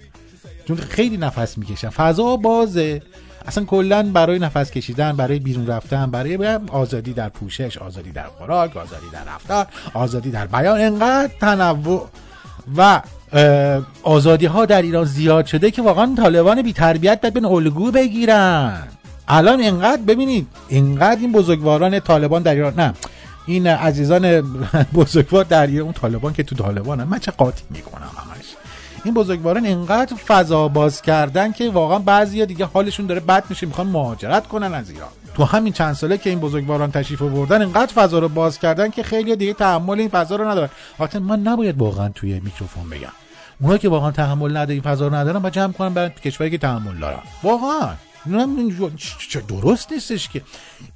چون 0.68 0.76
خیلی 0.76 1.16
نفس 1.16 1.58
می‌کشن. 1.58 1.88
فضا 1.88 2.36
بازه. 2.36 3.02
اصلا 3.46 3.64
کلا 3.64 4.02
برای 4.02 4.38
نفس 4.38 4.70
کشیدن 4.70 5.16
برای 5.16 5.38
بیرون 5.38 5.66
رفتن 5.66 6.10
برای 6.10 6.58
آزادی 6.68 7.12
در 7.12 7.28
پوشش 7.28 7.78
آزادی 7.78 8.12
در 8.12 8.26
خوراک 8.26 8.76
آزادی 8.76 9.06
در 9.12 9.34
رفتار 9.34 9.66
آزادی 9.94 10.30
در 10.30 10.46
بیان 10.46 10.80
انقدر 10.80 11.32
تنوع. 11.40 12.08
و 12.76 13.02
آزادی 14.02 14.46
ها 14.46 14.66
در 14.66 14.82
ایران 14.82 15.04
زیاد 15.04 15.46
شده 15.46 15.70
که 15.70 15.82
واقعا 15.82 16.14
طالبان 16.16 16.62
بی 16.62 16.72
تربیت 16.72 17.20
باید 17.20 17.34
بین 17.34 17.44
الگو 17.44 17.90
بگیرن. 17.90 18.82
الان 19.28 19.62
انقدر 19.62 20.02
ببینید 20.02 20.46
انقدر 20.70 21.20
این 21.20 21.32
بزرگواران 21.32 22.00
طالبان 22.00 22.42
در 22.42 22.54
ایران 22.54 22.74
نه 22.74 22.94
این 23.46 23.66
عزیزان 23.66 24.40
بزرگوار 24.94 25.44
در 25.44 25.66
ایران 25.66 25.84
اون 25.84 25.92
طالبان 25.92 26.32
که 26.32 26.42
تو 26.42 26.54
طالبان 26.54 27.04
من 27.04 27.18
چه 27.18 27.30
قاطی 27.30 27.62
می‌کنم 27.70 28.10
همش. 28.16 28.44
این 29.04 29.14
بزرگواران 29.14 29.66
انقدر 29.66 30.16
فضا 30.16 30.68
باز 30.68 31.02
کردن 31.02 31.52
که 31.52 31.70
واقعا 31.70 31.98
بعضی 31.98 32.46
دیگه 32.46 32.64
حالشون 32.64 33.06
داره 33.06 33.20
بد 33.20 33.44
میشه 33.48 33.66
می‌خوان 33.66 33.86
مهاجرت 33.86 34.46
کنن 34.46 34.74
از 34.74 34.90
ایران. 34.90 35.08
تو 35.36 35.44
همین 35.44 35.72
چند 35.72 35.92
ساله 35.94 36.18
که 36.18 36.30
این 36.30 36.40
بزرگواران 36.40 36.90
تشریف 36.90 37.22
آوردن 37.22 37.62
انقدر 37.62 37.92
فضا 37.94 38.18
رو 38.18 38.28
باز 38.28 38.58
کردن 38.58 38.90
که 38.90 39.02
خیلی 39.02 39.36
دیگه 39.36 39.52
تحمل 39.52 40.00
این 40.00 40.08
فضا 40.08 40.36
رو 40.36 40.48
ندارن. 40.48 40.68
البته 41.00 41.18
من 41.18 41.40
نباید 41.40 41.78
واقعا 41.78 42.08
توی 42.08 42.40
میکروفون 42.40 42.90
بگم. 42.90 43.12
اونها 43.60 43.78
که 43.78 43.88
واقعا 43.88 44.10
تحمل 44.10 44.50
ندارن 44.50 44.70
این 44.70 44.80
فضا 44.80 45.08
رو 45.08 45.14
ندارن 45.14 45.38
با 45.38 45.50
جمع 45.50 45.72
تو 45.72 46.08
کشوری 46.08 46.50
که 46.50 46.58
تحمل 46.58 46.98
دارن. 47.00 47.18
واقعا. 47.42 47.88
درست 49.48 49.92
نیستش 49.92 50.28
که. 50.28 50.42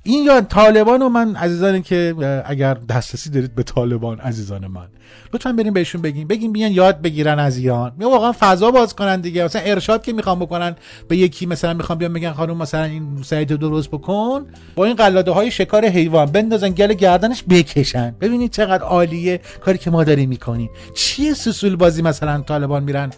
این 0.03 0.25
یا 0.25 0.41
طالبان 0.41 1.03
و 1.03 1.09
من 1.09 1.37
عزیزانی 1.37 1.83
که 1.83 2.15
اگر 2.47 2.75
دسترسی 2.75 3.31
دارید 3.31 3.55
به 3.55 3.63
طالبان 3.63 4.21
عزیزان 4.21 4.67
من. 4.67 4.89
لطفا 5.35 5.53
بریم 5.53 5.73
بهشون 5.73 6.03
بگیم. 6.03 6.29
بگیم 6.29 6.53
بیان 6.53 6.73
یاد 6.73 7.03
بگیرن 7.03 7.39
از 7.39 7.57
ایران. 7.57 7.93
واقعا 8.01 8.33
فضا 8.41 8.71
باز 8.71 8.95
کنن 8.95 9.21
دیگه. 9.21 9.45
مثلا 9.45 9.63
ارشاد 9.63 10.03
که 10.03 10.13
می‌خوام 10.13 10.39
بکنن 10.39 10.77
به 11.09 11.17
یکی 11.17 11.47
مثلا 11.47 11.75
می‌خوام 11.75 11.99
بیان 11.99 12.13
بگن 12.13 12.33
خانم 12.33 12.57
مثلا 12.57 12.85
این 12.85 13.23
سعید 13.23 13.49
درست 13.49 13.89
بکن. 13.89 14.47
با 14.75 14.85
این 14.85 14.95
قلاده 14.95 15.31
های 15.31 15.51
شکار 15.51 15.87
حیوان 15.87 16.27
بندازن 16.27 16.71
گل 16.71 16.93
گردنش 16.93 17.45
بکشن. 17.51 18.15
ببینید 18.21 18.51
چقدر 18.51 18.83
عالیه 18.83 19.41
کاری 19.61 19.79
که 19.79 19.91
ما 19.91 20.05
داریم 20.05 20.29
می‌کنیم. 20.29 20.71
چیه 20.95 21.35
سسول 21.35 21.77
بازی 21.77 22.03
مثلا 22.03 22.41
طالبان 22.41 22.83
میرن؟ 22.83 23.11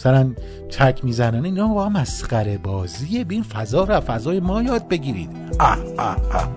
مثلا 0.00 0.34
چک 0.70 1.00
می‌زنن 1.02 1.44
اینا 1.44 1.68
واقعا 1.68 1.88
مسخره 1.88 2.58
بازیه. 2.58 3.24
بین 3.24 3.42
فضا 3.42 3.84
رو 3.84 3.94
از 3.94 4.02
فضای 4.02 4.40
ما 4.40 4.62
یاد 4.62 4.88
بگیرید. 4.88 5.30
اه 5.60 5.78
اه 5.98 6.16
اه 6.32 6.48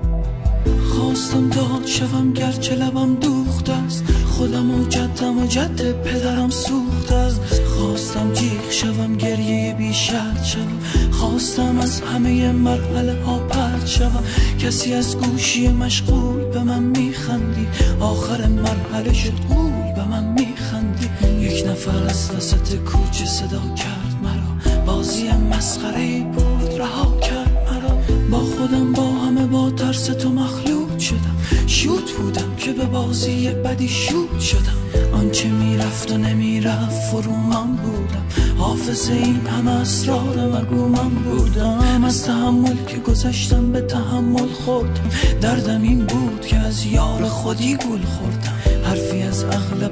خواستم 0.89 1.49
داد 1.49 1.85
شوم 1.85 2.33
گرچه 2.33 2.75
لبم 2.75 3.15
دوخت 3.15 3.69
است. 3.69 4.03
خودم 4.25 4.71
و 4.71 4.87
جدم 4.87 5.43
و 5.43 5.47
جد 5.47 6.01
پدرم 6.01 6.49
سوخت 6.49 7.11
است. 7.11 7.61
خواستم 7.61 8.33
جیغ 8.33 8.69
شوم 8.69 9.15
گریه 9.15 9.73
بیشت 9.73 10.43
شوم. 10.43 10.79
خواستم 11.11 11.79
از 11.79 12.01
همه 12.01 12.51
مرحله 12.51 13.23
ها 13.23 13.39
پرد 13.39 13.85
شوم. 13.85 14.23
کسی 14.59 14.93
از 14.93 15.17
گوشی 15.17 15.67
مشغول 15.67 16.43
به 16.43 16.63
من 16.63 16.83
میخندی 16.83 17.67
آخر 17.99 18.47
مرحله 18.47 19.13
شد 19.13 19.39
گول 19.49 19.91
به 19.95 20.07
من 20.07 20.23
میخندی 20.23 21.09
یک 21.53 21.67
نفر 21.67 22.03
از 22.09 22.31
وسط 22.37 22.75
کوچه 22.75 23.25
صدا 23.25 23.61
کرد 23.75 24.15
مرا. 24.23 24.83
بازی 24.85 25.31
مسخره 25.31 26.23
بود 26.23 26.79
رها 26.79 27.19
کرد 27.19 27.67
مرا. 27.69 28.17
با 28.31 28.37
خودم 28.37 28.93
با 28.93 29.11
همه 29.11 29.45
با 29.45 29.71
ترس 29.71 30.05
تو 30.05 30.29
مخلوط 30.29 30.99
شدم. 30.99 31.37
شوت 31.67 32.11
بودم 32.11 32.55
که 32.57 32.73
به 32.73 32.85
بازی 32.85 33.49
بدی 33.49 33.89
شوت 33.89 34.39
شدم. 34.39 34.77
آنچه 35.13 35.49
می‌رفت 35.49 36.11
و 36.11 36.17
نمی‌رفت 36.17 37.01
فرو 37.11 37.31
من 37.31 37.75
بودم. 37.75 38.25
حافظ 38.57 39.09
این 39.09 39.47
همه 39.47 39.71
اسرار 39.71 40.47
مگو 40.47 40.87
من 40.87 41.09
بودم. 41.09 42.03
از 42.03 42.23
تحمل 42.23 42.85
که 42.87 42.97
گذشتم 42.97 43.71
به 43.71 43.81
تحمل 43.81 44.53
خوردم. 44.65 45.09
دردم 45.41 45.81
این 45.81 46.05
بود 46.05 46.45
که 46.45 46.57
از 46.57 46.85
یار 46.85 47.23
خودی 47.23 47.75
گول 47.75 48.01
خوردم. 48.01 48.53
حرفی 48.83 49.21
از 49.21 49.43
عقل 49.43 49.87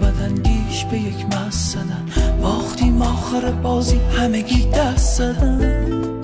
بدندیش 0.72 0.86
به 0.86 0.98
یک 0.98 1.26
مست 1.26 1.78
زدن. 1.78 2.06
باختیم 2.42 3.02
آخر 3.02 3.52
بازی 3.52 4.00
همگی 4.18 4.68
دست 4.70 5.18
زدن. 5.18 6.21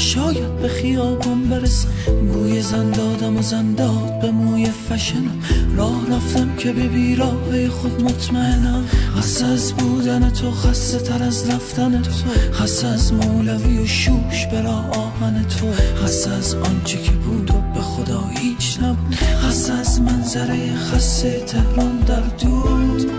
شاید 0.00 0.56
به 0.56 0.68
خیابان 0.68 1.48
برسم. 1.48 1.88
بوی 2.32 2.62
زن 2.62 2.90
دادم 2.90 3.36
و 3.36 3.42
زن 3.42 3.74
داد 3.74 4.20
به 4.20 4.30
موی 4.30 4.66
فشنم. 4.66 5.42
راه 5.76 6.06
رفتم 6.10 6.56
که 6.58 6.72
به 6.72 6.88
بیراه 6.88 7.68
خود 7.68 8.02
مطمئنم. 8.02 8.84
خسته 9.16 9.46
از 9.46 9.72
بودن 9.72 10.30
تو 10.30 10.50
خسته 10.50 10.98
تر 10.98 11.22
از 11.22 11.50
رفتن 11.50 12.02
تو. 12.02 12.10
خسته 12.52 12.86
از 12.86 13.12
مولوی 13.12 13.78
و 13.78 13.86
شوش 13.86 14.46
به 14.46 14.62
راه 14.62 14.90
آهن 14.90 15.46
تو. 15.48 15.66
خسته 16.04 16.30
از 16.30 16.54
آنچه 16.54 17.02
که 17.02 17.12
بود 17.12 17.50
و 17.50 17.54
به 17.74 17.80
خدا 17.80 18.24
هیچ 18.38 18.78
نبود. 18.82 19.14
خسته 19.14 19.72
از 19.72 20.00
منظره 20.00 20.76
خسته 20.76 21.40
تهران 21.40 21.98
در 21.98 22.20
دود. 22.20 23.10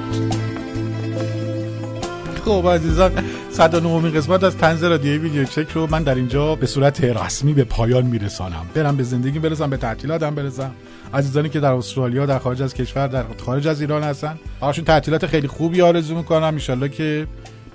خب 2.46 2.68
عزیزان 2.68 3.12
109 3.52 4.10
قسمت 4.10 4.44
از 4.44 4.58
طنز 4.58 4.84
رادیویی 4.84 5.18
ویدیو 5.18 5.44
چک 5.44 5.72
رو 5.72 5.88
من 5.88 6.04
در 6.04 6.16
اینجا 6.16 6.56
به 6.56 6.66
صورت 6.66 7.04
رسمی 7.04 7.54
به 7.54 7.64
پایان 7.64 8.06
میرسانم. 8.06 8.66
برم 8.74 8.98
به 8.98 9.04
زندگی 9.04 9.40
برسم 9.40 9.70
به 9.70 9.78
تعطیلاتم 9.78 10.36
برسم. 10.36 10.72
عزیزانی 11.14 11.50
که 11.50 11.60
در 11.60 11.72
استرالیا 11.72 12.26
در 12.26 12.40
خارج 12.40 12.62
از 12.62 12.74
کشور 12.74 13.08
در 13.08 13.24
خارج 13.46 13.68
از 13.68 13.82
ایران 13.82 14.04
هستن 14.04 14.40
براشون 14.62 14.86
تعطیلات 14.86 15.26
خیلی 15.26 15.48
خوبی 15.48 15.82
آرزو 15.82 16.16
می‌کنم. 16.16 16.60
ان 16.70 16.90
که 16.90 17.28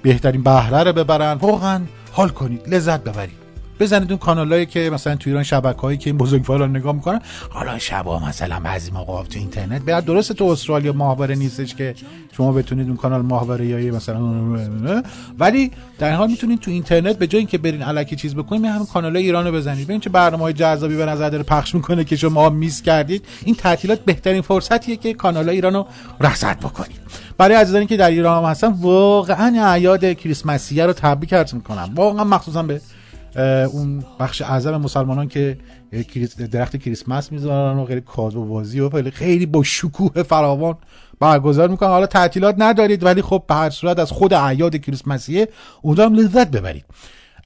بهترین 0.03 0.43
بهره 0.43 0.83
رو 0.83 0.93
ببرن. 0.93 1.33
واقعا 1.33 1.81
حال 2.13 2.29
کنید 2.29 2.75
لذت 2.75 3.05
ببرید. 3.05 3.46
بزنید 3.81 4.11
اون 4.11 4.19
کانالایی 4.19 4.67
که 4.67 4.91
مثلا 4.91 5.17
تو 5.17 5.31
ایران 5.31 5.43
شبکه‌هایی 5.43 5.99
که 5.99 6.11
این 6.11 6.17
بزرگوارا 6.17 6.67
نگاه 6.67 6.95
می‌کنن. 6.95 7.21
حالا 7.51 7.79
شبا 7.79 8.19
مثلا 8.19 8.61
بعضی 8.61 8.91
موقع 8.91 9.23
تو 9.23 9.39
اینترنت 9.39 9.83
بعد 9.83 10.05
درسته 10.05 10.35
تو 10.35 10.45
استرالیا 10.45 10.93
ماهواره 10.93 11.35
نیستش 11.35 11.75
که 11.75 11.95
شما 12.37 12.53
بتونید 12.53 12.87
اون 12.87 12.97
کانال 12.97 13.23
ماهواره 13.23 13.67
یا 13.67 13.95
مثلا 13.95 14.19
ولی 15.39 15.71
در 15.99 16.13
حال 16.13 16.31
می‌تونید 16.31 16.61
تو 16.61 16.71
اینترنت 16.71 17.19
به 17.19 17.27
جای 17.27 17.39
اینکه 17.39 17.59
برین 17.59 17.83
الکی 17.83 18.17
چیز 18.17 18.35
بکنید 18.35 18.65
همین 18.65 18.87
کانال 18.87 19.17
ایرانو 19.17 19.53
بزنید. 19.53 19.85
ببین 19.85 20.01
چه 20.01 20.11
برنامه‌های 20.11 20.53
جذابی 20.53 20.97
به 20.97 21.07
نظر 21.07 21.31
داره 21.31 21.43
پخش 21.43 21.75
می‌کنه 21.75 22.05
که 22.05 22.17
شما 22.17 22.51
میس 22.51 22.83
کردید. 22.83 23.25
این 23.45 23.55
تعطیلات 23.55 24.01
بهترین 24.01 24.43
فرصتیه 24.43 24.97
که 24.97 25.15
کانال 25.15 25.49
ایرانو 25.49 25.85
رصد 26.21 26.59
بکنید. 26.59 27.01
برای 27.39 27.57
عزیزانی 27.57 27.87
که 27.87 27.97
در 27.97 28.11
ایران 28.11 28.45
هم 28.45 28.51
هستن 28.51 28.69
واقعا 28.69 29.69
اعیاد 29.71 30.13
کریسمسیه 30.13 30.87
رو 30.87 30.93
تبریک 30.93 31.35
عرض 31.35 31.55
می‌کنم. 31.55 31.91
واقعا 31.95 32.25
مخصوصا 32.25 32.63
به 32.63 32.81
اون 33.73 34.05
بخش 34.21 34.43
اعظم 34.43 34.77
مسلمانان 34.77 35.29
که 35.29 35.59
درخت 36.53 36.77
کریسمس 36.77 37.33
می‌ذارن 37.33 37.79
و 37.79 37.85
غیر 37.85 38.01
کادو 38.01 38.45
بازی 38.45 38.81
و 38.81 38.91
خیلی 38.91 39.11
خیلی 39.11 39.47
با 39.47 39.63
شکوه 39.63 40.23
فراوان 40.23 40.75
برگزار 41.21 41.69
می‌کنن 41.69 41.89
حالا 41.89 42.07
تعطیلات 42.07 42.55
ندارید 42.59 43.05
ولی 43.05 43.23
خب 43.23 43.43
به 43.49 43.55
هر 43.55 43.71
صورت 43.71 43.99
از 43.99 44.11
خود 44.11 44.35
اعیاد 44.35 44.77
کریسمسیه 44.77 45.49
اونجا 45.83 46.07
هم 46.07 46.15
لذت 46.15 46.51
ببرید 46.51 46.85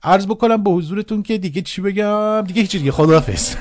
عرض 0.03 0.27
بکنم 0.27 0.63
به 0.63 0.71
حضورتون 0.71 1.23
که 1.23 1.39
دیگه 1.39 1.63
چی 1.63 1.83
بگم 1.83 2.41
دیگه 2.47 2.63
هیچی 2.63 2.79
دیگه 2.79 2.93
خداحافظ 2.93 3.57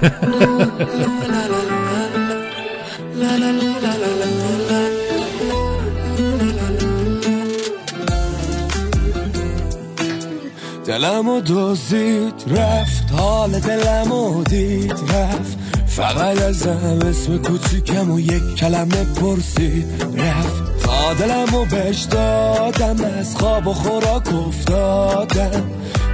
دلم 11.00 11.30
و 11.30 11.42
دوزید 11.42 12.34
رفت. 12.48 13.12
حال 13.12 13.60
دلم 13.60 14.12
و 14.12 14.44
دید 14.44 14.92
رفت. 14.92 15.58
فقط 15.88 16.42
ازم 16.42 17.00
اسم 17.10 17.38
کوچیکم 17.38 18.12
و 18.12 18.20
یک 18.20 18.56
کلمه 18.56 19.04
پرسید 19.04 19.86
رفت. 20.18 20.82
تا 20.84 21.14
دلم 21.14 21.54
و 21.56 21.66
بش 21.66 22.02
دادم 22.04 23.06
از 23.20 23.36
خواب 23.36 23.68
و 23.68 23.74
خوراک 23.74 24.34
افتادم. 24.34 25.64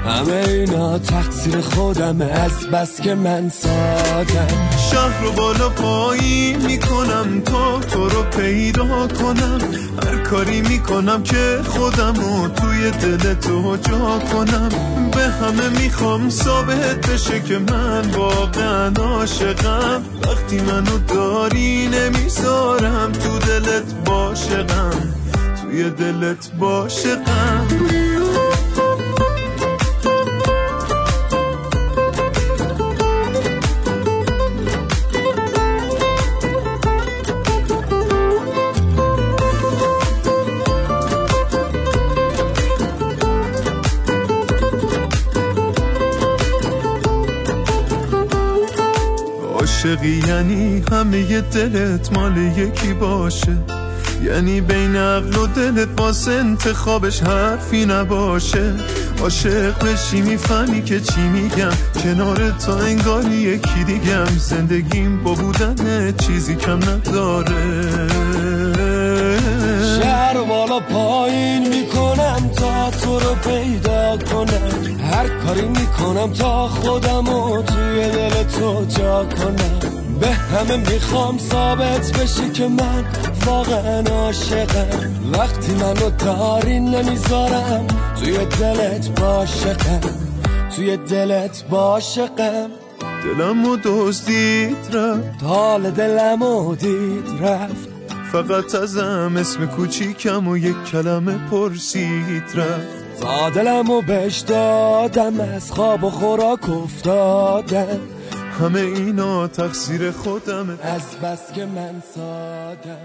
همه 0.05 0.43
اینا 0.47 0.99
تقصیر 0.99 1.61
خودم 1.61 2.21
از 2.21 2.67
بس 2.73 3.01
که 3.01 3.15
من 3.15 3.49
سادم. 3.49 4.64
رو 5.21 5.31
بالا 5.31 5.69
پایین 5.69 6.65
می‌کنم 6.65 7.41
تا 7.41 7.79
تو 7.79 8.09
رو 8.09 8.23
پیدا 8.23 9.07
کنم. 9.07 9.59
هر 10.05 10.17
کاری 10.17 10.61
می‌کنم 10.61 11.23
که 11.23 11.59
خودم 11.67 12.13
رو 12.13 12.47
توی 12.47 12.91
دل 12.91 13.33
تو 13.33 13.77
جا 13.77 14.19
کنم. 14.33 14.69
به 15.11 15.21
همه 15.21 15.69
می‌خوام 15.81 16.29
ثابت 16.29 17.09
بشه 17.09 17.39
که 17.39 17.59
من 17.59 18.11
واقعا 18.11 18.91
عاشقم. 18.99 20.03
وقتی 20.23 20.59
منو 20.59 20.97
داری 21.07 21.87
نمی‌ذارم 21.87 23.11
تو 23.11 23.39
دلت 23.39 23.93
باشقم. 24.05 25.13
توی 25.61 25.89
دلت 25.89 26.51
باشقم. 26.59 27.67
عاشقی 49.85 50.23
یعنی 50.27 50.83
همه 50.91 51.41
دلت 51.41 52.13
مال 52.13 52.37
یکی 52.37 52.93
باشه. 52.93 53.57
یعنی 54.23 54.61
بین 54.61 54.95
عقل 54.95 55.37
و 55.37 55.47
دلت 55.47 56.01
واسه 56.01 56.31
انتخابش 56.31 57.21
حرفی 57.21 57.85
نباشه. 57.85 58.73
عاشق 59.21 59.83
بشی 59.83 60.21
می‌فهمی 60.21 60.83
که 60.83 60.99
چی 60.99 61.21
میگم. 61.21 61.71
کنار 62.03 62.53
تا 62.65 62.77
انگاری 62.79 63.35
یکی 63.35 63.83
دیگم. 63.83 64.25
زندگیم 64.39 65.23
با 65.23 65.33
بودن 65.33 66.13
چیزی 66.17 66.55
کم 66.55 66.79
نداره. 66.89 68.09
شهر 70.01 70.43
بالا 70.43 70.79
پایین 70.79 71.67
می‌کنم 71.69 72.49
تا 72.55 72.91
تو 72.91 73.19
رو 73.19 73.35
پیدا 73.35 74.17
کنم. 74.17 74.94
هر 75.15 75.27
کاری 75.27 75.67
می‌کنم 75.67 76.33
تا 76.33 76.67
خودم 76.67 77.29
و 77.29 77.61
توی 77.61 78.09
دل 78.09 78.43
تو 78.43 78.85
جا 78.85 79.25
کنم. 79.25 79.79
به 80.19 80.27
همه 80.27 80.77
می‌خوام 80.77 81.37
ثابت 81.37 82.19
بشی 82.19 82.49
که 82.49 82.67
من 82.67 83.03
واقعا 83.45 83.99
عاشقم. 83.99 85.31
وقتی 85.33 85.71
منو 85.71 86.09
داری 86.09 86.79
نمی‌ذارم 86.79 87.87
توی 88.19 88.37
دلت 88.45 89.19
باشقم. 89.21 90.01
توی 90.75 90.97
دلت 90.97 91.63
باشقم. 91.69 92.69
دلم 93.23 93.65
و 93.65 93.77
دزدید 93.83 94.77
رفت. 94.93 95.43
حال 95.43 95.91
دلم 95.91 96.41
و 96.41 96.75
دید 96.75 97.43
رفت. 97.43 97.89
فقط 98.31 98.75
ازم 98.75 99.33
اسم 99.37 99.65
کوچیکم 99.65 100.47
و 100.47 100.57
یک 100.57 100.83
کلمه 100.91 101.35
پرسید 101.51 102.43
رفت. 102.55 103.04
تا 103.21 103.49
دلم 103.49 103.89
و 103.89 104.01
بش 104.01 104.39
دادم 104.39 105.39
از 105.39 105.71
خواب 105.71 106.03
و 106.03 106.09
خوراک 106.09 106.69
افتادم 106.69 107.99
همه 108.59 108.79
اینا 108.79 109.47
تقصیر 109.47 110.11
خودمه 110.11 110.77
از 110.81 111.17
بس 111.23 111.51
که 111.53 111.65
من 111.65 112.01
سادم 112.15 112.97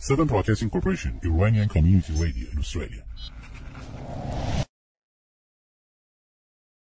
Seven 0.00 0.28
Broadcasting 0.28 0.70
Corporation, 0.70 1.12
Iranian 1.24 1.68
Community 1.68 2.12
Radio 2.24 2.46
in 2.52 2.58
Australia. 2.58 3.05